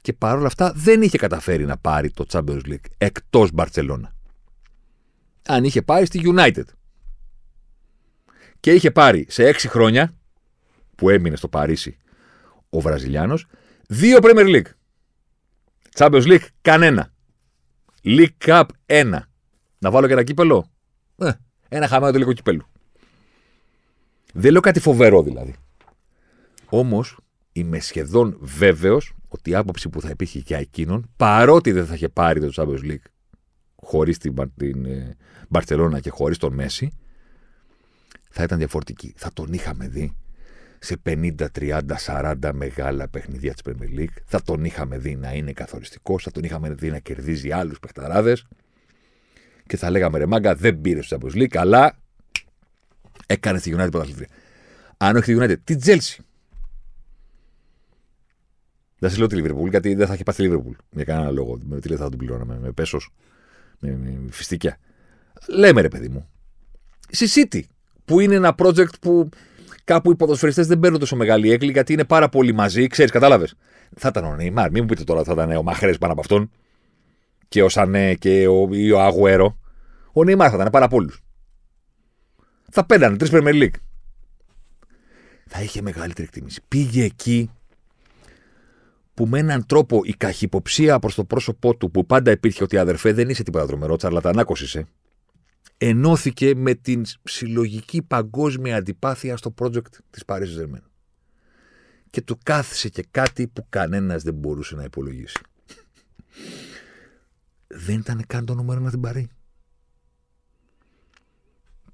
και 0.00 0.12
παρόλα 0.12 0.46
αυτά 0.46 0.72
δεν 0.76 1.02
είχε 1.02 1.18
καταφέρει 1.18 1.64
να 1.64 1.76
πάρει 1.76 2.10
το 2.10 2.26
Champions 2.28 2.60
League 2.66 2.86
εκτός 2.98 3.52
Μπαρτσελώνα. 3.52 4.14
Αν 5.46 5.64
είχε 5.64 5.82
πάει 5.82 6.04
στη 6.04 6.20
United 6.24 6.64
και 8.60 8.72
είχε 8.72 8.90
πάρει 8.90 9.26
σε 9.28 9.46
έξι 9.46 9.68
χρόνια 9.68 10.14
που 10.96 11.10
έμεινε 11.10 11.36
στο 11.36 11.48
Παρίσι 11.48 11.96
ο 12.70 12.80
Βραζιλιάνος 12.80 13.46
δύο 13.88 14.18
Premier 14.22 14.46
League. 14.46 14.70
Champions 15.94 16.22
League 16.26 16.46
κανένα. 16.62 17.12
League 18.04 18.28
Cup 18.44 18.64
ένα. 18.86 19.28
Να 19.78 19.90
βάλω 19.90 20.06
και 20.06 20.12
ένα 20.12 20.22
κύπελο; 20.22 20.70
Ε, 21.16 21.30
ένα 21.68 21.88
χαμένο 21.88 22.12
τελικό 22.12 22.32
κύπελο. 22.32 22.68
Δεν 24.32 24.52
λέω 24.52 24.60
κάτι 24.60 24.80
φοβερό 24.80 25.22
δηλαδή. 25.22 25.54
Όμως 26.68 27.18
είμαι 27.52 27.78
σχεδόν 27.80 28.36
βέβαιος 28.40 29.12
ότι 29.28 29.50
η 29.50 29.54
άποψη 29.54 29.88
που 29.88 30.00
θα 30.00 30.08
υπήρχε 30.08 30.38
για 30.38 30.58
εκείνον, 30.58 31.10
παρότι 31.16 31.72
δεν 31.72 31.86
θα 31.86 31.94
είχε 31.94 32.08
πάρει 32.08 32.40
το 32.40 32.52
Champions 32.56 32.90
League 32.90 33.04
χωρίς 33.76 34.18
την, 34.18 34.32
Μπα- 34.32 34.48
την 34.48 34.84
ε, 34.84 35.16
Μπαρσελόνα 35.48 36.00
και 36.00 36.10
χωρίς 36.10 36.38
τον 36.38 36.54
Μέση, 36.54 36.92
θα 38.30 38.42
ήταν 38.42 38.58
διαφορετική. 38.58 39.12
Θα 39.16 39.32
τον 39.32 39.52
είχαμε 39.52 39.88
δει 39.88 40.16
σε 40.84 40.96
50, 41.06 41.46
30, 41.58 41.80
40 42.06 42.50
μεγάλα 42.54 43.08
παιχνιδιά 43.08 43.54
της 43.54 43.62
Premier 43.64 43.98
League. 43.98 44.16
Θα 44.24 44.42
τον 44.42 44.64
είχαμε 44.64 44.98
δει 44.98 45.16
να 45.16 45.32
είναι 45.32 45.52
καθοριστικός, 45.52 46.22
θα 46.22 46.30
τον 46.30 46.42
είχαμε 46.42 46.74
δει 46.74 46.90
να 46.90 46.98
κερδίζει 46.98 47.52
άλλους 47.52 47.78
παιχταράδες. 47.78 48.46
Και 49.66 49.76
θα 49.76 49.90
λέγαμε 49.90 50.18
ρε 50.18 50.26
μάγκα, 50.26 50.54
δεν 50.54 50.80
πήρε 50.80 51.02
στο 51.02 51.18
Champions 51.20 51.36
League, 51.36 51.56
αλλά 51.56 51.98
έκανε 53.26 53.58
στη 53.58 53.74
United 53.76 53.90
πρωταθλήτρια. 53.90 54.28
Αν 54.96 55.16
όχι 55.16 55.34
τη 55.34 55.38
United, 55.40 55.56
τη 55.64 55.74
Chelsea. 55.84 56.24
Δεν 58.98 59.10
σας 59.10 59.18
λέω 59.18 59.26
τη 59.26 59.42
Liverpool, 59.42 59.70
γιατί 59.70 59.94
δεν 59.94 60.06
θα 60.06 60.14
είχε 60.14 60.22
πάει 60.22 60.34
στη 60.34 60.50
Liverpool. 60.50 60.76
Για 60.90 61.04
κανένα 61.04 61.30
λόγο. 61.30 61.58
Με 61.64 61.80
τι 61.80 61.88
λέει 61.88 61.98
θα 61.98 62.08
τον 62.08 62.18
πληρώναμε, 62.18 62.58
με 62.58 62.72
πέσος, 62.72 63.10
με, 63.78 63.96
με 63.96 64.30
φιστικιά. 64.30 64.78
Λέμε 65.48 65.80
ρε 65.80 65.88
παιδί 65.88 66.08
μου. 66.08 66.28
Στη 67.08 67.28
City, 67.34 67.60
που 68.04 68.20
είναι 68.20 68.34
ένα 68.34 68.54
project 68.58 68.98
που 69.00 69.28
κάπου 69.84 70.10
οι 70.10 70.16
ποδοσφαιριστές 70.16 70.66
δεν 70.66 70.78
παίρνουν 70.78 71.00
τόσο 71.00 71.16
μεγάλη 71.16 71.50
έκλη 71.50 71.70
γιατί 71.72 71.92
είναι 71.92 72.04
πάρα 72.04 72.28
πολύ 72.28 72.52
μαζί, 72.52 72.86
ξέρεις, 72.86 73.10
κατάλαβες. 73.10 73.54
Θα 73.96 74.08
ήταν 74.08 74.24
ο 74.24 74.34
Νεϊμάρ, 74.34 74.70
μην 74.70 74.82
μου 74.82 74.88
πείτε 74.88 75.04
τώρα 75.04 75.20
ότι 75.20 75.28
θα 75.28 75.42
ήταν 75.42 75.56
ο 75.56 75.62
Μαχρές 75.62 75.98
πάνω 75.98 76.12
από 76.12 76.20
αυτόν 76.20 76.50
και 77.48 77.62
ο 77.62 77.68
Σανέ 77.68 78.14
και 78.14 78.46
ο, 78.46 78.68
ή 78.72 78.90
ο 78.90 79.00
Αγουέρο. 79.00 79.58
Ο 80.12 80.24
Νεϊμάρ 80.24 80.48
θα 80.50 80.56
ήταν 80.56 80.70
πάρα 80.70 80.88
πολλού. 80.88 81.10
Θα 82.70 82.86
παίρνανε 82.86 83.16
τρεις 83.16 83.30
Premier 83.32 83.62
League. 83.62 83.74
Θα 85.46 85.62
είχε 85.62 85.82
μεγαλύτερη 85.82 86.26
εκτίμηση. 86.26 86.60
Πήγε 86.68 87.04
εκεί 87.04 87.50
που 89.14 89.26
με 89.26 89.38
έναν 89.38 89.66
τρόπο 89.66 90.00
η 90.04 90.12
καχυποψία 90.12 90.98
προς 90.98 91.14
το 91.14 91.24
πρόσωπό 91.24 91.76
του 91.76 91.90
που 91.90 92.06
πάντα 92.06 92.30
υπήρχε 92.30 92.62
ότι 92.62 92.78
αδερφέ 92.78 93.12
δεν 93.12 93.28
είσαι 93.28 93.42
τίποτα 93.42 93.66
τρομερός, 93.66 93.96
τσαρλατανάκος 93.98 94.60
είσαι, 94.60 94.86
ενώθηκε 95.78 96.54
με 96.54 96.74
την 96.74 97.02
συλλογική 97.22 98.02
παγκόσμια 98.02 98.76
αντιπάθεια 98.76 99.36
στο 99.36 99.54
project 99.58 99.90
της 100.10 100.22
Paris 100.26 100.42
Saint-Germain. 100.42 100.82
Και 102.10 102.22
του 102.22 102.38
κάθισε 102.42 102.88
και 102.88 103.06
κάτι 103.10 103.48
που 103.48 103.66
κανένας 103.68 104.22
δεν 104.22 104.34
μπορούσε 104.34 104.74
να 104.74 104.84
υπολογίσει. 104.84 105.40
δεν 107.66 107.98
ήταν 107.98 108.24
καν 108.26 108.44
το 108.44 108.54
νούμερο 108.54 108.80
ένα 108.80 108.90
την 108.90 109.00
Παρή. 109.00 109.28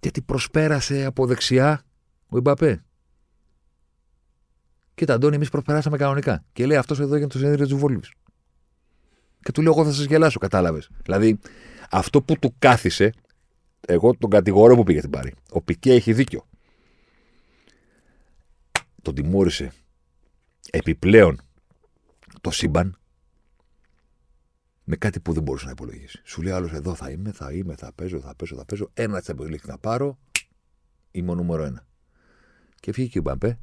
Γιατί 0.01 0.23
προσπέρασε 0.23 1.05
από 1.05 1.27
δεξιά 1.27 1.83
ο 2.29 2.37
Ιμπαπέ. 2.37 2.85
Κοίτα, 4.95 5.15
Αντώνη, 5.15 5.35
εμείς 5.35 5.49
προσπεράσαμε 5.49 5.97
κανονικά. 5.97 6.45
Και 6.53 6.67
λέει 6.67 6.77
αυτός 6.77 7.01
εδώ 7.01 7.17
για 7.17 7.27
το 7.27 7.39
συνέδριο 7.39 7.67
της 7.67 7.75
Βόλυβη. 7.75 8.09
Και 9.43 9.53
του 9.53 9.63
λέω: 9.63 9.73
Εγώ 9.73 9.85
θα 9.85 9.93
σας 9.93 10.05
γελάσω, 10.05 10.39
κατάλαβες. 10.39 10.91
Δηλαδή, 11.03 11.39
αυτό 11.91 12.23
που 12.23 12.39
του 12.39 12.55
κάθισε, 12.59 13.13
εγώ 13.87 14.17
τον 14.17 14.31
κατηγορώ 14.31 14.77
που 14.77 14.83
πήγε 14.83 15.01
την 15.01 15.11
πάρη. 15.11 15.35
Ο 15.51 15.63
Πικέ 15.63 15.93
έχει 15.93 16.13
δίκιο. 16.13 16.47
Τον 19.03 19.15
τιμώρησε 19.15 19.73
επιπλέον 20.71 21.41
το 22.41 22.51
σύμπαν 22.51 22.99
με 24.85 24.97
κάτι 24.97 25.21
που 25.21 25.33
δεν 25.33 25.43
μπορούσε 25.43 25.65
να 25.65 25.71
υπολογίσει. 25.71 26.21
Σου 26.25 26.43
λέει 26.43 26.53
άλλος 26.53 26.73
εδώ 26.73 26.95
θα 26.95 27.11
είμαι, 27.11 27.33
θα 27.33 27.53
είμαι, 27.53 27.75
θα 27.75 27.93
παίζω, 27.95 28.21
θα 28.21 28.35
παίζω, 28.37 28.57
θα 28.57 28.65
παίζω. 28.65 28.91
Ένα 28.95 29.23
Champions 29.27 29.51
League 29.51 29.67
να 29.67 29.79
πάρω, 29.79 30.19
είμαι 31.11 31.31
ο 31.31 31.35
νούμερο 31.35 31.65
ένα. 31.65 31.87
Και 32.81 32.93
βγήκε 32.93 33.19
ο 33.19 33.23
Μπαμπέ. 33.23 33.59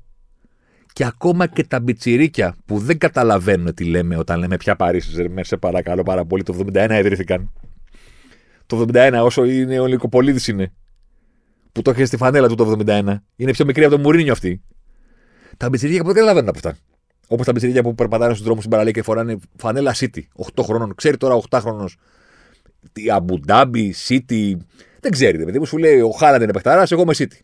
Και 0.94 1.06
ακόμα 1.06 1.48
και 1.48 1.64
τα 1.64 1.80
μπιτσιρίκια 1.80 2.56
που 2.66 2.80
δεν 2.80 2.98
καταλαβαίνουν 2.98 3.74
τι 3.74 3.86
λέμε 3.86 4.18
όταν 4.18 4.40
λέμε 4.40 4.58
πια 4.58 4.76
Παρίσι, 4.76 5.30
σε 5.42 5.58
παρακαλώ 5.58 6.04
πάρα 6.04 6.26
πολύ, 6.26 6.44
το 6.44 6.66
71 6.74 6.98
ιδρύθηκαν. 7.00 7.52
Το 8.68 8.86
71, 8.94 9.20
όσο 9.24 9.46
είναι 9.46 9.80
ο 9.80 9.86
Λικοπολίδη 9.86 10.52
είναι. 10.52 10.74
Που 11.72 11.82
το 11.82 11.92
έχει 11.92 12.06
στη 12.06 12.18
φανέλα 12.18 12.48
του 12.48 12.56
το 12.56 12.84
71. 12.88 13.16
Είναι 13.36 13.52
πιο 13.52 13.66
μικρή 13.66 13.84
από 13.84 13.96
το 13.96 14.02
Μουρίνιο 14.02 14.32
αυτή. 14.32 14.62
Τα 15.58 15.70
μπιτσιρίκια 15.70 16.02
που 16.02 16.08
δεν 16.08 16.16
καταλαβαίνουν 16.16 16.50
από 16.50 16.58
αυτά. 16.58 16.78
Όπως 17.28 17.46
τα 17.46 17.52
μπιτσιρίκια 17.52 17.82
που 17.82 17.96
περπατάνε 17.96 18.32
στους 18.32 18.44
δρόμους 18.44 18.60
στην 18.60 18.72
παραλία 18.72 18.92
και 18.92 19.02
φοράνε 19.02 19.38
φανέλα 19.58 19.96
City. 19.96 20.22
8 20.56 20.64
χρόνων. 20.64 20.96
Ξέρει 20.96 21.18
τώρα 21.18 21.40
8 21.50 21.60
χρόνος. 21.62 21.98
Τι 22.92 23.12
Αμπουντάμπι, 23.12 23.96
City. 24.08 24.54
Δεν 25.00 25.12
ξέρει. 25.12 25.38
Δηλαδή, 25.38 25.66
σου 25.66 25.78
λέει 25.78 26.00
ο 26.00 26.10
Χάλαντ 26.10 26.42
είναι 26.42 26.52
παιχταράς, 26.52 26.92
εγώ 26.92 27.02
είμαι 27.02 27.14
City. 27.18 27.40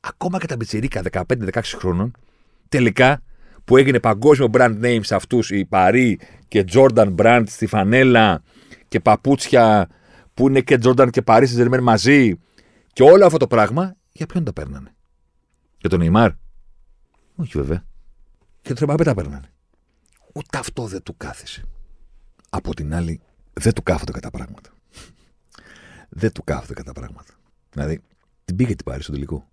Ακόμα 0.00 0.38
και 0.38 0.46
τα 0.46 0.56
μπιτσιρίκα 0.56 1.02
15-16 1.12 1.60
χρόνων, 1.62 2.10
τελικά 2.68 3.22
που 3.64 3.76
έγινε 3.76 4.00
παγκόσμιο 4.00 4.48
brand 4.52 4.80
name 4.82 5.00
σε 5.02 5.14
αυτούς, 5.14 5.50
η 5.50 5.64
Παρή 5.64 6.18
και 6.48 6.64
Jordan 6.72 7.14
brand 7.16 7.42
στη 7.46 7.66
φανέλα 7.66 8.42
και 8.88 9.00
παπούτσια 9.00 9.88
που 10.34 10.48
είναι 10.48 10.60
και 10.60 10.78
Jordan 10.82 11.08
και 11.10 11.22
Παρή 11.22 11.46
στη 11.46 11.80
μαζί 11.80 12.38
και 12.92 13.02
όλο 13.02 13.26
αυτό 13.26 13.36
το 13.36 13.46
πράγμα, 13.46 13.96
για 14.12 14.26
ποιον 14.26 14.44
τα 14.44 14.52
παίρνανε; 14.52 14.94
Για 15.78 15.88
τον 15.88 16.00
Neymar. 16.02 16.30
Όχι 17.36 17.58
βέβαια 17.58 17.84
και 18.64 18.72
το 18.72 18.80
Εμπαπέ 18.82 19.04
τα 19.04 19.14
παίρνανε. 19.14 19.48
Ούτε 20.32 20.58
αυτό 20.58 20.86
δεν 20.86 21.02
του 21.02 21.16
κάθισε. 21.16 21.62
Από 22.50 22.74
την 22.74 22.94
άλλη, 22.94 23.20
δεν 23.52 23.72
του 23.72 23.82
κάθονται 23.82 24.12
κατά 24.12 24.30
πράγματα. 24.30 24.70
δεν 26.08 26.32
του 26.32 26.44
κάθονται 26.44 26.72
κατά 26.72 26.92
πράγματα. 26.92 27.32
Δηλαδή, 27.70 28.00
την 28.44 28.56
πήγε 28.56 28.74
την 28.74 28.84
πάρει 28.84 29.02
στο 29.02 29.12
τελικό. 29.12 29.48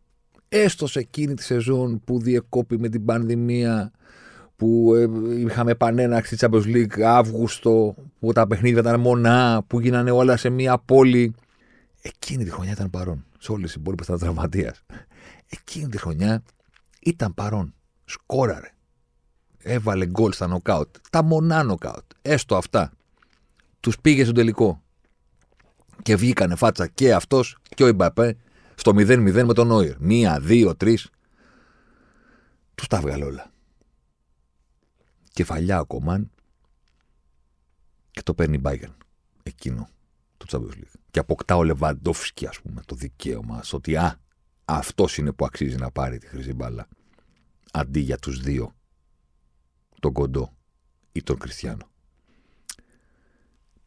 Έστω 0.49 0.87
σε 0.87 0.99
εκείνη 0.99 1.33
τη 1.33 1.43
σεζόν 1.43 2.01
που 2.03 2.19
διεκόπη 2.19 2.79
με 2.79 2.89
την 2.89 3.05
πανδημία, 3.05 3.91
που 4.61 4.93
ε, 4.95 5.07
είχαμε 5.39 5.71
επανέναξη 5.71 6.37
Champions 6.39 6.65
League 6.65 7.01
Αύγουστο, 7.01 7.95
που 8.19 8.31
τα 8.31 8.47
παιχνίδια 8.47 8.79
ήταν 8.79 8.99
μονά, 8.99 9.63
που 9.67 9.79
γίνανε 9.79 10.11
όλα 10.11 10.37
σε 10.37 10.49
μία 10.49 10.77
πόλη. 10.77 11.35
Εκείνη 12.01 12.43
τη 12.43 12.49
χρονιά 12.49 12.71
ήταν 12.71 12.89
παρόν. 12.89 13.25
Σε 13.39 13.51
όλες 13.51 13.65
τις 13.65 13.75
υπόλοιπες 13.75 14.05
ήταν 14.05 14.19
τραυματίας. 14.19 14.83
Εκείνη 15.49 15.87
τη 15.87 15.97
χρονιά 15.97 16.43
ήταν 17.01 17.33
παρόν. 17.33 17.73
Σκόραρε 18.05 18.73
έβαλε 19.57 20.05
γκολ 20.05 20.31
στα 20.31 20.47
νοκάουτ. 20.47 20.95
Τα 21.09 21.23
μονά 21.23 21.63
νοκάουτ. 21.63 22.05
Έστω 22.21 22.55
αυτά. 22.55 22.91
Τους 23.79 23.99
πήγε 23.99 24.23
στο 24.23 24.33
τελικό. 24.33 24.81
Και 26.01 26.15
βγήκανε 26.15 26.55
φάτσα 26.55 26.87
και 26.87 27.13
αυτός 27.13 27.57
και 27.75 27.83
ο 27.83 27.87
Ιμπαπέ 27.87 28.37
στο 28.75 28.91
0-0 28.91 29.43
με 29.43 29.53
τον 29.53 29.67
Νόιερ. 29.67 29.95
Μία, 29.99 30.39
δύο, 30.39 30.75
τρεις. 30.75 31.09
Τους 32.75 32.87
τα 32.87 32.97
έβγαλε 32.97 33.25
όλα. 33.25 33.50
Κεφαλιά 35.41 35.79
ο 35.79 35.85
Κομάν 35.85 36.31
και 38.11 38.21
το 38.21 38.33
παίρνει 38.33 38.57
Μπάγκερν. 38.57 38.97
Εκείνο 39.43 39.89
το 40.37 40.45
Champions 40.49 40.77
League. 40.77 40.99
Και 41.11 41.19
αποκτά 41.19 41.55
ο 41.55 41.63
Λεβαντόφσκι, 41.63 42.47
ας 42.47 42.61
πούμε, 42.61 42.81
το 42.85 42.95
δικαίωμα 42.95 43.63
στο 43.63 43.77
ότι 43.77 43.95
α, 43.95 44.19
αυτός 44.65 45.17
είναι 45.17 45.31
που 45.31 45.45
αξίζει 45.45 45.75
να 45.75 45.91
πάρει 45.91 46.17
τη 46.17 46.27
χρυσή 46.27 46.53
μπάλα. 46.53 46.87
Αντί 47.71 47.99
για 47.99 48.17
τους 48.17 48.39
δύο 48.39 48.75
τον 49.99 50.13
Κοντό 50.13 50.53
ή 51.11 51.23
τον 51.23 51.37
Κριστιανό. 51.37 51.89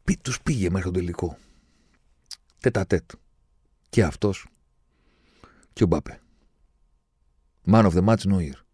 Πι, 0.03 0.17
τους 0.17 0.41
πήγε 0.41 0.69
μέχρι 0.69 0.91
τον 0.91 0.93
τελικό. 0.93 1.37
Τέτα 2.59 2.85
τέτ. 2.85 3.11
Και 3.89 4.03
αυτός 4.03 4.47
και 5.73 5.83
ο 5.83 5.87
Μπάπε. 5.87 6.21
Man 7.65 7.91
of 7.91 7.93
the 7.93 8.05
match 8.05 8.31
Neuer. 8.31 8.64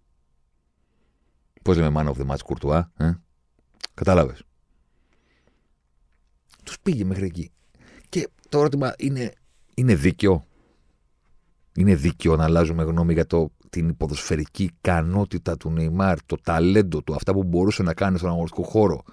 Πώς 1.62 1.78
λέμε 1.78 2.02
man 2.02 2.13
of 2.13 2.21
the 2.21 2.32
match 2.32 2.41
Κουρτουά, 2.45 2.91
ε; 2.97 3.12
Κατάλαβες. 3.93 4.43
Τους 6.63 6.80
πήγε 6.80 7.04
μέχρι 7.04 7.26
εκεί. 7.26 7.52
Και 8.10 8.30
το 8.50 8.60
ερώτημα 8.60 8.93
είναι, 8.97 9.34
είναι 9.74 9.95
δίκαιο; 9.95 10.43
Είναι 11.76 11.95
δίκαιο 11.95 12.36
να 12.36 12.43
αλλάζουμε 12.43 12.84
γνώμη 12.84 13.13
για 13.13 13.26
το 13.26 13.52
την 13.69 13.97
ποδοσφαιρική 13.97 14.63
ικανότητα 14.63 15.58
του 15.58 15.69
Νεϊμάρ, 15.69 16.24
το 16.26 16.38
ταλέντο 16.43 17.02
του, 17.02 17.15
αυτά 17.15 17.34
που 17.34 17.43
μπορούσε 17.43 17.84
να 17.84 17.93
κάνει 17.93 18.17
στον 18.17 18.30
αγωνιστικό 18.30 18.63
χώρο; 18.63 19.04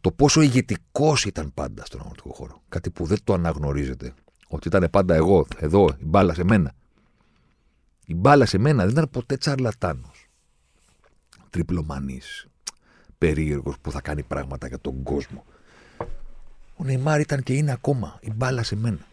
Το 0.00 0.10
πόσο 0.12 0.40
ηγετικός 0.40 1.24
ήταν 1.24 1.50
πάντα 1.54 1.84
στον 1.84 2.00
αγωνιστικό 2.00 2.32
χώρο; 2.34 2.62
Κάτι 2.68 2.90
που 2.90 3.04
δεν 3.06 3.18
το 3.24 3.32
αναγνωρίζετε. 3.32 4.14
Ότι 4.48 4.68
ήταν 4.68 4.88
πάντα 4.90 5.14
εγώ, 5.14 5.46
εδώ, 5.58 5.88
η 5.98 6.04
μπάλα 6.04 6.34
σε 6.34 6.44
μένα. 6.44 6.72
Η 8.06 8.14
μπάλα 8.14 8.46
σε 8.46 8.58
μένα 8.58 8.82
δεν 8.82 8.92
ήταν 8.92 9.08
ποτέ 9.10 9.36
τσαρλατάνος. 9.36 10.23
Τριπλομανή. 11.54 12.20
Περίεργος 13.18 13.78
που 13.80 13.90
θα 13.90 14.00
κάνει 14.00 14.22
πράγματα 14.22 14.66
για 14.66 14.78
τον 14.78 15.02
κόσμο. 15.02 15.44
Ο 16.76 16.84
Νεϊμάρ 16.84 17.20
ήταν 17.20 17.42
και 17.42 17.52
είναι 17.54 17.72
ακόμα 17.72 18.18
η 18.20 18.32
μπάλα 18.32 18.62
σε 18.62 18.76
μένα. 18.76 19.06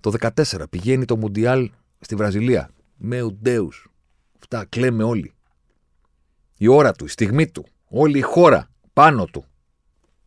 Το 0.00 0.12
14 0.20 0.64
πηγαίνει 0.70 1.04
το 1.04 1.16
Μουντιάλ 1.16 1.70
στη 2.00 2.14
Βραζιλία 2.14 2.70
με 2.96 3.22
ουντέου. 3.22 3.68
Αυτά 4.38 4.64
κλαίμε 4.64 5.02
όλοι. 5.02 5.32
Η 6.56 6.66
ώρα 6.66 6.92
του, 6.92 7.04
η 7.04 7.08
στιγμή 7.08 7.50
του, 7.50 7.66
όλη 7.88 8.18
η 8.18 8.22
χώρα 8.22 8.70
πάνω 8.92 9.24
του. 9.24 9.44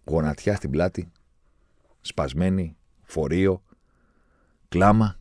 Γονατιά 0.06 0.56
στην 0.56 0.70
πλάτη, 0.70 1.12
σπασμένη, 2.02 2.76
φορείο, 3.04 3.64
κλάμα. 4.70 5.20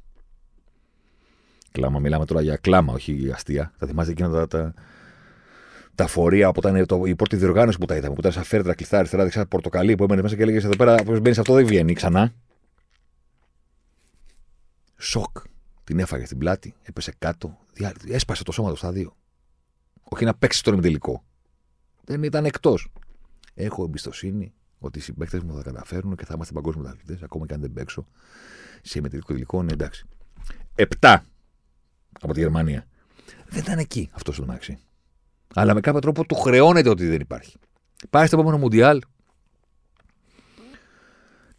Κλάμα, 1.73 1.99
μιλάμε 1.99 2.25
τώρα 2.25 2.43
για 2.43 2.57
κλάμα, 2.57 2.93
όχι 2.93 3.13
για 3.13 3.35
αστεία. 3.35 3.73
Θα 3.77 3.87
θυμάστε 3.87 4.13
εκείνα 4.13 4.31
τα, 4.31 4.47
τα, 4.47 4.75
τα 5.95 6.07
φορεία 6.07 6.53
που 6.53 6.61
ήταν 6.69 6.87
το, 6.87 7.05
η 7.05 7.15
πρώτη 7.15 7.37
διοργάνωση 7.37 7.79
που 7.79 7.87
τα 7.87 7.97
είδαμε, 7.97 8.15
που 8.15 8.21
ήταν 8.21 8.33
σαν 8.33 8.45
φέρτρα 8.45 8.75
κλειστά 8.75 8.99
αριστερά, 8.99 9.23
δεξιά, 9.23 9.47
πορτοκαλί, 9.47 9.95
που 9.95 10.05
έμενε 10.05 10.23
μέσα 10.23 10.37
και 10.37 10.43
έλεγες 10.43 10.65
εδώ 10.65 10.77
πέρα, 10.77 11.03
πώς 11.03 11.21
μπαίνεις 11.21 11.39
αυτό 11.39 11.55
δεν 11.55 11.67
βγαίνει 11.67 11.93
ξανά. 11.93 12.35
Σοκ. 14.97 15.37
Την 15.85 15.99
έφαγε 15.99 16.25
στην 16.25 16.39
πλάτη, 16.39 16.75
έπεσε 16.83 17.13
κάτω, 17.19 17.59
έσπασε 18.09 18.43
το 18.43 18.53
σώμα 18.53 18.71
του 18.71 18.77
στα 18.77 18.93
δύο. 18.93 19.17
Όχι 20.03 20.25
να 20.25 20.35
παίξει 20.35 20.63
τώρα 20.63 20.77
με 20.77 20.83
τελικό. 20.83 21.25
Δεν 22.05 22.23
ήταν 22.23 22.45
εκτός. 22.45 22.93
Έχω 23.55 23.85
εμπιστοσύνη 23.85 24.55
ότι 24.79 24.99
οι 24.99 25.03
συμπαίκτες 25.03 25.43
μου 25.43 25.57
θα 25.57 25.63
καταφέρουν 25.63 26.17
και 26.17 26.25
θα 26.25 26.33
είμαστε 26.35 26.55
παγκόσμιοι 26.55 26.85
μεταλλητέ, 26.87 27.25
ακόμα 27.25 27.47
και 27.47 27.55
αν 27.55 27.61
δεν 27.61 27.73
παίξω. 27.73 28.07
Σε 28.83 29.01
μετρικό 29.01 29.33
τελικό, 29.33 29.63
ναι, 29.63 29.73
εντάξει. 29.73 30.07
Επτά 30.75 31.27
από 32.21 32.33
τη 32.33 32.41
Γερμανία. 32.41 32.87
Δεν 33.49 33.63
ήταν 33.63 33.79
εκεί 33.79 34.11
αυτός 34.13 34.37
το 34.37 34.45
μεταξύ. 34.47 34.79
Αλλά 35.55 35.75
με 35.75 35.81
κάποιο 35.81 36.01
τρόπο 36.01 36.27
του 36.27 36.35
χρεώνεται 36.35 36.89
ότι 36.89 37.07
δεν 37.07 37.21
υπάρχει. 37.21 37.57
Πάει 38.11 38.27
στο 38.27 38.37
επόμενο 38.37 38.59
Μουντιάλ. 38.59 39.01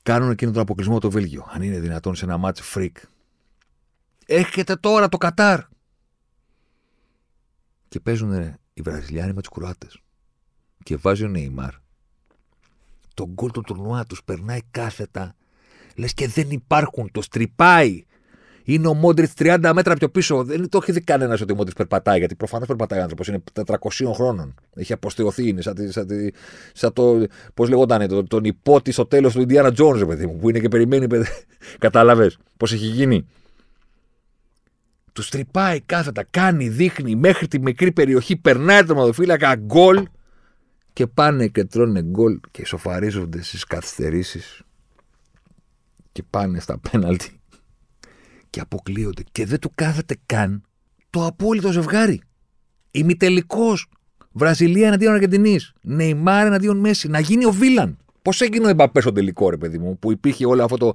Κάνουν 0.04 0.32
εκείνο 0.32 0.52
τον 0.52 0.62
αποκλεισμό 0.62 1.00
το 1.00 1.12
Βέλγιο. 1.12 1.48
Αν 1.50 1.62
είναι 1.62 1.80
δυνατόν 1.80 2.16
σε 2.16 2.26
ένα 2.26 2.40
match 2.44 2.74
freak 2.74 2.92
Έχετε 4.26 4.76
τώρα 4.76 5.10
το 5.10 5.18
Κατάρ. 5.18 5.60
Και 7.88 8.00
παίζουν 8.00 8.58
οι 8.74 8.82
Βραζιλιάνοι 8.82 9.34
με 9.34 9.42
τους 9.42 9.50
Κροάτες. 9.50 10.00
Και 10.84 10.96
βάζει 10.96 11.24
ο 11.24 11.28
Νεϊμάρ. 11.28 11.74
Το 13.14 13.28
γκολ 13.28 13.52
του 13.52 13.62
τουρνουά 13.62 14.06
τους 14.06 14.24
περνάει 14.24 14.60
κάθετα. 14.72 15.36
Λες 15.96 16.14
και 16.14 16.28
δεν 16.28 16.50
υπάρχουν. 16.50 17.12
Το 17.12 17.22
στριπάει. 17.22 18.06
Είναι 18.66 18.88
ο 18.88 18.94
Μόντριτς 18.94 19.34
30 19.38 19.72
μέτρα 19.74 19.96
πιο 19.96 20.10
πίσω. 20.10 20.44
Δεν 20.44 20.70
το 20.70 20.80
έχει 20.82 20.92
δει 20.92 21.02
κανένας 21.02 21.42
ότι 21.42 21.52
ο 21.52 21.56
Μόντριτς 21.56 21.78
περπατάει, 21.78 22.18
γιατί 22.18 22.36
προφανώς 22.36 22.68
περπατάει 22.68 23.00
ο 23.00 23.02
άνθρωπος. 23.02 23.28
Είναι 23.28 23.44
400 23.66 24.12
χρόνων. 24.14 24.56
Έχει 24.76 24.94
αποστεωθεί. 24.94 25.48
Είναι 25.48 25.62
σαν, 25.62 25.76
σαν, 25.90 26.08
σαν 26.74 26.94
το. 26.94 27.26
Πώς 27.54 27.70
λεγόταν, 27.70 28.08
το, 28.08 28.24
τον 28.24 28.44
υπότι 28.44 28.92
στο 28.92 29.06
τέλος 29.06 29.34
του 29.34 29.42
Ιντιάνα 29.42 29.72
Τζόνζ, 29.72 30.04
παιδί 30.04 30.26
μου, 30.26 30.36
που 30.36 30.50
είναι 30.50 30.60
και 30.60 30.68
περιμένει. 30.68 31.08
Κατάλαβες 31.80 32.38
πώς 32.58 32.74
έχει 32.74 32.86
γίνει. 32.86 33.28
Τους 35.14 35.30
τρυπάει 35.30 35.82
κάθετα, 35.82 36.24
κάνει, 36.30 36.70
δείχνει 36.70 37.16
μέχρι 37.16 37.48
τη 37.48 37.60
μικρή 37.60 37.92
περιοχή, 37.92 38.36
περνάει 38.36 38.84
το 38.84 38.96
μαδοφύλακα, 38.96 39.56
γκολ 39.56 40.08
και 40.94 41.08
πάνε 41.08 41.48
και 41.48 41.64
τρώνε 41.64 42.02
γκολ 42.02 42.40
και 42.52 42.62
ισοφαρίζονται 42.62 43.42
στις 43.42 43.64
καθυστερήσεις 43.64 44.62
και 46.12 46.24
πάνε 46.30 46.60
στα 46.60 46.80
πέναλτι 46.92 47.40
και 48.56 48.62
αποκλείονται 48.62 49.24
και 49.32 49.46
δεν 49.46 49.60
του 49.60 49.72
κάθεται 49.76 50.16
καν 50.26 50.64
το 51.10 51.26
απόλυτο 51.26 51.72
ζευγάρι. 51.72 52.22
Ημιτελικός 52.92 53.90
Βραζιλία 54.32 54.88
εναντίον 54.88 55.14
Αργεντινής. 55.14 55.74
Νεϊμάρ 55.82 56.46
εναντίον 56.46 56.78
Μέση. 56.78 57.08
Να 57.08 57.20
γίνει 57.20 57.46
ο 57.46 57.52
Βίλαν. 57.52 57.98
Πώς 58.22 58.42
έγινε 58.42 58.66
ο 58.66 58.70
Εμπαπέ 58.70 59.02
στο 59.02 59.12
τελικό, 59.12 59.50
ρε 59.50 59.58
παιδί 59.58 59.78
μου, 59.78 60.00
που 60.00 60.12
υπήρχε 60.12 60.46
όλο 60.46 60.64
αυτό 60.64 60.78
το, 60.78 60.94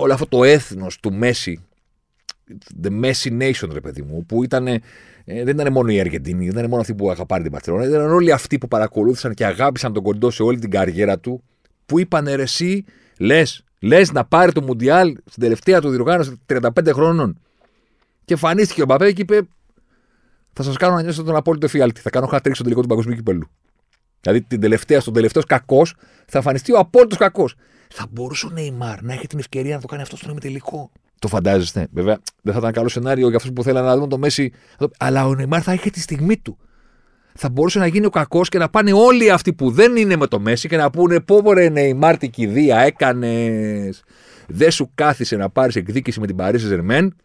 όλο 0.00 0.12
αυτό 0.12 0.26
το 0.26 0.44
έθνος 0.44 1.00
του 1.00 1.12
Μέση. 1.12 1.64
The 2.82 2.88
Messi 3.04 3.40
Nation, 3.40 3.68
ρε 3.72 3.80
παιδί 3.80 4.02
μου, 4.02 4.26
που 4.26 4.44
ήταν, 4.44 4.66
ε, 4.66 4.80
δεν 5.24 5.48
ήταν 5.48 5.72
μόνο 5.72 5.92
οι 5.92 6.00
Αργεντινοί, 6.00 6.44
δεν 6.44 6.56
ήταν 6.56 6.68
μόνο 6.68 6.80
αυτοί 6.80 6.94
που 6.94 7.10
είχαν 7.10 7.26
πάρει 7.26 7.42
την 7.42 7.52
Παρσελόνα, 7.52 7.84
ήταν 7.84 8.10
όλοι 8.10 8.32
αυτοί 8.32 8.58
που 8.58 8.68
παρακολούθησαν 8.68 9.34
και 9.34 9.44
αγάπησαν 9.44 9.92
τον 9.92 10.02
κοντό 10.02 10.30
σε 10.30 10.42
όλη 10.42 10.58
την 10.58 10.70
καριέρα 10.70 11.18
του, 11.18 11.42
που 11.86 11.98
είπαν 11.98 12.24
ρε, 12.24 12.42
εσύ, 12.42 12.84
λες, 13.18 13.64
λες 13.80 14.12
να 14.12 14.24
πάρει 14.24 14.52
το 14.52 14.62
Μουντιάλ 14.62 15.16
στην 15.24 15.42
τελευταία 15.42 15.80
του 15.80 15.88
διοργάνωση 15.88 16.40
35 16.46 16.92
χρόνων. 16.92 17.38
Και 18.24 18.32
εμφανίστηκε 18.32 18.82
ο 18.82 18.84
Μπαπέ 18.84 19.12
και 19.12 19.22
είπε: 19.22 19.40
Θα 20.52 20.62
σας 20.62 20.76
κάνω 20.76 20.94
να 20.94 21.02
νιώσετε 21.02 21.26
τον 21.26 21.36
απόλυτο 21.36 21.66
εφιάλτη. 21.66 22.00
Θα 22.00 22.10
κάνω 22.10 22.26
χατρίξ 22.26 22.56
στο 22.56 22.64
τελικό 22.64 22.82
του 22.82 22.88
παγκοσμίου 22.88 23.14
κυπέλου. 23.14 23.50
Δηλαδή 24.20 24.42
την 24.42 24.60
τελευταία, 24.60 25.00
στον 25.00 25.12
τελευταίος 25.12 25.44
κακός 25.44 25.94
θα 26.26 26.38
εμφανιστεί 26.38 26.72
ο 26.72 26.78
απόλυτος 26.78 27.18
κακός. 27.18 27.54
Θα 27.88 28.06
μπορούσε 28.10 28.46
ο 28.46 28.50
Νεϊμάρ 28.50 29.02
να 29.02 29.12
έχει 29.12 29.26
την 29.26 29.38
ευκαιρία 29.38 29.74
να 29.74 29.80
το 29.80 29.86
κάνει 29.86 30.02
αυτό 30.02 30.16
στον 30.16 30.30
ημιτελικό. 30.30 30.90
Το 31.18 31.28
φαντάζεστε. 31.28 31.88
Βέβαια, 31.92 32.18
δεν 32.42 32.52
θα 32.52 32.58
ήταν 32.58 32.72
καλό 32.72 32.88
σενάριο 32.88 33.28
για 33.28 33.36
αυτούς 33.36 33.52
που 33.52 33.62
θέλουν 33.62 33.82
να 33.82 33.96
δουν 33.96 34.08
το 34.08 34.18
Μέση. 34.18 34.52
Αλλά 34.98 35.26
ο 35.26 35.34
Νεϊμάρ 35.34 35.62
θα 35.64 35.72
είχε 35.72 35.90
τη 35.90 36.00
στιγμή 36.00 36.36
του. 36.36 36.58
Θα 37.42 37.48
μπορούσε 37.48 37.78
να 37.78 37.86
γίνει 37.86 38.06
ο 38.06 38.10
κακός 38.10 38.48
και 38.48 38.58
να 38.58 38.68
πάνε 38.68 38.92
όλοι 38.92 39.30
αυτοί 39.30 39.52
που 39.52 39.70
δεν 39.70 39.96
είναι 39.96 40.16
με 40.16 40.26
το 40.26 40.40
Μέση 40.40 40.68
και 40.68 40.76
να 40.76 40.90
πούνε 40.90 41.20
Πόβορε 41.20 41.68
Νεϊμάρ, 41.68 42.16
την 42.16 42.30
κηδεία 42.30 42.78
έκανες. 42.80 44.02
Δεν 44.48 44.70
σου 44.70 44.90
κάθισε 44.94 45.36
να 45.36 45.50
πάρεις 45.50 45.76
εκδίκηση 45.76 46.20
με 46.20 46.26
την 46.26 46.36
Παρίσι 46.36 46.66
Ζερμέν 46.66 47.16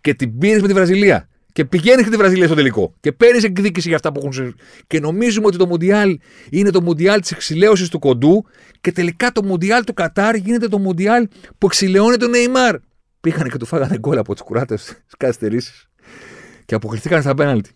και 0.00 0.14
την 0.14 0.38
πήρες 0.38 0.60
με 0.60 0.66
τη 0.66 0.74
Βραζιλία. 0.74 1.28
Και 1.52 1.64
πηγαίνεις 1.64 2.04
και 2.04 2.10
τη 2.10 2.16
Βραζιλία 2.16 2.46
στο 2.46 2.54
τελικό. 2.54 2.94
Και 3.00 3.12
παίρνεις 3.12 3.44
εκδίκηση 3.44 3.88
για 3.88 3.96
αυτά 3.96 4.12
που 4.12 4.20
έχουν. 4.24 4.56
Και 4.86 5.00
νομίζουμε 5.00 5.46
ότι 5.46 5.56
το 5.56 5.66
Μουντιάλ 5.66 6.18
είναι 6.50 6.70
το 6.70 6.82
Μουντιάλ 6.82 7.20
της 7.20 7.30
εξηλαίωσης 7.30 7.88
του 7.88 7.98
κοντού. 7.98 8.44
Και 8.80 8.92
τελικά 8.92 9.32
το 9.32 9.44
Μουντιάλ 9.44 9.84
του 9.84 9.94
Κατάρ 9.94 10.34
γίνεται 10.34 10.68
το 10.68 10.78
Μουντιάλ 10.78 11.28
που 11.58 11.66
εξηλαιώνει 11.66 12.16
τον 12.16 12.30
Νεϊμάρ. 12.30 12.76
Πήγανε 13.20 13.48
και 13.48 13.56
του 13.56 13.66
φάγανε 13.66 13.98
γκολ 13.98 14.18
από 14.18 14.32
τις 14.32 14.42
κουράτες 14.42 14.82
στι 15.06 15.16
καθυστερήσει. 15.18 15.88
Και 16.64 16.74
αποκλειστήκαν 16.74 17.22
στα 17.22 17.34
πέναλτι. 17.34 17.70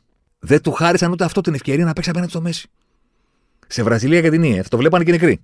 Δεν 0.45 0.63
του 0.63 0.73
χάρισαν 0.73 1.13
ούτε 1.13 1.25
αυτό 1.25 1.41
την 1.41 1.55
ευκαιρία 1.55 1.85
να 1.85 1.93
παίξει 1.93 2.11
απέναντι 2.11 2.31
στο 2.31 2.41
Μέση. 2.41 2.69
Σε 3.67 3.83
Βραζιλία 3.83 4.21
και 4.21 4.31
την 4.31 4.43
Ίε. 4.43 4.63
Θα 4.63 4.69
το 4.69 4.77
βλέπανε 4.77 5.05
και 5.05 5.11
νεκροί. 5.11 5.43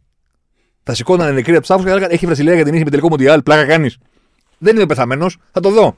Θα 0.82 0.94
σηκώνανε 0.94 1.30
νεκροί 1.30 1.56
από 1.56 1.66
τους 1.66 1.76
και 1.76 1.82
θα 1.82 1.90
έλεγαν 1.90 2.10
Έχει 2.10 2.26
Βραζιλία 2.26 2.56
και 2.56 2.64
την 2.64 2.74
Ίε 2.74 2.84
με 2.84 2.90
τελικό 2.90 3.08
Μουντιάλ. 3.08 3.42
Πλάκα 3.42 3.66
κάνεις. 3.66 3.98
Δεν 4.58 4.76
είμαι 4.76 4.86
πεθαμένος. 4.86 5.36
Θα 5.52 5.60
το 5.60 5.70
δω. 5.70 5.96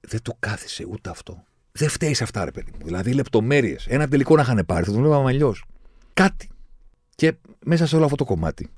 Δεν 0.00 0.22
του 0.22 0.36
κάθισε 0.38 0.84
ούτε 0.88 1.10
αυτό. 1.10 1.44
Δεν 1.72 1.88
φταίει 1.88 2.14
σε 2.14 2.22
αυτά, 2.22 2.44
ρε 2.44 2.50
παιδί 2.50 2.70
μου. 2.78 2.84
Δηλαδή 2.84 3.12
λεπτομέρειες. 3.12 3.86
Ένα 3.88 4.08
τελικό 4.08 4.36
να 4.36 4.42
είχαν 4.42 4.62
πάρει, 4.66 4.84
θα 4.84 4.92
το 4.92 4.98
βλέπαμε 4.98 5.28
αλλιώς. 5.28 5.64
Κάτι. 6.14 6.48
Και 7.14 7.34
μέσα 7.64 7.86
σε 7.86 7.96
όλο 7.96 8.04
αυτό 8.04 8.16
το 8.16 8.24
κομμάτι 8.24 8.68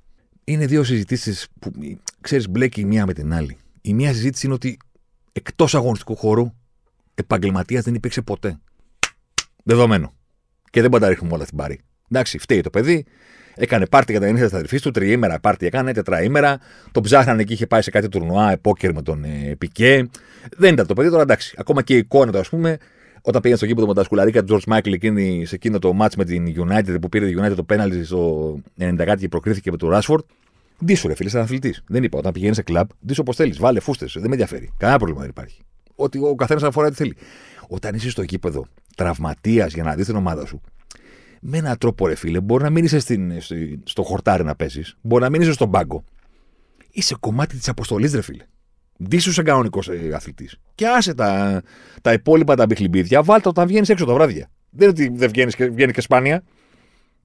είναι 0.45 0.67
δύο 0.67 0.85
συζητήσεις 0.85 1.47
που 1.59 1.73
ξέρεις 2.21 2.49
μπλέκει 2.49 2.81
η 2.81 2.85
μία 2.85 3.07
με 3.07 3.13
την 3.13 3.33
άλλη. 3.33 3.57
Η 3.81 3.95
μία 3.95 4.13
συζήτηση 4.13 4.47
είναι 4.47 4.55
ότι 4.55 4.79
εκτός 5.33 5.75
αγωνιστικού 5.75 6.17
χώρου 6.17 6.53
επαγγελματίας 7.15 7.85
δεν 7.85 7.95
υπήρξε 7.95 8.23
ποτέ. 8.23 8.61
Δεδομένο. 9.71 10.13
Και 10.71 10.81
δεν 10.81 10.91
μπορεί 10.91 11.03
να 11.03 11.09
τα 11.09 11.15
ρίχνουμε 11.15 11.35
όλα 11.35 11.45
στην 11.45 11.57
πάρη. 11.57 11.81
Εντάξει, 12.11 12.39
φταίει 12.39 12.61
το 12.61 12.71
παιδί. 12.71 13.05
Έκανε 13.55 13.87
πάρτι 13.87 14.11
για 14.11 14.21
τα 14.21 14.27
γεννήθεια 14.27 14.49
της 14.49 14.59
αδερφής 14.59 14.83
του, 14.83 14.91
τριήμερα 14.91 15.41
πάρτι 15.41 15.67
έκανε, 15.67 15.93
τετραήμερα. 15.93 16.59
Το 16.93 17.01
ψάχνανε 17.01 17.45
και 17.45 17.53
είχε 17.53 17.67
πάει 17.67 17.83
σε 17.83 17.91
κάτι 17.91 18.09
τουρνουά, 18.09 18.53
επόκερ 18.53 18.93
με 18.93 19.03
τον 19.03 19.25
ε, 19.25 19.55
Πικέ. 19.59 20.09
Δεν 20.57 20.73
ήταν 20.73 20.87
το 20.87 20.95
παιδί, 20.95 21.09
τώρα 21.11 21.23
εντάξει. 21.23 21.55
Ακόμα 21.59 21.83
και 21.83 21.95
η 21.95 21.97
εικόνα 21.97 22.33
του, 22.33 22.39
ας 22.39 22.49
πούμε, 22.49 22.79
όταν 23.23 23.41
πήγαινε 23.41 23.57
στο 23.57 23.67
γήπεδο 23.67 23.87
με 23.87 23.95
τα 23.95 24.05
σκουλαρίκα 24.05 24.45
του 24.45 24.61
George 24.61 24.73
Michael 24.73 24.93
εκείνη, 24.93 25.45
σε 25.47 25.55
εκείνο 25.55 25.79
το 25.79 25.99
match 26.01 26.15
με 26.17 26.25
την 26.25 26.55
United 26.57 26.97
που 27.01 27.09
πήρε 27.09 27.27
η 27.27 27.37
United 27.41 27.55
το 27.57 27.65
πέναλτι 27.65 28.05
στο 28.05 28.55
90 28.81 29.15
και 29.19 29.29
προκρίθηκε 29.29 29.71
με 29.71 29.77
τον 29.77 29.91
Rashford. 29.93 30.25
Ντίσου, 30.85 31.09
ρε 31.09 31.15
φίλε, 31.15 31.29
σαν 31.29 31.41
αθλητής. 31.41 31.85
Δεν 31.89 32.03
είπα, 32.03 32.19
όταν 32.19 32.33
πηγαίνει 32.33 32.55
σε 32.55 32.63
κλαμπ, 32.63 32.89
ντίσου 33.07 33.21
όπως 33.21 33.37
θέλεις. 33.37 33.59
Βάλε 33.59 33.81
φούστες, 33.81 34.13
δεν 34.13 34.23
με 34.23 34.31
ενδιαφέρει. 34.31 34.73
Κανένα 34.79 34.99
πρόβλημα 34.99 35.21
δεν 35.21 35.31
υπάρχει. 35.31 35.63
Ότι 35.95 36.19
ο 36.19 36.35
καθένας 36.35 36.63
αφορά 36.63 36.89
τι 36.89 36.95
θέλει. 36.95 37.17
Όταν 37.73 37.95
είσαι 37.95 38.11
στο 38.11 38.23
γήπεδο 38.23 38.67
τραυματίας 38.97 39.73
για 39.75 39.83
να 39.83 39.95
δεις 39.95 40.07
την 40.07 40.17
ομάδα 40.17 40.47
σου, 40.47 40.61
με 41.41 41.59
έναν 41.59 41.79
τρόπο, 41.79 42.07
ρε 42.07 42.15
φίλε, 42.15 42.41
μπορεί 42.41 42.63
να 42.63 42.71
μην 42.71 42.85
είσαι 42.85 42.99
στην, 42.99 43.33
στο 43.85 44.03
χορτάρι 44.03 44.45
να 44.45 44.55
παίζεις, 44.57 44.97
μπορεί 45.01 45.23
να 45.23 45.31
μην 45.31 45.41
είσαι 45.41 45.53
στον 45.53 45.71
πάγκο. 45.71 46.05
Είσαι 46.91 47.17
κομμάτι 47.21 47.57
της 47.57 47.69
αποστολής, 47.69 48.15
ρε 48.15 48.21
φίλε. 48.21 48.45
Ντίσου 49.09 49.33
σαν 49.33 49.45
κανονικό 49.45 49.81
ε, 49.91 50.15
αθλητής. 50.15 50.57
Και 50.75 50.89
άσε 50.89 51.15
τα, 51.15 51.63
τα 52.03 52.13
υπόλοιπα 52.13 52.55
τα 52.57 52.67
μπιχλιμπίδια, 52.67 53.23
βάλτε 53.23 53.49
όταν 53.49 53.67
βγαίνεις 53.67 53.89
έξω 53.89 54.05
τα 54.05 54.15
βράδια. 54.15 54.51
Δεν 54.71 54.89
είναι 54.89 55.05
ότι 55.05 55.19
δεν 55.19 55.29
βγαίνεις 55.29 55.55
και, 55.55 55.69
βγαίνει 55.69 55.93
και 55.93 56.01
σπάνια. 56.01 56.43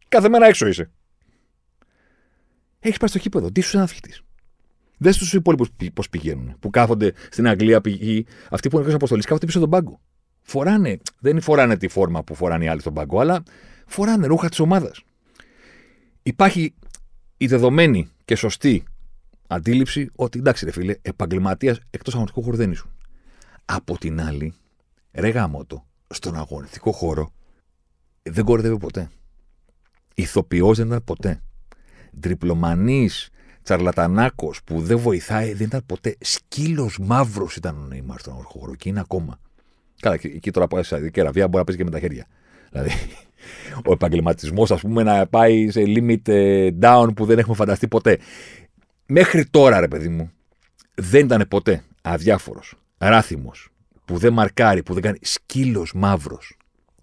Κάθε 0.08 0.30
μέρα 0.30 0.46
έξω 0.46 0.68
είσαι. 0.68 0.92
Έχεις 2.80 2.98
πάει 2.98 3.10
στο 3.10 3.20
κήπεδο. 3.20 3.52
Ντίσου 3.52 3.70
σαν 3.70 3.82
αθλητή. 3.82 4.14
Δεν 4.98 5.14
στου 5.14 5.38
υπόλοιπους 5.38 5.70
πώς 5.94 6.10
πηγαίνουν. 6.10 6.56
Που 6.60 6.70
κάθονται 6.70 7.14
στην 7.30 7.48
Αγγλία, 7.48 7.82
πηγή, 7.82 8.26
αυτοί 8.50 8.68
που 8.68 8.76
είναι 8.76 8.80
εκτός 8.80 8.96
αποστολής, 8.96 9.26
κάθονται 9.26 9.46
πίσω 9.46 9.60
τον 9.60 9.70
πάγκο. 9.70 10.00
Φοράνε, 10.48 10.98
δεν 11.20 11.42
φοράνε 11.42 11.78
τη 11.78 11.88
φόρμα 11.88 12.24
που 12.24 12.36
φοράνε 12.36 12.64
οι 12.64 12.68
άλλοι 12.68 12.80
στον 12.80 12.94
πάγκο, 12.94 13.20
αλλά 13.20 13.44
φοράνε 13.86 14.28
ρούχα 14.28 14.50
της 14.50 14.60
ομάδας. 14.60 15.04
Υπάρχει 16.24 16.74
η 17.38 17.48
δεδομένη 17.48 18.10
και 18.26 18.36
σωστή 18.36 18.84
αντίληψη 19.48 20.10
ότι 20.16 20.40
εντάξει, 20.40 20.66
ρε 20.66 20.72
φίλε, 20.72 20.96
επαγγελματίας 21.02 21.80
εκτός 21.90 22.14
αγωνιστικού 22.14 22.44
χώρου 22.46 22.58
δεν 22.58 22.72
ήσουν. 22.72 22.92
Από 23.66 23.98
την 23.98 24.22
άλλη, 24.22 24.54
ρε 25.12 25.30
γάμοτο, 25.30 25.86
στον 26.08 26.36
αγωνιστικό 26.36 26.92
χώρο 26.92 27.32
δεν 28.24 28.44
κορδεύει 28.44 28.78
ποτέ. 28.78 29.10
Ηθοποιό 30.16 30.74
δεν 30.74 30.88
ήταν 30.88 31.04
ποτέ. 31.04 31.42
Τριπλωμανή, 32.20 33.10
τσαρλατανάκος 33.64 34.64
που 34.64 34.82
δεν 34.82 34.98
βοηθάει 34.98 35.54
δεν 35.54 35.68
ήταν 35.68 35.86
ποτέ. 35.86 36.16
Σκύλος 36.20 36.98
μαύρος 37.00 37.56
ήταν 37.56 37.78
ο 37.78 37.86
Νέιμαρ 37.86 38.20
στον 38.20 38.34
αγωνιστικό 38.34 38.60
χώρο 38.60 38.76
και 38.76 38.90
είναι 38.90 39.00
ακόμα. 39.00 39.40
Καλά, 40.00 40.18
εκεί 40.22 40.52
τώρα 40.52 40.66
από 40.66 40.84
Σαουδική 40.84 41.20
Αραβία 41.20 41.48
μπορεί 41.48 41.58
να 41.58 41.64
παίζει 41.64 41.82
και 41.82 41.90
με 41.90 41.92
τα 41.92 42.00
χέρια. 42.00 42.28
Δηλαδή, 42.72 42.92
ο 43.86 43.92
επαγγελματισμός, 43.92 44.72
ας 44.72 44.82
πούμε, 44.82 45.04
να 45.04 45.28
πάει 45.28 45.70
σε 45.70 45.84
limit 45.86 46.28
ε, 46.28 46.70
down 46.82 47.08
που 47.16 47.26
δεν 47.26 47.40
έχουμε 47.40 47.56
φανταστεί 47.56 47.88
ποτέ. 47.88 48.20
Μέχρι 49.06 49.46
τώρα, 49.46 49.80
ρε 49.80 49.88
παιδί 49.88 50.08
μου, 50.08 50.32
δεν 50.96 51.26
ήταν 51.26 51.46
ποτέ 51.48 51.84
αδιάφορος, 52.02 52.74
ράθιμο, 52.98 53.52
που 54.06 54.18
δεν 54.18 54.34
μαρκάρει, 54.34 54.84
που 54.84 54.94
δεν 54.94 55.02
κάνει 55.02 55.18
σκύλος 55.22 55.94
μαύρος. 55.94 56.58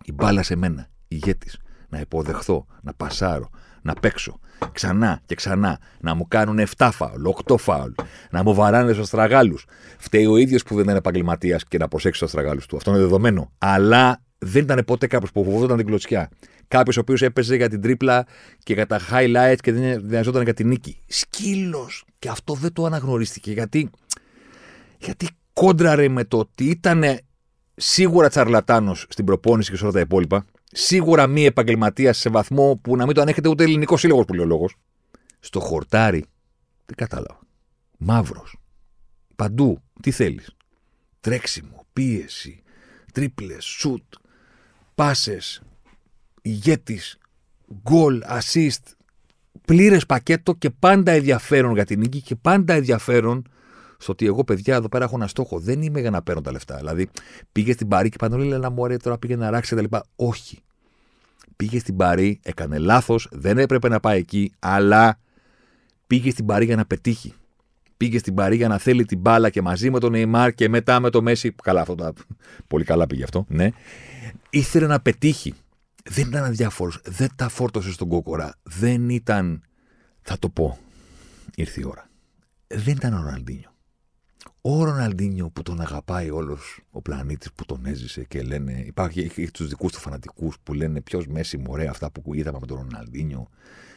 Η 0.04 0.12
μπάλα 0.12 0.42
σε 0.42 0.56
μένα, 0.56 0.88
ηγέτης. 1.08 1.60
Να 1.88 2.00
υποδεχθώ, 2.00 2.66
να 2.82 2.94
πασάρω, 2.94 3.50
να 3.82 3.94
παίξω. 3.94 4.38
Ξανά 4.72 5.20
και 5.26 5.34
ξανά. 5.34 5.78
Να 6.00 6.14
μου 6.14 6.28
κάνουν 6.28 6.58
7 6.76 6.88
φάουλ, 6.92 7.24
8 7.44 7.56
φάουλ. 7.56 7.90
Να 8.30 8.42
μου 8.42 8.54
βαράνε 8.54 8.92
στους 8.92 9.02
αστραγάλους. 9.02 9.66
Φταίει 9.98 10.26
ο 10.26 10.36
ίδιος 10.36 10.62
που 10.62 10.74
δεν 10.74 10.84
είναι 10.84 10.96
επαγγελματίας 10.96 11.64
και 11.64 11.78
να 11.78 11.88
προσέξει 11.88 12.20
του 12.20 12.26
αστραγάλους 12.26 12.66
του. 12.66 12.76
Αυτό 12.76 12.90
είναι 12.90 13.00
δεδομένο. 13.00 13.52
Αλλά 13.58 14.22
δεν 14.38 14.62
ήταν 14.62 14.82
ποτέ 14.86 15.06
κάποιος 15.06 15.32
που 15.32 15.44
φοβόταν 15.44 15.76
την 15.76 15.86
κλωτσιά. 15.86 16.30
Κάποιος 16.68 16.96
ο 16.96 17.00
οποίος 17.00 17.22
έπαιζε 17.22 17.56
για 17.56 17.68
την 17.68 17.80
τρίπλα 17.80 18.26
και 18.62 18.72
για 18.72 18.86
τα 18.86 19.00
highlights 19.10 19.56
και 19.60 19.72
δεν 19.72 20.04
νοιαζόταν 20.04 20.42
για 20.42 20.54
την 20.54 20.68
νίκη. 20.68 20.98
Σκύλος. 21.06 22.04
Και 22.18 22.28
αυτό 22.28 22.54
δεν 22.54 22.72
το 22.72 22.84
αναγνωρίστηκε. 22.84 23.52
Γιατί, 23.52 23.90
γιατί 24.98 25.28
κόντραρε 25.52 26.08
με 26.08 26.24
το 26.24 26.38
ότι 26.38 26.64
ήταν 26.64 27.04
σίγουρα 27.76 28.28
τσαρλατάνος 28.28 29.06
στην 29.08 29.24
προπόνηση 29.24 29.70
και 29.70 29.76
σε 29.76 29.82
όλα 29.84 29.92
τα 29.92 30.00
υπόλοιπα. 30.00 30.44
Σίγουρα 30.72 31.26
μη 31.26 31.44
επαγγελματίας 31.44 32.18
σε 32.18 32.30
βαθμό 32.30 32.76
που 32.82 32.96
να 32.96 33.06
μην 33.06 33.14
το 33.14 33.20
ανέχεται 33.20 33.48
ούτε 33.48 33.64
ελληνικός 33.64 34.00
σύλλογος 34.00 34.24
που 34.24 34.34
λέει 34.34 34.44
ο 34.44 34.48
λόγος. 34.48 34.74
Στο 35.40 35.60
χορτάρι. 35.60 36.24
Δεν 36.86 36.96
κατάλαβα. 36.96 37.38
Μαύρος. 37.98 38.56
Παντού. 39.36 39.82
Τι 40.02 40.10
θέλεις. 40.10 40.56
Τρέξιμο. 41.20 41.86
Πίεση. 41.92 42.62
Τρίπλες. 43.12 43.64
Σουτ 43.64 44.02
πάσες, 44.94 45.62
ηγέτης, 46.42 47.18
γκολ, 47.82 48.22
assist, 48.28 48.82
πλήρες 49.64 50.06
πακέτο 50.06 50.54
και 50.54 50.70
πάντα 50.70 51.12
ενδιαφέρον 51.12 51.74
για 51.74 51.84
την 51.84 51.98
νίκη 51.98 52.20
και 52.20 52.36
πάντα 52.36 52.74
ενδιαφέρον 52.74 53.48
στο 54.02 54.12
ότι 54.12 54.26
εγώ, 54.26 54.44
παιδιά, 54.44 54.74
εδώ 54.74 54.88
πέρα 54.88 55.04
έχω 55.04 55.16
ένα 55.16 55.26
στόχο. 55.26 55.58
Δεν 55.58 55.82
είμαι 55.82 56.00
για 56.00 56.10
να 56.10 56.22
παίρνω 56.22 56.40
τα 56.40 56.52
λεφτά. 56.52 56.76
Δηλαδή, 56.76 57.08
πήγε 57.52 57.72
στην 57.72 57.88
Παρή 57.88 58.08
και 58.08 58.16
πανόλη 58.18 58.46
λέει 58.48 58.58
να 58.58 58.70
μου 58.70 58.96
τώρα 59.02 59.18
πήγε 59.18 59.36
να 59.36 59.50
ράξεις 59.50 59.76
τα 59.76 59.82
λοιπά. 59.82 60.04
Όχι. 60.16 60.58
Πήγε 61.56 61.78
στην 61.78 61.96
Παρή, 61.96 62.40
έκανε 62.42 62.78
λάθος, 62.78 63.28
δεν 63.32 63.58
έπρεπε 63.58 63.88
να 63.88 64.00
πάει 64.00 64.18
εκεί, 64.18 64.52
αλλά 64.58 65.18
πήγε 66.06 66.30
στην 66.30 66.46
Παρή 66.46 66.64
για 66.64 66.76
να 66.76 66.84
πετύχει. 66.84 67.34
Πήγε 67.96 68.18
στην 68.18 68.34
Παρή 68.34 68.56
για 68.56 68.68
να 68.68 68.78
θέλει 68.78 69.04
την 69.04 69.18
μπάλα 69.18 69.50
και 69.50 69.62
μαζί 69.62 69.90
με 69.90 69.98
τον 69.98 70.10
Νεϊμάρ 70.10 70.52
και 70.52 70.68
μετά 70.68 71.00
με 71.00 71.10
το 71.10 71.22
Μέση. 71.22 71.54
Καλά, 71.62 71.80
αυτό 71.80 71.94
τα... 71.94 72.12
πολύ 72.66 72.84
καλά 72.84 73.06
πήγε 73.06 73.22
αυτό, 73.22 73.44
ναι 73.48 73.70
ήθελε 74.52 74.86
να 74.86 75.00
πετύχει. 75.00 75.54
Δεν 76.04 76.28
ήταν 76.28 76.44
αδιάφορος. 76.44 77.00
Δεν 77.04 77.28
τα 77.36 77.48
φόρτωσε 77.48 77.92
στον 77.92 78.08
κόκορα. 78.08 78.54
Δεν 78.62 79.08
ήταν. 79.08 79.62
Θα 80.22 80.38
το 80.38 80.48
πω. 80.48 80.78
Ήρθε 81.54 81.80
η 81.80 81.84
ώρα. 81.86 82.08
Δεν 82.66 82.96
ήταν 82.96 83.14
ο 83.14 83.16
Ροναλντίνιο. 83.16 83.71
Ο 84.60 84.84
Ροναλντίνιο 84.84 85.50
που 85.50 85.62
τον 85.62 85.80
αγαπάει 85.80 86.30
όλος 86.30 86.80
ο 86.90 87.02
πλανήτης 87.02 87.52
που 87.52 87.64
τον 87.64 87.86
έζησε 87.86 88.24
και 88.24 88.42
λένε. 88.42 88.82
Υπάρχει, 88.86 89.20
έχει 89.20 89.50
τους 89.50 89.68
δικούς 89.68 89.92
του 89.92 89.98
φανατικούς 89.98 90.56
που 90.62 90.74
λένε 90.74 91.00
Ποιος 91.00 91.26
Μέση 91.26 91.58
μωρέ 91.58 91.88
αυτά 91.88 92.10
που 92.10 92.34
είδαμε 92.34 92.58
με 92.60 92.66
τον 92.66 92.76
Ροναλντίνιο 92.76 93.48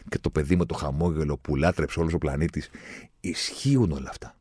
και 0.10 0.20
το 0.20 0.30
παιδί 0.30 0.56
με 0.56 0.66
το 0.66 0.74
χαμόγελο 0.74 1.38
που 1.38 1.56
λάτρεψε 1.56 2.00
όλος 2.00 2.14
ο 2.14 2.18
πλανήτης. 2.18 2.70
Ισχύουν 3.20 3.91
όλα 3.91 4.10
αυτά. 4.10 4.36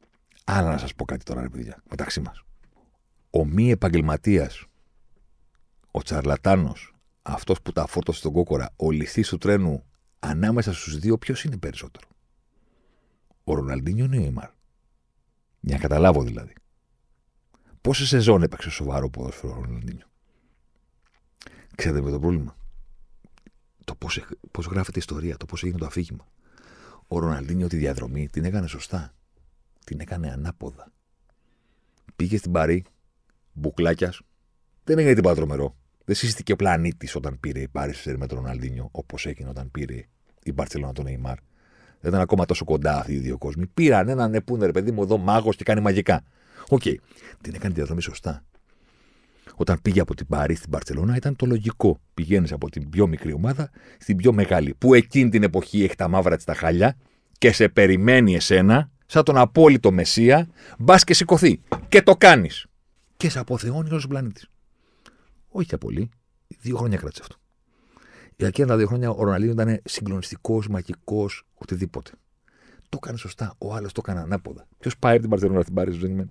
Αλλά 0.45 0.71
να 0.71 0.79
σας 0.79 0.95
πω 0.95 1.05
κάτι 1.05 1.25
τώρα, 1.25 1.41
ρε 1.41 1.49
παιδιά, 1.49 1.83
μεταξύ 1.91 2.21
μας. 2.21 2.43
Ο 3.31 3.45
μη 3.45 3.71
επαγγελματίας, 3.71 4.67
ο 5.91 6.03
τσαρλατάνος, 6.03 6.95
αυτός 7.23 7.63
που 7.63 7.73
τα 7.73 7.87
φόρτωσε 7.87 8.19
στον 8.19 8.33
κόκορα, 8.33 8.71
ο 8.77 8.91
ληστή 8.91 9.23
του 9.23 9.39
τρένου, 9.39 9.85
ανάμεσα 10.19 10.73
στους 10.73 10.99
δύο, 10.99 11.19
ποιος 11.19 11.45
είναι 11.45 11.57
περισσότερο; 11.57 12.09
Ο 13.45 13.55
Ροναλντίνιο 13.55 14.05
είναι 14.05 14.17
ο 14.17 14.21
Νέιμαρ; 14.21 14.51
Για 15.65 15.75
να 15.75 15.81
καταλάβω 15.81 16.23
δηλαδή. 16.23 16.53
Πόσε 17.81 18.07
σεζόν 18.07 18.43
έπαιξε 18.43 18.71
σοβαρό 18.71 19.11
ποδόσφαιρο 19.11 19.53
ο 19.53 19.63
Ροναλντίνιο; 19.63 20.07
Ξέρετε 21.75 22.03
με 22.03 22.11
το 22.11 22.19
πρόβλημα; 22.19 22.57
Το 23.85 23.95
πώς 24.51 24.67
γράφεται 24.67 24.99
η 24.99 25.03
ιστορία, 25.07 25.37
το 25.37 25.47
πώς 25.47 25.63
έγινε 25.63 25.79
το 25.79 25.87
αφήγημα. 25.87 26.29
Ο 27.07 27.19
Ροναλντίνιο 27.19 27.69
τη 27.69 27.77
διαδρομή 27.77 28.29
την 28.29 28.45
έκανε 28.45 28.67
σωστά. 28.67 29.15
Την 29.85 30.01
έκανε 30.01 30.31
ανάποδα. 30.31 30.93
Πήγε 32.17 32.37
στην 32.37 32.53
Παρή, 32.53 32.85
μπουκλάκιας. 33.53 34.21
Δεν 34.85 34.99
έγινε 34.99 35.15
τίποτα 35.15 35.35
τρομερό. 35.35 35.77
Δεν 36.05 36.15
σείστηκε 36.15 36.53
ο 36.53 36.57
πλανήτης 36.57 37.15
όταν 37.15 37.41
πήρε 37.41 37.61
η 37.61 37.69
Παρί 37.69 37.95
με 38.17 38.27
τον 38.27 38.39
Ροναλντίνιο, 38.39 38.89
όπως 38.93 39.27
έγινε 39.27 39.49
όταν 39.49 39.71
πήρε 39.71 40.05
η 40.43 40.53
Μπαρσελόνα 40.53 40.93
τον 40.93 41.05
Νεϊμάρ. 41.05 41.39
Δεν 42.01 42.11
ήταν 42.11 42.21
ακόμα 42.21 42.45
τόσο 42.45 42.65
κοντά 42.65 42.99
αυτοί 42.99 43.13
οι 43.13 43.19
δύο 43.19 43.39
κόσμοι. 43.39 43.67
Πήραν 43.67 44.09
έναν 44.09 44.31
ναι, 44.31 44.67
ρε 44.67 44.73
παιδί 44.73 44.91
μου 44.91 45.03
εδώ 45.03 45.19
μάγος 45.19 45.57
και 45.57 45.65
κάνει 45.65 45.81
μαγικά. 45.81 46.23
OK. 46.69 46.83
Okay. 46.85 46.95
Την 47.41 47.55
έκανε 47.55 47.69
τη 47.69 47.75
διαδρομή 47.75 48.03
σωστά. 48.03 48.45
Όταν 49.55 49.79
πήγε 49.83 50.01
από 50.01 50.15
την 50.15 50.27
Παρί 50.27 50.55
στην 50.55 50.71
Μπαρσελόνα 50.71 51.17
ήταν 51.17 51.37
το 51.37 51.47
λογικό. 51.47 52.01
Πηγαίνεις 52.15 52.53
από 52.53 52.71
την 52.71 52.91
πιο 52.91 53.07
μικρή 53.07 53.33
ομάδα 53.33 53.71
στην 53.99 54.17
πιο 54.17 54.33
μεγάλη. 54.33 54.75
Που 54.79 54.95
εκείνη 54.95 55.31
την 55.31 55.43
εποχή 55.43 55.85
έχει 55.85 55.95
τα 55.95 56.09
μαύρα 56.09 56.37
της 56.37 56.45
τα 56.45 56.55
χάλια 56.55 56.97
και 57.39 57.53
σε 57.53 57.69
περιμένει 57.69 58.35
εσένα, 58.35 58.91
σαν 59.07 59.25
τον 59.25 59.37
απόλυτο 59.37 59.93
μεσσία, 59.93 60.49
μπας 60.79 61.05
και 61.05 61.15
σηκωθεί. 61.15 61.61
Και 61.89 62.03
το 62.03 62.17
κάνεις. 62.17 62.67
Και 63.17 63.31
σε 63.31 63.39
αποθεώνει 63.39 63.89
όλος 63.89 64.05
ο 64.05 64.09
πλανήτης. 64.09 64.49
Όχι 65.49 65.67
για 65.69 65.79
πολύ. 65.79 66.11
Δύο 66.61 66.77
χρόνια 66.77 66.99
κράτησε 66.99 67.21
αυτό. 67.23 67.37
Για 68.45 68.53
εκείνα 68.53 68.69
τα 68.69 68.77
δύο 68.77 68.87
χρόνια 68.87 69.11
ο 69.11 69.25
Ροναλίνο 69.25 69.53
ήταν 69.53 69.81
συγκλονιστικός, 69.85 70.69
μαγικός, 70.69 71.47
οτιδήποτε. 71.55 72.11
Το 72.89 72.99
έκανε 73.03 73.19
σωστά. 73.19 73.55
Ο 73.59 73.75
άλλος 73.75 73.93
το 73.93 74.01
έκανε 74.05 74.21
ανάποδα. 74.21 74.67
Ποιος 74.79 74.97
πάει 74.99 75.13
από 75.13 75.21
την 75.21 75.31
Παρσελόνα 75.31 75.63
στην 75.63 75.75
Πάρη, 75.75 75.91
δεν 75.91 76.31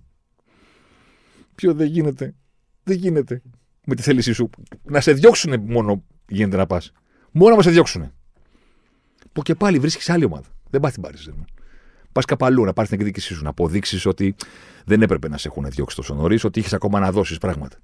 Ποιο 1.55 1.73
δεν 1.73 1.87
γίνεται. 1.87 2.35
Δεν 2.83 2.97
γίνεται. 2.97 3.41
Με 3.85 3.95
τη 3.95 4.01
θέλησή 4.01 4.33
σου. 4.33 4.49
Να 4.83 5.01
σε 5.01 5.13
διώξουν 5.13 5.59
μόνο 5.59 6.03
γίνεται 6.29 6.57
να 6.57 6.65
πας. 6.65 6.91
Μόνο 7.31 7.55
να 7.55 7.61
σε 7.61 7.69
διώξουν. 7.69 8.11
Που 9.33 9.41
και 9.41 9.55
πάλι 9.55 9.79
βρίσκεις 9.79 10.09
άλλη 10.09 10.25
ομάδα. 10.25 10.47
Δεν 10.69 10.81
πας 10.81 10.91
στην 10.91 11.03
Πάρη, 11.03 11.17
Πας 12.11 12.25
καπαλού 12.25 12.63
να 12.63 12.73
πάρεις 12.73 12.89
την 12.89 12.99
εκδίκησή 12.99 13.33
σου, 13.33 13.43
να 13.43 13.49
αποδείξεις 13.49 14.05
ότι 14.05 14.35
δεν 14.85 15.01
έπρεπε 15.01 15.27
να 15.27 15.37
σε 15.37 15.47
έχουν 15.47 15.69
διώξει 15.69 15.95
τόσο 15.95 16.13
νωρίς, 16.13 16.43
ότι 16.43 16.59
είχες 16.59 16.73
ακόμα 16.73 16.99
να 16.99 17.11
δώσεις 17.11 17.37
πράγματα. 17.37 17.77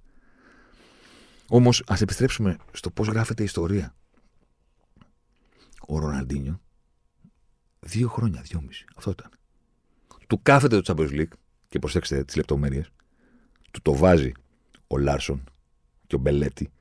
Όμως, 1.49 1.84
ας 1.88 2.01
επιστρέψουμε 2.01 2.57
στο 2.71 2.89
πώς 2.89 3.07
γράφεται 3.07 3.41
η 3.41 3.45
ιστορία 3.45 3.93
ο 5.90 6.00
Ροναλντίνιο 6.00 6.62
δύο 7.80 8.10
χρόνια, 8.10 8.42
δυόμιση. 8.42 8.86
Αυτό 8.96 9.12
ήταν. 9.12 9.30
Του 10.28 10.42
κάθεται 10.42 10.82
το 10.82 10.94
Champions 10.94 11.12
League 11.12 11.34
και 11.68 11.80
προσέξτε 11.80 12.24
τις 12.24 12.36
λεπτομέρειες. 12.36 12.90
Του 13.72 13.82
το 13.82 13.96
βάζει 13.96 14.32
ο 14.88 14.98
Λάρσον 14.98 15.44
και 16.08 16.16
ο 16.16 16.18
Μπελέτη 16.18 16.72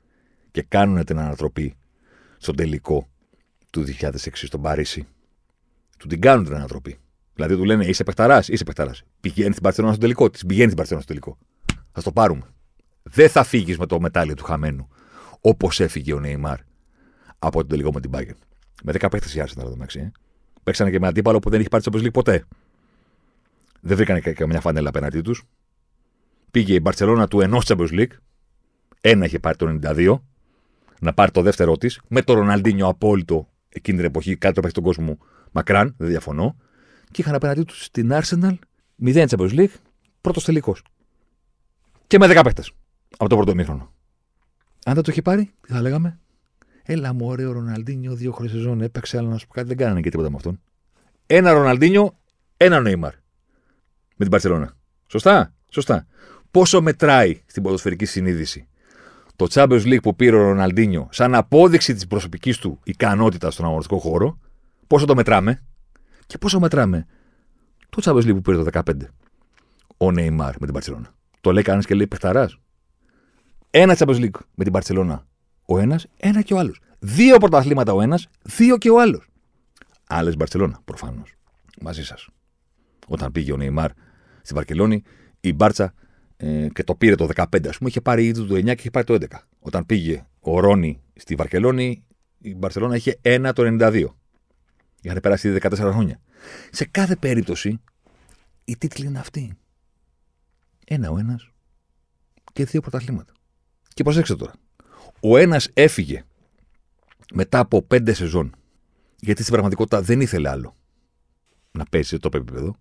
και 0.50 0.62
κάνουν 0.62 1.04
την 1.04 1.18
ανατροπή 1.18 1.76
στον 2.38 2.56
τελικό 2.56 3.08
του 3.70 3.84
2006 4.00 4.10
στον 4.32 4.62
Παρίσι. 4.62 5.06
Του 5.98 6.06
την 6.06 6.20
κάνουν 6.20 6.44
την 6.44 6.54
ανατροπή. 6.54 6.98
Δηλαδή 7.34 7.56
του 7.56 7.64
λένε 7.64 7.86
είσαι 7.86 8.04
παιχταράς, 8.04 8.48
είσαι 8.48 8.64
παιχταράς. 8.64 9.02
Πηγαίνει 9.20 9.50
στην 9.50 9.62
Παρσελόνα 9.62 9.92
στο 9.92 10.02
τελικό 10.02 10.30
της. 10.30 10.46
Πηγαίνει 10.46 10.64
στην 10.64 10.76
Παρσελόνα 10.76 11.04
στο 11.04 11.14
τελικό. 11.14 11.38
Θα 11.92 12.02
το 12.02 12.12
πάρουμε. 12.12 12.46
Δεν 13.02 13.28
θα 13.28 13.44
φύγεις 13.44 13.78
με 13.78 13.86
το 13.86 14.00
μετάλλιο 14.00 14.34
του 14.34 14.44
χαμένου 14.44 14.88
όπως 15.40 15.80
έφυγε 15.80 16.12
ο 16.12 16.20
Νεϊμάρ 16.20 16.58
από 17.38 17.58
τον 17.58 17.68
τελικό 17.68 17.92
με 17.92 18.00
την 18.00 18.10
Bayern. 18.14 18.38
Με 18.82 18.92
10 18.92 19.06
παίχτε 19.10 19.38
η 19.38 19.44
Arsenal 19.46 19.58
εδώ 19.60 19.70
μεταξύ. 19.70 19.98
Ε. 19.98 20.12
Παίξανε 20.62 20.90
και 20.90 20.98
με 20.98 21.06
αντίπαλο 21.06 21.38
που 21.38 21.50
δεν 21.50 21.60
έχει 21.60 21.68
πάρει 21.68 21.82
το 21.82 21.90
Champions 21.94 22.04
League 22.04 22.12
ποτέ. 22.12 22.44
Δεν 23.80 23.96
βρήκανε 23.96 24.20
καμιά 24.20 24.60
φανέλα 24.60 24.88
απέναντί 24.88 25.20
τους. 25.20 25.42
Πήγε 26.50 26.74
η 26.74 26.78
Μπαρσελόνα 26.82 27.28
του 27.28 27.40
ενός 27.40 27.64
Champions 27.66 27.90
League. 27.90 28.12
Ένα 29.00 29.24
είχε 29.24 29.38
πάρει 29.38 29.56
το 29.56 29.78
92. 29.82 30.20
Να 31.00 31.12
πάρει 31.14 31.30
το 31.30 31.42
δεύτερό 31.42 31.76
της. 31.76 32.00
Με 32.08 32.22
το 32.22 32.32
Ροναλντίνιο 32.32 32.86
απόλυτο 32.86 33.48
εκείνη 33.68 33.96
την 33.96 34.06
εποχή. 34.06 34.36
Κάτι 34.36 34.54
το 34.54 34.60
παίξει 34.60 34.74
τον 34.74 34.84
κόσμο 34.84 35.18
μακράν. 35.52 35.94
Δεν 35.98 36.08
διαφωνώ. 36.08 36.56
Και 37.10 37.20
είχαν 37.20 37.34
απέναντί 37.34 37.62
τους 37.62 37.84
στην 37.84 38.10
Arsenal 38.12 38.54
0 39.04 39.26
Champions 39.28 39.54
League. 39.54 39.74
Πρώτος 40.20 40.44
τελικός. 40.44 40.82
Και 42.06 42.18
με 42.18 42.26
10 42.26 42.40
παίχτε. 42.44 42.62
Από 43.16 43.28
το 43.28 43.36
πρώτο 43.36 43.54
μήχρονο. 43.54 43.92
Αν 44.84 44.94
δεν 44.94 45.02
το 45.02 45.10
είχε 45.10 45.22
πάρει, 45.22 45.50
τι 45.60 45.72
θα 45.72 45.80
λέγαμε; 45.80 46.18
Έλα 46.90 47.12
μου, 47.12 47.26
ωραίο 47.26 47.52
Ροναλντίνιο, 47.52 48.14
δύο 48.14 48.32
χρόνια 48.32 48.54
σεζόν 48.54 48.80
έπαιξε, 48.80 49.18
αλλά 49.18 49.28
να 49.28 49.38
σου 49.38 49.46
πω 49.46 49.52
κάτι, 49.52 49.68
δεν 49.68 49.76
κάνανε 49.76 50.00
και 50.00 50.10
τίποτα 50.10 50.30
με 50.30 50.36
αυτόν. 50.36 50.60
Ένα 51.26 51.52
Ροναλντίνιο, 51.52 52.18
ένα 52.56 52.80
Νέιμαρ. 52.80 53.12
Με 54.16 54.24
την 54.24 54.28
Παρσελώνα. 54.30 54.76
Σωστά, 55.06 55.54
σωστά. 55.68 56.06
Πόσο 56.50 56.80
μετράει 56.80 57.42
στην 57.46 57.62
ποδοσφαιρική 57.62 58.04
συνείδηση 58.04 58.68
το 59.36 59.46
Champions 59.50 59.82
League 59.82 60.02
που 60.02 60.16
πήρε 60.16 60.36
ο 60.36 60.42
Ροναλντίνιο 60.42 61.08
σαν 61.10 61.34
απόδειξη 61.34 61.94
της 61.94 62.06
προσωπικής 62.06 62.58
του 62.58 62.80
ικανότητας 62.84 63.54
στον 63.54 63.66
αγωνιστικό 63.66 63.98
χώρο, 63.98 64.38
πόσο 64.86 65.06
το 65.06 65.14
μετράμε 65.14 65.62
και 66.26 66.38
πόσο 66.38 66.60
μετράμε 66.60 67.06
το 67.88 68.02
Champions 68.04 68.28
League 68.28 68.34
που 68.34 68.40
πήρε 68.40 68.62
το 68.62 68.82
15 68.86 68.92
ο 69.96 70.12
Νέιμαρ 70.12 70.54
με 70.60 70.64
την 70.64 70.72
Παρσελώνα. 70.74 71.14
Το 71.40 71.52
λέει 71.52 71.62
κανένα 71.62 71.84
και 71.84 71.94
λέει 71.94 72.06
παιχταρά. 72.06 72.50
Ένα 73.70 73.96
Champions 73.98 74.20
League 74.20 74.40
με 74.54 74.64
την 74.64 74.72
Παρσελώνα 74.72 75.26
ο 75.70 75.78
ένας, 75.78 76.06
ένα 76.16 76.42
και 76.42 76.54
ο 76.54 76.58
άλλος. 76.58 76.80
Δύο 76.98 77.38
πρωταθλήματα 77.38 77.92
ο 77.92 78.00
ένας, 78.00 78.28
δύο 78.42 78.78
και 78.78 78.90
ο 78.90 79.00
άλλος. 79.00 79.28
Άλλε 80.06 80.36
Μπαρσελόνα, 80.36 80.80
προφανώς. 80.84 81.34
Μαζί 81.80 82.04
σας. 82.04 82.28
Όταν 83.06 83.32
πήγε 83.32 83.52
ο 83.52 83.56
Νεϊμάρ 83.56 83.90
στη 84.42 84.54
Βαρκελόνη, 84.54 85.02
η 85.40 85.52
Μπάρτσα 85.52 85.94
ε, 86.36 86.68
και 86.72 86.84
το 86.84 86.94
πήρε 86.94 87.14
το 87.14 87.28
15, 87.34 87.68
ας 87.68 87.78
πούμε, 87.78 87.88
είχε 87.88 88.00
πάρει 88.00 88.26
ήδη 88.26 88.46
το 88.46 88.54
9 88.54 88.64
και 88.64 88.70
είχε 88.70 88.90
πάρει 88.90 89.06
το 89.06 89.14
11. 89.14 89.26
Όταν 89.58 89.86
πήγε 89.86 90.26
ο 90.40 90.60
Ρόνι 90.60 91.02
στη 91.14 91.34
Βαρκελόνη, 91.34 92.04
η 92.38 92.54
Μπαρσελόνα 92.54 92.96
είχε 92.96 93.18
1 93.22 93.50
το 93.54 93.76
92. 93.80 94.06
Είχαν 95.00 95.20
περάσει 95.22 95.48
ήδη 95.48 95.58
14 95.62 95.76
χρόνια. 95.76 96.20
Σε 96.70 96.84
κάθε 96.84 97.16
περίπτωση, 97.16 97.80
η 98.64 98.76
τίτλη 98.76 99.06
είναι 99.06 99.18
αυτή. 99.18 99.56
Ένα 100.86 101.10
ο 101.10 101.18
ένας 101.18 101.50
και 102.52 102.64
δύο 102.64 102.80
πρωταθλήματα. 102.80 103.32
Και 103.94 104.02
προσέξτε 104.02 104.36
τώρα. 104.36 104.52
Ο 105.20 105.36
ένας 105.36 105.68
έφυγε 105.74 106.24
μετά 107.34 107.58
από 107.58 107.82
πέντε 107.82 108.12
σεζόν, 108.12 108.54
γιατί 109.20 109.40
στην 109.40 109.52
πραγματικότητα 109.52 110.02
δεν 110.02 110.20
ήθελε 110.20 110.48
άλλο 110.48 110.74
να 111.70 111.84
πέσει 111.84 112.08
σε 112.08 112.18
το 112.18 112.30
επίπεδο. 112.34 112.76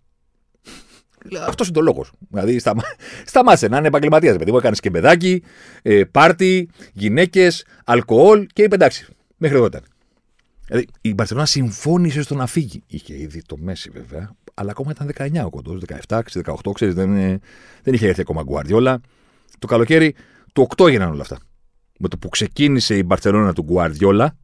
Αυτός 1.48 1.68
είναι 1.68 1.76
το 1.76 1.82
λόγος. 1.82 2.12
Δηλαδή, 2.30 2.60
σταμά... 2.60 2.84
σταμάσε 3.26 3.68
να 3.68 3.78
είναι 3.78 3.88
επαγγελματίας. 3.88 4.38
Παιδί 4.38 4.52
μου, 4.52 4.58
έκανες 4.58 4.80
και 4.80 4.92
παιδάκι, 4.92 5.44
ε, 5.82 6.04
πάρτι, 6.04 6.70
γυναίκες, 6.94 7.66
αλκοόλ 7.86 8.48
και 8.54 8.64
είπε 8.64 8.76
εντάξει. 8.76 9.08
Μέχρι 9.38 9.58
εδώ 9.58 9.66
ήταν. 9.66 9.84
Δηλαδή, 10.66 10.88
η 11.02 11.14
Μπαρσελόνα 11.14 11.46
συμφώνησε 11.46 12.22
στο 12.22 12.36
να 12.36 12.48
φύγει. 12.48 12.84
Είχε 12.88 13.20
ήδη 13.20 13.42
το 13.42 13.58
Μέση 13.58 13.90
βέβαια, 13.90 14.36
αλλά 14.54 14.72
ακόμα 14.72 14.92
ήταν 14.92 15.12
19 15.42 15.46
ο 15.46 15.50
κοντός, 15.50 15.82
17, 16.08 16.22
18, 16.44 16.72
ξέρεις, 16.74 16.94
δεν, 16.94 17.40
δεν 17.84 17.94
είχε 17.94 18.08
έρθει 18.08 18.22
ακόμα 18.22 18.44
Γκουαρδιόλα. 18.44 19.02
Το 19.60 19.68
καλοκαίρι 19.68 20.16
του 20.54 20.68
8 20.76 20.88
έγιναν 20.88 21.12
όλα 21.12 21.22
αυτά 21.22 21.38
με 21.98 22.08
το 22.08 22.18
που 22.18 22.30
ξεκίνησε 22.30 22.98
η 22.98 23.04
Μπαρσελόνα 23.06 23.54
του 23.54 23.64
Γκουαρδιόλα 23.64 24.38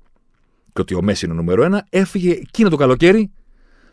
και 0.74 0.82
ότι 0.82 0.96
ο 0.96 1.02
Μέση 1.02 1.26
είναι 1.26 1.34
νούμερο 1.34 1.64
ένα, 1.64 1.86
έφυγε 1.90 2.32
εκείνο 2.32 2.70
το 2.70 2.76
καλοκαίρι 2.76 3.32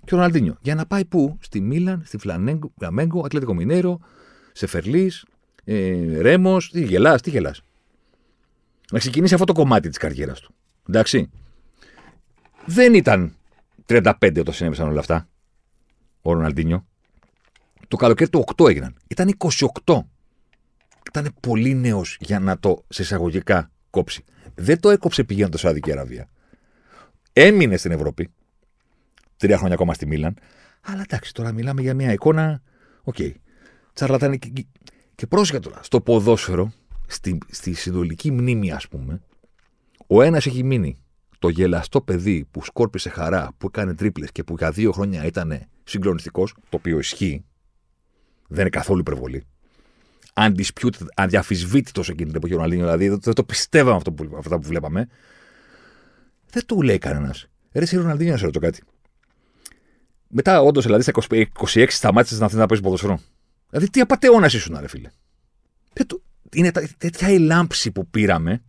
και 0.04 0.14
ο 0.14 0.16
Ροναλντίνιο. 0.16 0.56
Για 0.60 0.74
να 0.74 0.86
πάει 0.86 1.04
πού; 1.04 1.38
Στη 1.40 1.60
Μίλαν, 1.60 2.02
στη 2.04 2.18
Φλαμέγκο, 2.18 3.22
Ατλέτικο 3.24 3.54
Μινέρο, 3.54 4.00
σε 4.52 4.66
Φερλής, 4.66 5.24
ε, 5.64 6.20
Ρέμος. 6.20 6.70
Τι 6.70 6.84
γελάς, 6.84 7.22
τι 7.22 7.30
γελάς. 7.30 7.62
Να 8.92 8.98
ξεκινήσει 8.98 9.34
αυτό 9.34 9.46
το 9.46 9.52
κομμάτι 9.52 9.88
της 9.88 9.98
καριέρας 9.98 10.40
του. 10.40 10.54
Εντάξει. 10.88 11.30
Δεν 12.66 12.94
ήταν 12.94 13.34
35 13.86 14.40
όταν 14.40 14.54
συνέβησαν 14.54 14.88
όλα 14.88 15.00
αυτά. 15.00 15.28
Ο 16.22 16.32
Ροναλντίνιο. 16.32 16.86
Το 17.88 17.96
καλοκαίρι 17.96 18.30
του 18.30 18.44
8 18.56 18.68
έγιναν. 18.68 18.94
Ήταν 19.08 19.36
28 19.84 20.06
ήταν 21.06 21.34
πολύ 21.40 21.74
νέος 21.74 22.16
για 22.20 22.38
να 22.38 22.58
το 22.58 22.84
σε 22.88 23.02
εισαγωγικά 23.02 23.70
κόψει. 23.90 24.24
Δεν 24.54 24.80
το 24.80 24.90
έκοψε 24.90 25.24
πηγαίνοντας 25.24 25.60
στο 25.60 25.68
Σαουδική 25.68 25.92
Αραβία. 25.92 26.28
Έμεινε 27.32 27.76
στην 27.76 27.90
Ευρώπη. 27.90 28.30
Τρία 29.36 29.56
χρόνια 29.56 29.74
ακόμα 29.74 29.94
στη 29.94 30.06
Μίλαν. 30.06 30.36
Αλλά 30.80 31.00
εντάξει, 31.00 31.34
τώρα 31.34 31.52
μιλάμε 31.52 31.80
για 31.80 31.94
μια 31.94 32.12
εικόνα. 32.12 32.62
OK. 33.02 33.14
Okay. 33.18 33.32
τσαρλατανική. 33.92 34.68
Και 35.14 35.26
πρόσεχε 35.26 35.58
τώρα, 35.58 35.82
στο 35.82 36.00
ποδόσφαιρο, 36.00 36.72
στη, 37.06 37.38
στη 37.50 37.72
συνολική 37.72 38.30
μνήμη, 38.30 38.72
ας 38.72 38.88
πούμε, 38.88 39.20
ο 40.06 40.22
ένας 40.22 40.46
έχει 40.46 40.64
μείνει 40.64 40.98
το 41.38 41.48
γελαστό 41.48 42.00
παιδί 42.00 42.46
που 42.50 42.64
σκόρπισε 42.64 43.08
χαρά, 43.08 43.52
που 43.58 43.66
έκανε 43.66 43.94
τρίπλες 43.94 44.32
και 44.32 44.44
που 44.44 44.54
για 44.58 44.70
δύο 44.70 44.92
χρόνια 44.92 45.24
ήταν 45.24 45.62
συγκλονιστικός, 45.84 46.54
το 46.68 46.76
οποίο 46.76 46.98
ισχύει, 46.98 47.44
δεν 48.48 48.60
είναι 48.60 48.68
καθόλου 48.68 49.00
υπερβολή. 49.00 49.44
Undisputed, 50.34 51.06
αδιαφυσβήτητος 51.14 52.08
εκείνη 52.08 52.26
την 52.26 52.36
εποχή 52.36 52.52
ο 52.52 52.56
Ροναλντίνιο, 52.56 52.84
δηλαδή 52.84 53.08
δεν 53.08 53.34
το 53.34 53.44
πιστεύαμε 53.44 53.96
αυτό 53.96 54.12
που, 54.12 54.36
αυτά 54.38 54.58
που 54.58 54.66
βλέπαμε. 54.66 55.08
Δεν 56.50 56.66
το 56.66 56.80
λέει 56.80 56.98
κανένας. 56.98 57.48
Ρε, 57.72 57.82
εσύ 57.82 57.96
Ροναλντίνιο, 57.96 58.32
να 58.32 58.38
σε 58.38 58.44
ρωτήσω 58.44 58.64
κάτι. 58.64 58.82
Μετά, 60.28 60.60
όντως, 60.60 60.84
δηλαδή 60.84 61.02
στα 61.02 61.12
26 61.74 61.86
σταμάτησες 61.88 62.38
να 62.38 62.48
θέλει 62.48 62.60
να 62.60 62.66
παίζεις 62.66 62.84
ποδοσφαιρό. 62.84 63.20
Δηλαδή, 63.70 63.90
τι 63.90 64.00
απαταιώνας 64.00 64.54
ήσουν, 64.54 64.78
ρε 64.80 64.88
φίλε. 64.88 65.10
Το... 66.06 66.22
Είναι 66.52 66.70
τέτοια 66.98 67.30
η 67.30 67.38
λάμψη 67.38 67.90
που 67.90 68.06
πήραμε 68.06 68.62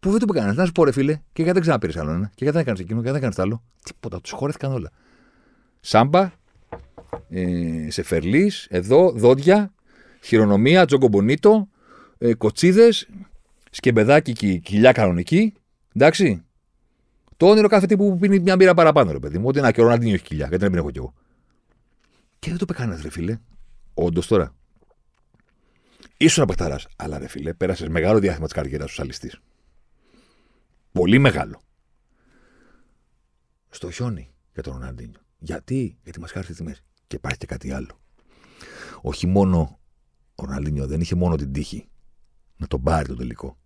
που 0.00 0.10
δεν 0.10 0.18
το 0.18 0.26
έκανε. 0.34 0.52
Να 0.52 0.64
σου 0.64 0.72
πω, 0.72 0.84
ρε 0.84 0.92
φίλε, 0.92 1.12
και 1.14 1.42
γιατί 1.42 1.52
δεν 1.52 1.60
ξαναπήρες 1.60 1.96
άλλο 1.96 2.10
ένα. 2.10 2.26
Και 2.26 2.44
γιατί 2.44 2.52
δεν 2.52 2.60
έκανες 2.60 2.80
εκείνο, 2.80 3.00
και 3.00 3.08
γιατί 3.10 3.20
δεν 3.20 3.28
έκανες 3.28 3.38
άλλο. 3.38 3.62
Τίποτα, 3.84 4.20
τους 4.20 4.30
χωρέθηκαν 4.30 4.72
όλα. 4.72 4.90
Σάμπα, 5.80 6.32
ε, 7.28 7.90
σε 7.90 8.02
φερλής, 8.02 8.66
εδώ, 8.70 9.12
δόντια, 9.16 9.72
χειρονομία, 10.22 10.84
τζογκομπονίτο, 10.84 11.68
ε, 12.18 12.34
κοτσίδες, 12.34 13.08
σκεμπεδάκι 13.70 14.32
και 14.32 14.56
κοιλιά 14.56 14.92
κανονική. 14.92 15.52
Εντάξει. 15.94 16.44
Το 17.36 17.46
όνειρο 17.48 17.68
κάθε 17.68 17.86
τύπου 17.86 18.08
που 18.08 18.18
πίνει 18.18 18.38
μια 18.38 18.56
μπύρα 18.56 18.74
παραπάνω, 18.74 19.12
ρε 19.12 19.18
παιδί 19.18 19.38
μου. 19.38 19.46
Ότι 19.48 19.58
ένα 19.58 19.72
καιρό 19.72 19.88
να 19.88 19.98
την 19.98 20.14
έχει 20.14 20.24
κοιλιά, 20.24 20.46
γιατί 20.46 20.62
δεν 20.62 20.70
την 20.70 20.78
έχω 20.78 20.90
κι 20.90 20.98
εγώ. 20.98 21.14
Και 22.38 22.50
δεν 22.50 22.58
το 22.58 22.66
είπε 22.68 22.98
ρε 23.02 23.10
φίλε. 23.10 23.38
Όντως 23.94 24.26
τώρα. 24.26 24.54
Ήσουν 26.16 26.42
απεκταρά. 26.42 26.78
Αλλά 26.96 27.18
ρε 27.18 27.28
φίλε, 27.28 27.54
πέρασες 27.54 27.88
μεγάλο 27.88 28.18
διάστημα 28.18 28.46
της 28.46 28.54
καριέρας 28.54 28.90
σου 28.90 29.02
αληστή. 29.02 29.30
Πολύ 30.92 31.18
μεγάλο. 31.18 31.60
Στο 33.68 33.90
χιόνι 33.90 34.34
για 34.52 34.62
τον 34.62 34.72
Ροναντίνιο. 34.72 35.20
Γιατί, 35.38 35.98
γιατί 36.02 36.20
μας 36.20 36.30
χάρισε 36.30 36.54
τη 36.54 36.62
μέση. 36.62 36.82
Και 37.06 37.16
υπάρχει 37.16 37.38
και 37.38 37.46
κάτι 37.46 37.72
άλλο. 37.72 38.00
Όχι 39.00 39.26
μόνο 39.26 39.79
ο 40.40 40.44
Ροναλντίνιο 40.44 40.86
δεν 40.86 41.00
είχε 41.00 41.14
μόνο 41.14 41.36
την 41.36 41.52
τύχη 41.52 41.88
να 42.56 42.66
τον 42.66 42.82
πάρει 42.82 43.06
το 43.08 43.14
τελικό 43.14 43.58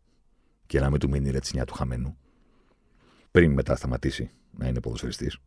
και 0.67 0.81
να 0.81 0.91
μην 0.91 1.01
του 1.01 1.09
μείνει 1.09 1.29
η 1.29 1.31
ρετσινιά 1.31 1.65
του 1.65 1.75
χαμένου 1.75 2.17
πριν 3.31 3.53
μετά 3.53 3.77
σταματήσει 3.77 4.31
να 4.51 4.69
είναι 4.69 4.81
ποδοσφαιριστής. 4.81 5.39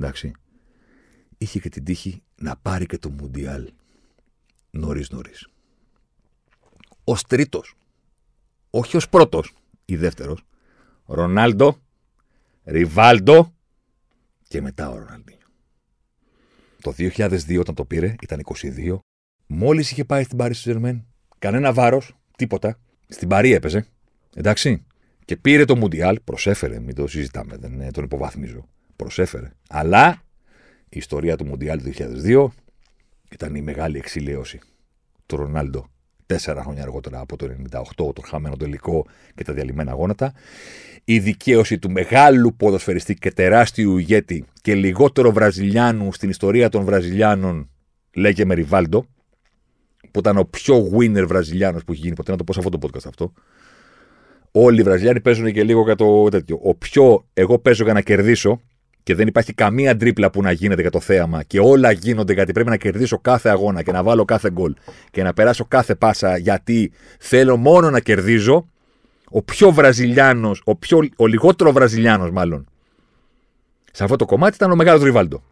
Εντάξει. 0.00 0.32
Είχε 1.38 1.58
και 1.58 1.68
την 1.68 1.84
τύχη 1.84 2.22
να 2.34 2.56
πάρει 2.56 2.86
και 2.86 2.98
το 2.98 3.10
Μουντιάλ 3.10 3.72
νωρίς 4.70 5.10
νωρίς. 5.10 5.48
Ω 7.04 7.14
τρίτος. 7.14 7.74
Όχι 8.70 8.96
ως 8.96 9.08
πρώτος 9.08 9.54
ή 9.84 9.96
δεύτερος. 9.96 10.44
Ρονάλντο, 11.06 11.78
Ριβάλντο 12.64 13.54
και 14.48 14.60
μετά 14.60 14.90
ο 14.90 14.98
Ροναλντίνιο. 14.98 15.46
Το 16.80 16.92
2002 16.92 17.60
όταν 17.60 17.74
το 17.74 17.84
πήρε 17.84 18.14
ήταν 18.20 18.40
22. 18.40 18.98
Μόλις 19.54 19.90
είχε 19.90 20.04
πάει 20.04 20.22
στην 20.22 20.36
Πάρη 20.36 20.54
Σουζερμέν, 20.54 21.04
κανένα 21.38 21.72
βάρος, 21.72 22.16
τίποτα. 22.36 22.78
Στην 23.08 23.28
Παρή 23.28 23.52
έπαιζε, 23.52 23.86
εντάξει. 24.34 24.84
Και 25.24 25.36
πήρε 25.36 25.64
το 25.64 25.76
Μουντιάλ, 25.76 26.20
προσέφερε, 26.24 26.80
μην 26.80 26.94
το 26.94 27.06
συζητάμε, 27.06 27.56
δεν 27.56 27.80
ε, 27.80 27.90
τον 27.90 28.04
υποβάθμιζω. 28.04 28.68
Προσέφερε. 28.96 29.52
Αλλά 29.68 30.22
η 30.88 30.98
ιστορία 30.98 31.36
του 31.36 31.46
Μουντιάλ 31.46 31.82
του 31.82 31.92
2002 32.24 32.46
ήταν 33.30 33.54
η 33.54 33.62
μεγάλη 33.62 33.98
εξηλαίωση 33.98 34.60
του 35.26 35.36
Ρονάλντο 35.36 35.86
τέσσερα 36.26 36.62
χρόνια 36.62 36.82
αργότερα 36.82 37.20
από 37.20 37.36
το 37.36 37.46
98, 37.70 38.14
το 38.14 38.22
χαμένο 38.24 38.56
τελικό 38.56 39.06
και 39.34 39.44
τα 39.44 39.52
διαλυμένα 39.52 39.92
γόνατα. 39.92 40.32
Η 41.04 41.18
δικαίωση 41.18 41.78
του 41.78 41.90
μεγάλου 41.90 42.54
ποδοσφαιριστή 42.56 43.14
και 43.14 43.32
τεράστιου 43.32 43.96
ηγέτη 43.96 44.44
και 44.60 44.74
λιγότερο 44.74 45.32
Βραζιλιάνου 45.32 46.12
στην 46.12 46.30
ιστορία 46.30 46.68
των 46.68 46.84
Βραζιλιάνων, 46.84 47.70
λέγε 48.14 48.44
με 48.44 48.54
Ριβάλντο, 48.54 49.06
που 50.10 50.18
ήταν 50.18 50.36
ο 50.36 50.44
πιο 50.44 50.90
winner 50.98 51.24
Βραζιλιάνος 51.26 51.84
που 51.84 51.92
έχει 51.92 52.00
γίνει 52.00 52.14
ποτέ. 52.14 52.30
Να 52.30 52.36
το 52.36 52.44
πω 52.44 52.52
σε 52.52 52.58
αυτό 52.58 52.78
το 52.78 52.86
podcast 52.86 53.06
αυτό. 53.06 53.32
Όλοι 54.52 54.80
οι 54.80 54.82
Βραζιλιάνοι 54.82 55.20
παίζουν 55.20 55.52
και 55.52 55.64
λίγο 55.64 55.82
για 55.82 55.94
το 55.94 56.28
τέτοιο. 56.28 56.58
Ο 56.62 56.74
πιο 56.74 57.24
εγώ 57.34 57.58
παίζω 57.58 57.84
για 57.84 57.92
να 57.92 58.00
κερδίσω 58.00 58.60
και 59.02 59.14
δεν 59.14 59.26
υπάρχει 59.26 59.52
καμία 59.52 59.96
τρίπλα 59.96 60.30
που 60.30 60.42
να 60.42 60.52
γίνεται 60.52 60.80
για 60.80 60.90
το 60.90 61.00
θέαμα 61.00 61.42
και 61.42 61.60
όλα 61.60 61.92
γίνονται 61.92 62.32
γιατί 62.32 62.52
πρέπει 62.52 62.68
να 62.68 62.76
κερδίσω 62.76 63.18
κάθε 63.18 63.48
αγώνα 63.48 63.82
και 63.82 63.92
να 63.92 64.02
βάλω 64.02 64.24
κάθε 64.24 64.50
γκολ 64.50 64.74
και 65.10 65.22
να 65.22 65.32
περάσω 65.32 65.64
κάθε 65.64 65.94
πάσα 65.94 66.36
γιατί 66.36 66.92
θέλω 67.18 67.56
μόνο 67.56 67.90
να 67.90 68.00
κερδίζω, 68.00 68.66
ο 69.30 69.42
πιο 69.42 69.70
Βραζιλιάνος, 69.70 70.62
ο, 70.64 70.76
πιο, 70.76 71.08
ο 71.16 71.26
λιγότερο 71.26 71.72
Βραζιλιάνος 71.72 72.30
μάλλον, 72.30 72.66
σε 73.92 74.04
αυτό 74.04 74.16
το 74.16 74.24
κομμάτι 74.24 74.54
ήταν 74.54 74.70
ο 74.70 74.76
μεγάλος 74.76 75.02
Ριβάλντο. 75.02 75.42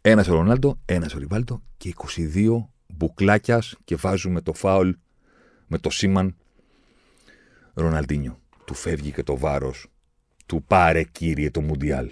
Ένας 0.00 0.28
ο 0.28 0.34
Ρονάλντο, 0.34 0.78
ένας 0.84 1.14
ο 1.14 1.18
Ριβάλντο 1.18 1.62
και 1.76 1.94
22 1.96 2.64
μπουκλάκιας 2.96 3.76
και 3.84 3.96
βάζουμε 3.96 4.40
το 4.40 4.52
φάουλ 4.52 4.90
με 5.66 5.78
το 5.78 5.90
σήμαν 5.90 6.36
Ροναλντίνιο. 7.74 8.38
Του 8.64 8.74
φεύγει 8.74 9.10
και 9.10 9.22
το 9.22 9.36
βάρος 9.36 9.86
του 10.46 10.64
πάρε 10.66 11.02
κύριε 11.02 11.50
το 11.50 11.60
Μουντιάλ. 11.60 12.10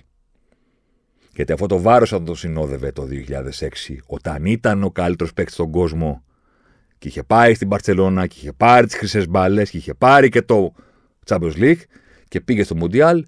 Γιατί 1.35 1.53
αυτό 1.53 1.67
το 1.67 1.81
βάρος 1.81 2.09
θα 2.09 2.23
το 2.23 2.35
συνόδευε 2.35 2.93
το 2.93 3.09
2006, 3.11 3.97
όταν 4.07 4.45
ήταν 4.45 4.83
ο 4.83 4.91
καλύτερος 4.91 5.33
παίκτης 5.33 5.55
στον 5.55 5.71
κόσμο 5.71 6.25
και 6.99 7.09
είχε 7.09 7.23
πάει 7.23 7.55
στην 7.55 7.69
Παρσελώνα 7.69 8.27
και 8.27 8.37
είχε 8.39 8.53
πάρει 8.53 8.87
τις 8.87 8.97
χρυσές 8.97 9.29
μπάλες 9.29 9.71
και 9.71 9.77
είχε 9.77 9.95
πάρει 9.95 10.29
και 10.29 10.43
το 10.43 10.75
Champions 11.27 11.55
League 11.57 11.81
και 12.29 12.41
πήγε 12.41 12.63
στο 12.63 12.77
Μουντιάλ. 12.77 13.25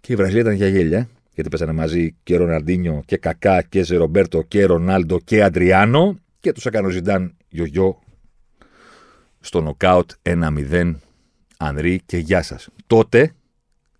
Και 0.00 0.12
η 0.12 0.16
Βραζιλία 0.16 0.40
ήταν 0.40 0.54
για 0.54 0.68
γέλια, 0.68 1.08
γιατί 1.34 1.48
πέσανε 1.48 1.72
μαζί 1.72 2.16
και 2.22 2.36
Ροναλντίνιο 2.36 3.02
και 3.06 3.16
Κακά 3.16 3.62
και 3.62 3.82
Ζερομπέρτο 3.82 4.42
και 4.42 4.64
Ρονάλντο 4.64 5.20
και 5.20 5.42
Αντριάνο 5.42 6.18
και 6.40 6.52
τους 6.52 6.66
έκανε 6.66 6.86
ο 6.86 6.90
Ζιντάν 6.90 7.36
γιογιό 7.48 7.98
στο 9.40 9.60
νοκάουτ 9.60 10.10
1-0 10.22 10.94
Ανρί 11.56 12.00
και 12.06 12.16
γεια 12.16 12.42
σας. 12.42 12.68
Τότε 12.86 13.34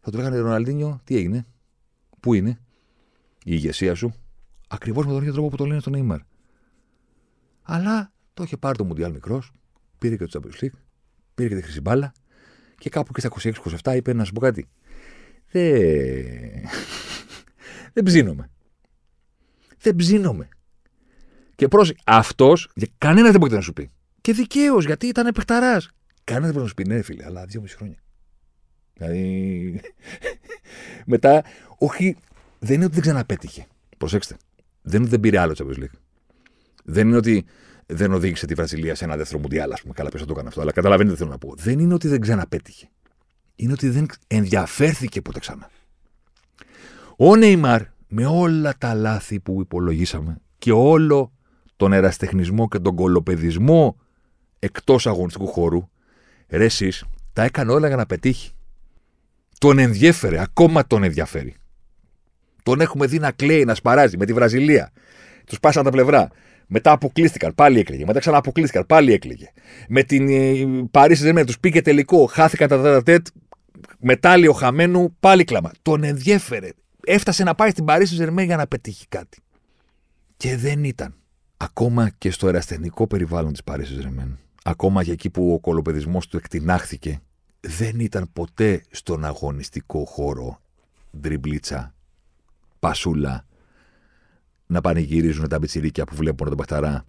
θα 0.00 0.10
του 0.10 0.16
λέγανε 0.16 0.38
Ροναλντίνιο, 0.38 1.00
τι 1.04 1.16
έγινε, 1.16 1.46
πού 2.20 2.34
είναι, 2.34 2.50
η 3.44 3.50
ηγεσία 3.54 3.94
σου, 3.94 4.14
ακριβώς 4.68 5.06
με 5.06 5.12
τον 5.12 5.20
ίδιο 5.20 5.32
τρόπο 5.32 5.48
που 5.48 5.56
το 5.56 5.64
λένε 5.64 5.80
στον 5.80 5.92
Νέιμαρ. 5.92 6.20
Αλλά 7.62 8.12
το 8.34 8.42
είχε 8.42 8.56
πάρει 8.56 8.76
το 8.78 8.84
Μουντιάλ 8.84 9.12
μικρός, 9.12 9.52
πήρε 9.98 10.16
και 10.16 10.26
το 10.26 10.40
Champions 10.40 10.64
League, 10.64 10.78
πήρε 11.34 11.48
και 11.48 11.54
τη 11.54 11.62
χρυσή 11.62 11.80
μπάλα 11.80 12.12
και 12.78 12.90
κάπου 12.90 13.12
και 13.12 13.20
στα 13.20 13.52
26-27 13.82 13.96
είπε 13.96 14.12
να 14.12 14.24
σου 14.24 14.32
πω 14.32 14.40
κάτι. 14.40 14.68
Δεν. 15.50 16.24
Δεν 17.92 18.04
ψήνομαι. 18.04 18.50
Δεν 19.78 19.96
ψήνομαι. 19.96 20.48
Και 21.58 21.68
πρόσεχε, 21.68 21.98
αυτός 22.04 22.68
κανένας 22.98 23.30
δεν 23.30 23.40
μπορεί 23.40 23.54
να 23.54 23.60
σου 23.60 23.72
πει. 23.72 23.90
Και 24.20 24.32
δικαίως, 24.32 24.84
γιατί 24.84 25.06
ήταν 25.06 25.26
επεκταράς. 25.26 25.90
Κανένας 26.24 26.52
δεν 26.52 26.60
μπορεί 26.60 26.62
να 26.62 26.68
σου 26.68 26.74
πει, 26.74 26.84
ναι, 26.84 27.02
φίλε, 27.02 27.24
αλλά 27.24 27.44
δύο 27.44 27.60
μισή 27.60 27.76
χρόνια. 27.76 27.98
Δηλαδή. 28.94 29.80
Μετά, 31.12 31.42
όχι 31.78 32.16
δεν 32.58 32.74
είναι 32.74 32.84
ότι 32.84 32.94
δεν 32.94 33.02
ξαναπέτυχε. 33.02 33.66
Προσέξτε. 33.98 34.36
Δεν 34.82 34.94
είναι 34.94 35.00
ότι 35.00 35.10
δεν 35.10 35.20
πήρε 35.20 35.38
άλλο 35.38 35.54
Champions 35.58 35.82
League. 35.82 35.98
Δεν 36.84 37.06
είναι 37.06 37.16
ότι 37.16 37.44
δεν 37.86 38.12
οδήγησε 38.12 38.46
τη 38.46 38.54
Βραζιλία 38.54 38.94
σε 38.94 39.04
ένα 39.04 39.16
δεύτερο 39.16 39.40
μουντιάλ, 39.40 39.72
ας 39.72 39.80
πούμε. 39.80 39.94
Καλά, 39.94 40.08
πες 40.08 40.24
το 40.24 40.34
κάνω 40.34 40.48
αυτό. 40.48 40.60
Αλλά 40.60 40.72
καταλαβαίνετε 40.72 41.14
τι 41.14 41.20
θέλω 41.20 41.30
να 41.30 41.38
πω. 41.38 41.54
Δεν 41.56 41.78
είναι 41.78 41.94
ότι 41.94 42.08
δεν 42.08 42.20
ξαναπέτυχε. 42.20 42.88
Είναι 43.56 43.72
ότι 43.72 43.88
δεν 43.88 44.06
ενδιαφέρθηκε 44.26 45.22
ποτέ 45.22 45.38
ξανά. 45.38 45.70
Ο 47.16 47.36
Νεϊμάρ, 47.36 47.82
με 48.08 48.26
όλα 48.26 48.74
τα 48.78 48.94
λάθη 48.94 49.40
που 49.40 49.60
υπολογίσαμε 49.60 50.40
και 50.58 50.72
όλο 50.72 51.32
τον 51.78 51.92
εραστεχνισμό 51.92 52.68
και 52.68 52.78
τον 52.78 52.94
κολοπεδισμό 52.94 53.96
εκτός 54.58 55.06
αγωνιστικού 55.06 55.46
χώρου, 55.46 55.88
ρε 56.48 56.64
εσείς, 56.64 57.04
τα 57.32 57.42
έκανε 57.42 57.72
όλα 57.72 57.86
για 57.86 57.96
να 57.96 58.06
πετύχει. 58.06 58.50
Τον 59.58 59.78
ενδιέφερε, 59.78 60.40
ακόμα 60.40 60.86
τον 60.86 61.02
ενδιαφέρει. 61.02 61.54
Τον 62.62 62.80
έχουμε 62.80 63.06
δει 63.06 63.18
να 63.18 63.30
κλαίει, 63.30 63.64
να 63.64 63.74
σπαράζει 63.74 64.16
με 64.16 64.24
τη 64.24 64.32
Βραζιλία. 64.32 64.92
Τους 65.46 65.60
πάσαν 65.60 65.84
τα 65.84 65.90
πλευρά. 65.90 66.28
Μετά 66.66 66.92
αποκλείστηκαν, 66.92 67.54
πάλι 67.54 67.78
έκλαιγε. 67.78 68.04
Μετά 68.06 68.18
ξανααποκλείστηκαν, 68.18 68.86
πάλι 68.86 69.12
έκλαιγε. 69.12 69.52
Με 69.88 70.02
την 70.02 70.28
ε, 70.28 70.88
Παρίσι 70.90 71.32
δεν 71.32 71.46
τους 71.46 71.58
πήγε 71.58 71.82
τελικό, 71.82 72.26
χάθηκαν 72.26 72.68
τα 72.68 73.02
τέτ, 73.02 73.26
μετάλλιο 73.98 74.52
χαμένου, 74.52 75.16
πάλι 75.20 75.44
κλάμα. 75.44 75.70
Τον 75.82 76.04
ενδιέφερε. 76.04 76.68
Έφτασε 77.04 77.42
να 77.44 77.54
πάει 77.54 77.70
στην 77.70 77.84
Παρίσι 77.84 78.14
Ζερμέν 78.14 78.44
για 78.44 78.56
να 78.56 78.66
πετύχει 78.66 79.06
κάτι. 79.08 79.38
Και 80.36 80.56
δεν 80.56 80.84
ήταν. 80.84 81.14
Ακόμα 81.60 82.08
και 82.08 82.30
στο 82.30 82.48
εραστενικό 82.48 83.06
περιβάλλον 83.06 83.52
της 83.52 83.64
Παρίσι 83.64 83.94
Ζερμέν, 83.94 84.38
ακόμα 84.64 85.04
και 85.04 85.12
εκεί 85.12 85.30
που 85.30 85.52
ο 85.52 85.60
κολοπεδισμός 85.60 86.26
του 86.26 86.36
εκτινάχθηκε, 86.36 87.20
δεν 87.60 88.00
ήταν 88.00 88.30
ποτέ 88.32 88.82
στον 88.90 89.24
αγωνιστικό 89.24 90.04
χώρο 90.04 90.60
ντριμπλίτσα 91.18 91.94
πασούλα 92.78 93.46
να 94.66 94.80
πανηγυρίζουν 94.80 95.48
τα 95.48 95.58
μπιτσιρίκια 95.58 96.04
που 96.04 96.14
βλέπουν 96.14 96.48
τον 96.48 96.56
Παχταρά 96.56 97.04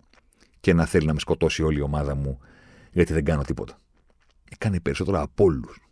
και 0.60 0.74
να 0.74 0.86
θέλει 0.86 1.06
να 1.06 1.14
με 1.14 1.20
σκοτώσει 1.20 1.64
όλη 1.64 1.78
η 1.78 1.82
ομάδα 1.82 2.16
μου 2.16 2.40
γιατί 2.92 3.14
δεν 3.14 3.24
κάνω 3.24 3.42
τίποτα. 3.42 3.80
Έκανε 4.50 4.80
περισσότερο 4.80 5.22
από 5.22 5.44
όλους. 5.44 5.84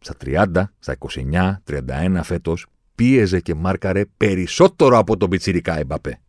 Στα 0.00 0.14
30, 0.24 0.64
στα 0.78 0.96
29, 0.98 1.56
31 1.88 2.20
φέτος 2.22 2.66
πίεζε 2.94 3.40
και 3.40 3.54
μάρκαρε 3.54 4.04
περισσότερο 4.04 4.98
από 4.98 5.16
τον 5.16 5.30
Πιτσιρικά 5.30 5.78
Εμπαπέ. 5.78 6.20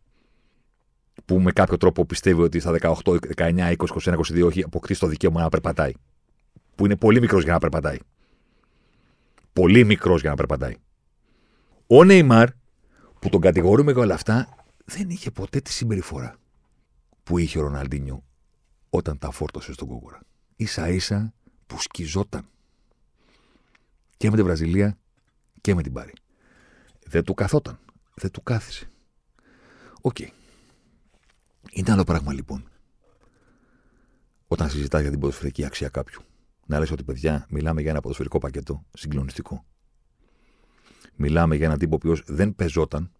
Που 1.32 1.40
με 1.40 1.52
κάποιο 1.52 1.76
τρόπο 1.76 2.06
πιστεύει 2.06 2.42
ότι 2.42 2.60
στα 2.60 2.78
18, 2.80 3.16
19, 3.36 3.76
20, 3.76 3.76
21, 3.76 4.14
22 4.14 4.48
έχει 4.48 4.62
αποκτήσει 4.62 5.00
το 5.00 5.06
δικαίωμα 5.06 5.40
να 5.40 5.48
περπατάει. 5.48 5.92
Που 6.74 6.84
είναι 6.84 6.96
πολύ 6.96 7.20
μικρός 7.20 7.42
για 7.42 7.52
να 7.52 7.58
περπατάει. 7.58 7.98
Πολύ 9.52 9.84
μικρός 9.84 10.20
για 10.20 10.30
να 10.30 10.36
περπατάει. 10.36 10.76
Ο 11.86 12.04
Νεϊμάρ, 12.04 12.48
που 13.18 13.28
τον 13.28 13.40
κατηγορούμε 13.40 13.92
για 13.92 14.00
όλα 14.00 14.14
αυτά, 14.14 14.48
δεν 14.84 15.10
είχε 15.10 15.30
ποτέ 15.30 15.60
τη 15.60 15.72
συμπεριφορά 15.72 16.36
που 17.22 17.38
είχε 17.38 17.58
ο 17.58 17.62
Ροναλντίνιο 17.62 18.24
όταν 18.90 19.18
τα 19.18 19.30
φόρτωσε 19.30 19.72
στον 19.72 19.88
κόκορα. 19.88 20.20
Ίσα 20.56 20.88
ίσα 20.88 21.34
που 21.66 21.80
σκιζόταν. 21.80 22.48
Και 24.16 24.30
με 24.30 24.36
τη 24.36 24.42
Βραζιλία 24.42 24.98
και 25.60 25.74
με 25.74 25.82
την 25.82 25.92
Παρί. 25.92 26.12
Δεν 27.06 27.24
του 27.24 27.34
καθόταν. 27.34 27.78
Δεν 28.14 28.30
του 28.30 28.42
κάθισε. 28.42 28.88
OK. 30.00 30.16
Okay. 30.18 30.41
Είναι 31.74 31.92
άλλο 31.92 32.04
πράγμα 32.04 32.32
λοιπόν. 32.32 32.68
Όταν 34.46 34.70
συζητάς 34.70 35.00
για 35.00 35.10
την 35.10 35.18
ποδοσφαιρική 35.20 35.64
αξία 35.64 35.88
κάποιου. 35.88 36.22
Να 36.66 36.78
λες 36.78 36.90
ότι 36.90 37.04
παιδιά, 37.04 37.46
μιλάμε 37.50 37.80
για 37.80 37.90
ένα 37.90 38.00
ποδοσφαιρικό 38.00 38.38
πακέτο 38.38 38.84
συγκλονιστικό. 38.92 39.64
Μιλάμε 41.16 41.56
για 41.56 41.66
έναν 41.66 41.78
τύπο 41.78 41.92
ο 41.92 41.96
οποίος 41.96 42.22
δεν 42.26 42.54
πεζόταν. 42.54 43.10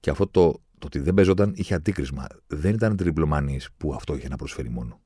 Και 0.00 0.10
αυτό 0.10 0.26
το, 0.26 0.52
το 0.52 0.86
ότι 0.86 0.98
δεν 0.98 1.14
πεζόταν 1.14 1.52
είχε 1.56 1.74
αντίκρισμα. 1.74 2.26
Δεν 2.46 2.74
ήταν 2.74 2.96
τριπλωμανής 2.96 3.68
που 3.76 3.94
αυτό 3.94 4.16
είχε 4.16 4.28
να 4.28 4.36
προσφέρει 4.36 4.68
μόνο. 4.68 5.00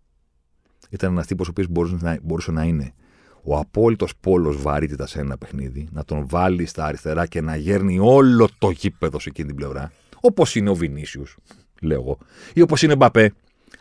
Ήταν 0.91 1.13
ένας 1.13 1.27
τύπος 1.27 1.47
ο 1.47 1.51
οποίος 1.51 1.69
μπορούσε 1.69 1.97
να, 2.01 2.19
μπορούσε 2.23 2.51
να 2.51 2.65
είναι 2.65 2.95
ο 3.43 3.59
απόλυτος 3.59 4.17
πόλος 4.17 4.63
βαρύτητα 4.63 5.07
σε 5.07 5.21
ένα 5.21 5.39
παιχνίδι, 5.39 5.89
να 5.93 6.05
τον 6.05 6.29
βάλει 6.29 6.67
στα 6.67 6.85
αριστερά 6.85 7.27
και 7.27 7.41
να 7.41 7.57
γέρνει 7.57 7.99
όλο 7.99 8.49
το 8.59 8.71
γήπεδο 8.71 9.19
σε 9.19 9.29
εκείνη 9.29 9.47
την 9.47 9.57
πλευρά. 9.57 9.93
Όπως 10.21 10.55
είναι 10.55 10.71
ο 10.71 10.75
Βινίσιους, 10.75 11.37
λέω 11.81 12.01
εγώ, 12.01 12.19
ή 12.55 12.61
όπως 12.61 12.83
είναι 12.83 12.97
Μπαπέ. 12.97 13.35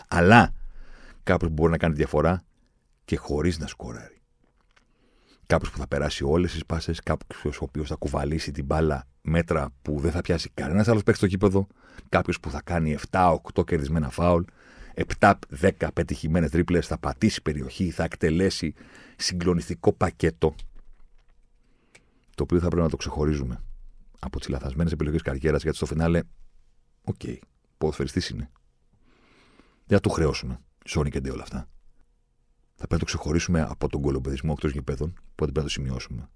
Αλλά 0.07 0.53
κάποιος 1.23 1.49
που 1.49 1.55
μπορεί 1.55 1.71
να 1.71 1.77
κάνει 1.77 1.95
διαφορά 1.95 2.43
και 3.05 3.17
χωρίς 3.17 3.59
να 3.59 3.67
σκοράρει. 3.67 4.21
Κάποιος 5.45 5.71
που 5.71 5.77
θα 5.77 5.87
περάσει 5.87 6.23
όλες 6.23 6.51
τις 6.51 6.65
πάσες, 6.65 6.99
κάποιος 6.99 7.61
ο 7.61 7.63
οποίος 7.63 7.87
θα 7.87 7.95
κουβαλήσει 7.95 8.51
την 8.51 8.65
μπάλα 8.65 9.07
μέτρα 9.21 9.69
που 9.81 9.99
δεν 9.99 10.11
θα 10.11 10.21
πιάσει 10.21 10.49
κανένας 10.53 10.87
άλλος 10.87 11.03
παίκτης 11.03 11.17
στο 11.17 11.27
κήπεδο, 11.27 11.67
κάποιος 12.09 12.39
που 12.39 12.49
θα 12.49 12.61
κάνει 12.61 12.97
7-8 13.11 13.63
κερδισμένα 13.65 14.09
φάουλ, 14.09 14.43
7-10 15.19 15.91
πετυχημένες 15.93 16.49
τρίπλες, 16.49 16.87
θα 16.87 16.97
πατήσει 16.97 17.41
περιοχή, 17.41 17.91
θα 17.91 18.03
εκτελέσει 18.03 18.73
συγκλονιστικό 19.15 19.93
πακέτο. 19.93 20.55
Το 22.35 22.43
οποίο 22.43 22.59
θα 22.59 22.67
πρέπει 22.67 22.83
να 22.83 22.89
το 22.89 22.97
ξεχωρίζουμε 22.97 23.63
από 24.19 24.39
τις 24.39 24.47
λαθασμένες 24.47 24.91
επιλογές 24.91 25.21
καριέρας, 25.21 25.61
γιατί 25.61 25.77
στο 25.77 25.85
φινάλε, 25.85 26.21
OK, 27.03 27.15
okay, 27.23 27.37
ποδοσφαιριστή 27.79 28.33
είναι. 28.33 28.49
Δεν 29.85 29.97
θα 29.97 29.99
του 29.99 30.09
χρεώσουμε. 30.09 30.59
Σόνι 30.85 31.09
και 31.09 31.29
όλα 31.29 31.41
αυτά. 31.41 31.69
Θα 32.75 32.87
πρέπει 32.87 32.93
να 32.93 32.99
το 32.99 33.05
ξεχωρίσουμε 33.05 33.61
από 33.61 33.87
τον 33.87 34.01
κολομπεδισμό 34.01 34.51
εκτός 34.55 34.71
γηπέδων, 34.71 35.13
που 35.13 35.35
πρέπει 35.35 35.57
να 35.57 35.63
το 35.63 35.69
σημειώσουμε. 35.69 36.29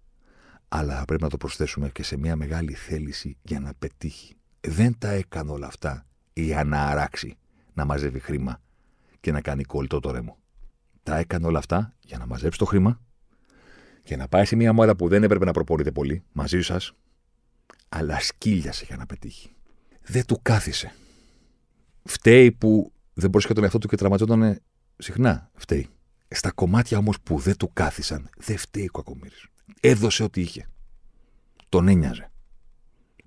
Αλλά 0.68 0.98
θα 0.98 1.06
πρέπει 1.06 1.24
να 1.24 1.30
το 1.30 1.38
προσθέσουμε 1.38 1.90
και 1.90 2.04
σε 2.04 2.18
μια 2.18 2.36
μεγάλη 2.36 2.74
θέληση 2.74 3.38
για 3.42 3.60
να 3.60 3.74
πετύχει. 3.74 4.36
Δεν 4.62 4.98
τα 4.98 5.10
έκανε 5.10 5.52
όλα 5.52 5.68
αυτά 5.68 6.06
για 6.34 6.64
να 6.64 6.86
αράξει, 6.86 7.38
να 7.74 7.86
μαζεύει 7.86 8.20
χρήμα 8.20 8.62
και 9.20 9.32
να 9.32 9.42
κάνει 9.42 9.64
κολλητό 9.64 10.00
το 10.00 10.12
ρέμο. 10.12 10.38
Τα 11.04 11.18
έκανε 11.18 11.46
όλα 11.46 11.60
αυτά 11.60 11.94
για 12.00 12.18
να 12.18 12.26
μαζέψει 12.26 12.60
το 12.60 12.66
χρήμα, 12.66 13.02
και 14.04 14.16
να 14.16 14.28
πάει 14.28 14.46
σε 14.46 14.56
μια 14.56 14.70
ομάδα 14.70 14.96
που 14.96 15.08
δεν 15.08 15.24
έπρεπε 15.24 15.46
να 15.46 15.52
προπορείτε 15.52 15.92
πολύ 15.92 16.24
μαζί 16.32 16.62
σας, 16.62 16.94
αλλά 17.90 18.20
σκύλιασε 18.20 18.86
για 18.86 18.98
να 18.98 19.06
πετύχει. 19.06 19.56
Δεν 20.02 20.26
του 20.26 20.40
κάθισε. 20.42 20.96
Φταίει 22.04 22.52
που 22.52 22.92
δεν 23.14 23.30
πρόσεχε 23.30 23.54
τον 23.54 23.64
εαυτό 23.64 23.78
του 23.78 23.88
και 23.88 23.96
τραυματιόταν 23.96 24.60
συχνά. 24.98 25.50
Φταίει. 25.56 25.88
Στα 26.28 26.52
κομμάτια 26.52 26.98
όμως 26.98 27.22
που 27.22 27.40
δεν 27.40 27.58
του 27.58 27.70
κάθισαν, 27.74 28.30
δεν 28.38 28.58
φταίει 28.58 28.86
ο 28.88 28.92
Κακομήρη. 28.92 29.36
Έδωσε 29.80 30.24
ό,τι 30.24 30.42
είχε. 30.42 30.68
Τον 31.70 31.88
ένοιαζε. 31.88 32.32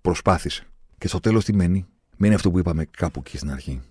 Προσπάθησε. 0.01 0.67
Και 0.99 1.09
στο 1.09 1.21
τέλος 1.21 1.45
τι 1.45 1.53
μένει; 1.53 1.87
Μένει 2.17 2.35
αυτό 2.35 2.51
που 2.51 2.59
είπαμε 2.59 2.85
κάπου 2.85 3.23
εκεί 3.27 3.37
στην 3.37 3.51
αρχή. 3.51 3.83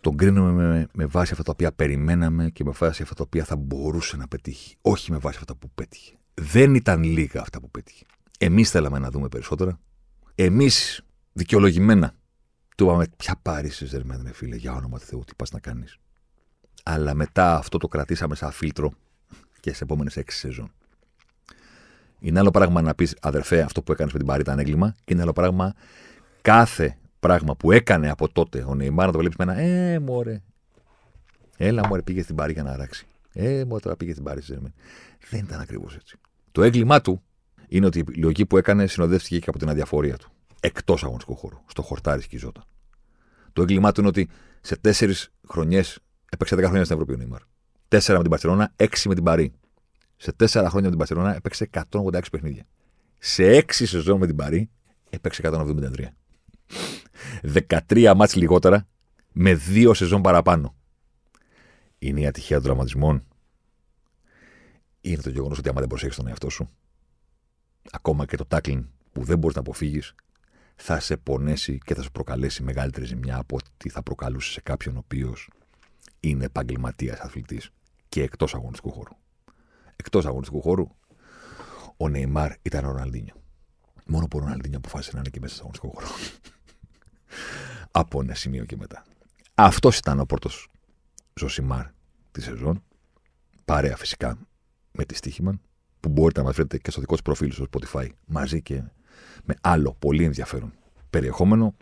Τον 0.00 0.16
κρίνουμε 0.16 0.52
με, 0.52 0.88
με 0.92 1.06
βάση 1.06 1.32
αυτά 1.32 1.44
τα 1.44 1.52
οποία 1.52 1.72
περιμέναμε 1.72 2.50
και 2.50 2.64
με 2.64 2.70
βάση 2.70 3.02
αυτά 3.02 3.14
τα 3.14 3.22
οποία 3.22 3.44
θα 3.44 3.56
μπορούσε 3.56 4.16
να 4.16 4.28
πετύχει. 4.28 4.76
Όχι 4.80 5.10
με 5.10 5.18
βάση 5.18 5.36
αυτά 5.38 5.56
που 5.56 5.70
πέτυχε. 5.74 6.14
Δεν 6.34 6.74
ήταν 6.74 7.02
λίγα 7.02 7.40
αυτά 7.40 7.60
που 7.60 7.70
πέτυχε. 7.70 8.04
Εμείς 8.38 8.70
θέλαμε 8.70 8.98
να 8.98 9.10
δούμε 9.10 9.28
περισσότερα. 9.28 9.80
Εμείς 10.34 11.04
δικαιολογημένα 11.32 12.14
του 12.76 12.84
είπαμε: 12.84 13.06
Ποια 13.16 13.36
πάρει 13.42 13.68
Ζερμέν, 13.68 14.30
φίλε, 14.32 14.56
για 14.56 14.72
όνομα 14.74 14.98
του 14.98 15.04
Θεού, 15.04 15.22
τι 15.26 15.34
πας 15.34 15.50
να 15.50 15.58
κάνεις. 15.58 15.98
Αλλά 16.82 17.14
μετά 17.14 17.56
αυτό 17.56 17.78
το 17.78 17.88
κρατήσαμε 17.88 18.34
σαν 18.34 18.50
φίλτρο 18.50 18.92
και 19.60 19.74
σε 19.74 19.84
επόμενες 19.84 20.16
έξι 20.16 20.38
σεζόν. 20.38 20.70
Είναι 22.18 22.38
άλλο 22.38 22.50
πράγμα 22.50 22.82
να 22.82 22.94
πεις 22.94 23.16
αδερφέ, 23.20 23.60
αυτό 23.60 23.82
που 23.82 23.92
έκανες 23.92 24.12
με 24.12 24.18
την 24.18 24.28
Παρή 24.28 24.40
ήταν 24.40 24.58
έγκλημα, 24.58 24.94
και 25.04 25.12
είναι 25.12 25.22
άλλο 25.22 25.32
πράγμα 25.32 25.74
κάθε 26.42 26.98
πράγμα 27.20 27.56
που 27.56 27.72
έκανε 27.72 28.10
από 28.10 28.28
τότε 28.28 28.64
ο 28.68 28.74
Νεϊμάρ 28.74 29.06
να 29.06 29.12
το 29.12 29.18
βλέπεις 29.18 29.36
με 29.36 29.44
ένα 29.44 29.58
Ε, 29.58 29.98
μωρέ. 29.98 30.42
Έλα, 31.56 31.86
μωρέ, 31.86 32.02
πήγε 32.02 32.22
στην 32.22 32.34
Παρή 32.34 32.52
για 32.52 32.62
να 32.62 32.70
αράξει. 32.70 33.06
Ε, 33.32 33.64
μωρέ, 33.64 33.80
τώρα 33.80 33.96
πήγε 33.96 34.12
στην 34.12 34.24
Παρή. 34.24 34.40
Δεν 35.30 35.40
ήταν 35.44 35.60
ακριβώς 35.60 35.96
έτσι. 35.96 36.16
Το 36.52 36.62
έγκλημά 36.62 37.00
του 37.00 37.22
είναι 37.68 37.86
ότι 37.86 37.98
η 37.98 38.18
λογική 38.18 38.46
που 38.46 38.56
έκανε 38.56 38.86
συνοδεύτηκε 38.86 39.38
και 39.38 39.48
από 39.48 39.58
την 39.58 39.68
αδιαφορία 39.68 40.16
του. 40.16 40.30
Εκτός 40.60 41.04
αγωνιστικού 41.04 41.36
χώρου. 41.36 41.58
Στο 41.66 41.82
χορτάρι 41.82 42.22
σκιζόταν. 42.22 42.64
Το 43.52 43.62
έγκλημά 43.62 43.92
του 43.92 44.00
είναι 44.00 44.08
ότι 44.08 44.28
σε 44.60 44.76
τέσσερις 44.76 45.30
χρονιές 45.48 45.98
έπαιξε 46.30 46.54
10 46.54 46.58
χρόνια 46.58 46.84
στην 46.84 46.96
Ευρώπη 46.96 47.12
ο 47.12 47.16
Νίμαρ. 47.16 47.40
4 47.88 48.14
με 48.16 48.20
την 48.20 48.30
Παρσελόνα, 48.30 48.72
6 48.76 48.86
με 49.04 49.14
την 49.14 49.24
Παρή. 49.24 49.52
Σε 50.16 50.32
4 50.32 50.46
χρόνια 50.46 50.72
με 50.72 50.88
την 50.88 50.98
Παρσελόνα 50.98 51.34
έπαιξε 51.34 51.70
186 51.90 52.20
παιχνίδια. 52.30 52.66
Σε 53.18 53.56
6 53.56 53.62
σεζόν 53.68 54.18
με 54.18 54.26
την 54.26 54.36
Παρή 54.36 54.70
έπαιξε 55.10 55.42
173. 55.44 56.14
13 57.88 58.12
μάτς 58.16 58.34
λιγότερα 58.34 58.86
με 59.32 59.60
2 59.68 59.90
σεζόν 59.94 60.22
παραπάνω. 60.22 60.74
Είναι 61.98 62.20
η 62.20 62.26
ατυχία 62.26 62.56
των 62.56 62.64
τραυματισμών. 62.64 63.24
Είναι 65.00 65.22
το 65.22 65.30
γεγονός 65.30 65.58
ότι 65.58 65.68
άμα 65.68 65.80
δεν 65.80 65.88
προσέχεις 65.88 66.16
τον 66.16 66.26
εαυτό 66.26 66.48
σου, 66.48 66.70
ακόμα 67.90 68.24
και 68.24 68.36
το 68.36 68.44
τάκλιν 68.44 68.88
που 69.12 69.24
δεν 69.24 69.38
μπορείς 69.38 69.56
να 69.56 69.62
αποφύγεις, 69.62 70.14
θα 70.76 71.00
σε 71.00 71.16
πονέσει 71.16 71.78
και 71.78 71.94
θα 71.94 72.02
σου 72.02 72.10
προκαλέσει 72.12 72.62
μεγαλύτερη 72.62 73.06
ζημιά 73.06 73.36
από 73.36 73.56
ότι 73.56 73.88
θα 73.88 74.02
προκαλούσε 74.02 74.52
σε 74.52 74.60
κάποιον 74.60 74.96
ο 74.96 74.98
οποίος 74.98 75.50
είναι 76.20 76.44
επαγγελματίας 76.44 77.18
αθλητής 77.18 77.70
και 78.08 78.22
εκτός 78.22 78.54
αγωνιστικού 78.54 78.92
χώρου. 78.92 79.16
Εκτός 79.96 80.26
αγωνιστικού 80.26 80.60
χώρου, 80.60 80.86
ο 81.96 82.08
Νεϊμάρ 82.08 82.52
ήταν 82.62 82.84
ο 82.84 82.88
Ροναλντίνιο. 82.88 83.34
Μόνο 84.06 84.26
που 84.28 84.38
ο 84.38 84.40
Ροναλντίνιο 84.40 84.78
αποφάσισε 84.78 85.10
να 85.14 85.18
είναι 85.18 85.28
και 85.28 85.40
μέσα 85.40 85.54
στο 85.54 85.62
αγωνιστικό 85.62 85.92
χώρο. 85.94 86.06
από 88.00 88.20
ένα 88.20 88.34
σημείο 88.34 88.64
και 88.64 88.76
μετά. 88.76 89.04
Αυτός 89.54 89.98
ήταν 89.98 90.20
ο 90.20 90.24
πρώτος 90.24 90.68
Ζωσιμάρ 91.34 91.86
της 92.32 92.44
σεζόν. 92.44 92.82
Παρέα 93.64 93.96
φυσικά 93.96 94.38
με 94.92 95.04
τη 95.04 95.14
Στίχημαν, 95.14 95.60
που 96.00 96.08
μπορείτε 96.08 96.40
να 96.40 96.46
μας 96.46 96.54
βρείτε 96.56 96.78
και 96.78 96.90
στο 96.90 97.00
δικό 97.00 97.16
του 97.16 97.22
προφίλ 97.22 97.52
στο 97.52 97.66
Spotify 97.70 98.08
μαζί 98.26 98.62
και 98.62 98.82
με 99.44 99.54
άλλο 99.60 99.96
πολύ 99.98 100.24
ενδιαφέρον 100.24 100.72
περιεχόμενο. 101.10 101.74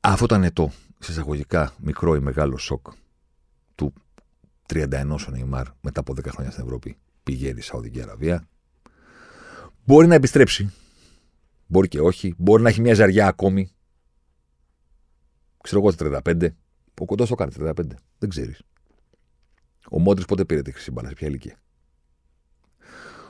Αυτό 0.00 0.24
ήταν 0.24 0.52
το 0.52 0.70
εισαγωγικά 1.00 1.74
μικρό 1.78 2.14
ή 2.14 2.20
μεγάλο 2.20 2.58
σοκ 2.58 2.86
του 3.74 3.92
31 4.72 5.16
ο 5.28 5.30
Νεϊμάρ 5.30 5.66
μετά 5.80 6.00
από 6.00 6.12
10 6.12 6.26
χρόνια 6.28 6.50
στην 6.50 6.64
Ευρώπη 6.64 6.96
πηγαίνει 7.22 7.60
στη 7.60 7.70
Σαουδική 7.70 8.02
Αραβία. 8.02 8.48
Μπορεί 9.84 10.06
να 10.06 10.14
επιστρέψει. 10.14 10.72
Μπορεί 11.66 11.88
και 11.88 12.00
όχι. 12.00 12.34
Μπορεί 12.38 12.62
να 12.62 12.68
έχει 12.68 12.80
μια 12.80 12.94
ζαριά 12.94 13.26
ακόμη. 13.26 13.70
Ξέρω 15.62 15.80
εγώ 15.80 15.94
το 15.94 16.20
35. 16.24 16.48
Ο 17.00 17.04
κοντός 17.04 17.28
το 17.28 17.34
κάνει 17.34 17.52
35. 17.58 17.72
Δεν 18.18 18.28
ξέρεις. 18.28 18.62
Ο 19.90 19.98
Μόντρι 19.98 20.24
πότε 20.24 20.44
πήρε 20.44 20.62
τη 20.62 20.72
χρυσή 20.72 20.90
μπάλα, 20.90 21.08
σε 21.08 21.14
ποια 21.14 21.28
ηλικία. 21.28 21.58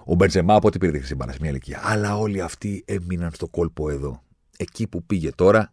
Ο 0.04 0.14
Μπεντζεμά 0.14 0.58
πότε 0.58 0.78
πήρε 0.78 0.92
τη 0.92 0.98
χρυσή 0.98 1.14
μπάλα, 1.14 1.32
σε 1.32 1.38
μια 1.40 1.50
ηλικία. 1.50 1.80
Αλλά 1.82 2.16
όλοι 2.16 2.40
αυτοί 2.40 2.84
έμειναν 2.86 3.30
στο 3.32 3.48
κόλπο 3.48 3.90
εδώ. 3.90 4.22
Εκεί 4.56 4.86
που 4.86 5.04
πήγε 5.04 5.30
τώρα, 5.30 5.72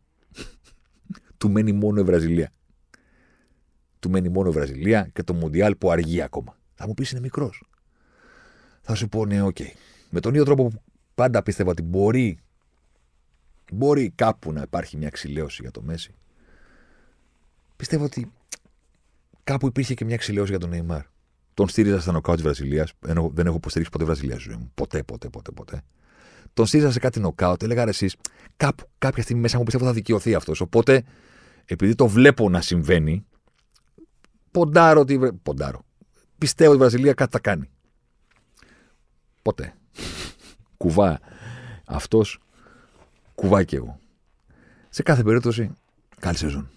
του 1.37 1.49
μένει 1.49 1.71
μόνο 1.71 1.99
η 1.99 2.03
Βραζιλία. 2.03 2.51
Του 3.99 4.09
μένει 4.09 4.29
μόνο 4.29 4.49
η 4.49 4.51
Βραζιλία 4.51 5.09
και 5.13 5.23
το 5.23 5.33
Μουντιάλ 5.33 5.75
που 5.75 5.91
αργεί 5.91 6.21
ακόμα. 6.21 6.57
Θα 6.73 6.87
μου 6.87 6.93
πεις 6.93 7.11
είναι 7.11 7.19
μικρός. 7.19 7.63
Θα 8.81 8.95
σου 8.95 9.09
πω 9.09 9.25
ναι, 9.25 9.41
OK. 9.41 9.55
Okay. 9.59 9.71
Με 10.09 10.19
τον 10.19 10.31
ίδιο 10.31 10.45
τρόπο 10.45 10.67
που 10.67 10.81
πάντα 11.15 11.43
πίστευα 11.43 11.69
ότι 11.71 11.81
μπορεί 11.81 12.39
Μπορεί 13.73 14.09
κάπου 14.09 14.51
να 14.51 14.61
υπάρχει 14.61 14.97
μια 14.97 15.09
εξιλέωση 15.09 15.61
για 15.61 15.71
τον 15.71 15.81
Μέσι. 15.81 16.15
Πιστεύω 17.75 18.03
ότι 18.03 18.31
κάπου 19.43 19.67
υπήρχε 19.67 19.93
και 19.93 20.05
μια 20.05 20.17
εξιλέωση 20.17 20.49
για 20.49 20.59
τον 20.59 20.69
Νεϊμάρ. 20.69 21.03
Τον 21.61 21.69
στήριζα 21.69 21.99
στα 21.99 22.11
νοκάουτ 22.11 22.35
τη 22.35 22.41
Βραζιλία. 22.41 22.93
Δεν 23.31 23.45
έχω 23.45 23.55
υποστηρίξει 23.55 23.91
ποτέ 23.91 24.03
Βραζιλία 24.03 24.37
ζωή 24.37 24.55
μου. 24.55 24.71
Ποτέ, 24.73 25.03
ποτέ, 25.03 25.29
ποτέ, 25.29 25.51
ποτέ. 25.51 25.81
Τον 26.53 26.65
στήριζα 26.65 26.91
σε 26.91 26.99
κάτι 26.99 27.19
νοκάουτ. 27.19 27.63
Έλεγα 27.63 27.87
εσείς, 27.87 28.15
κάπου, 28.57 28.89
κάποια 28.97 29.23
στιγμή 29.23 29.41
μέσα 29.41 29.57
μου 29.57 29.63
πιστεύω 29.63 29.85
θα 29.85 29.93
δικαιωθεί 29.93 30.35
αυτός. 30.35 30.61
Οπότε, 30.61 31.03
επειδή 31.65 31.95
το 31.95 32.07
βλέπω 32.07 32.49
να 32.49 32.61
συμβαίνει, 32.61 33.25
ποντάρω 34.51 34.99
ότι. 34.99 35.33
Ποντάρω. 35.43 35.85
Πιστεύω 36.37 36.69
ότι 36.69 36.79
η 36.79 36.81
Βραζιλία 36.81 37.13
κάτι 37.13 37.31
θα 37.31 37.39
κάνει. 37.39 37.69
Ποτέ. 39.41 39.73
Κουβά 40.77 41.19
αυτός, 41.85 42.39
κουβά 43.35 43.63
και 43.63 43.75
εγώ. 43.75 43.99
Σε 44.89 45.03
κάθε 45.03 45.23
περίπτωση, 45.23 45.73
καλή 46.19 46.37
σεζόν. 46.37 46.69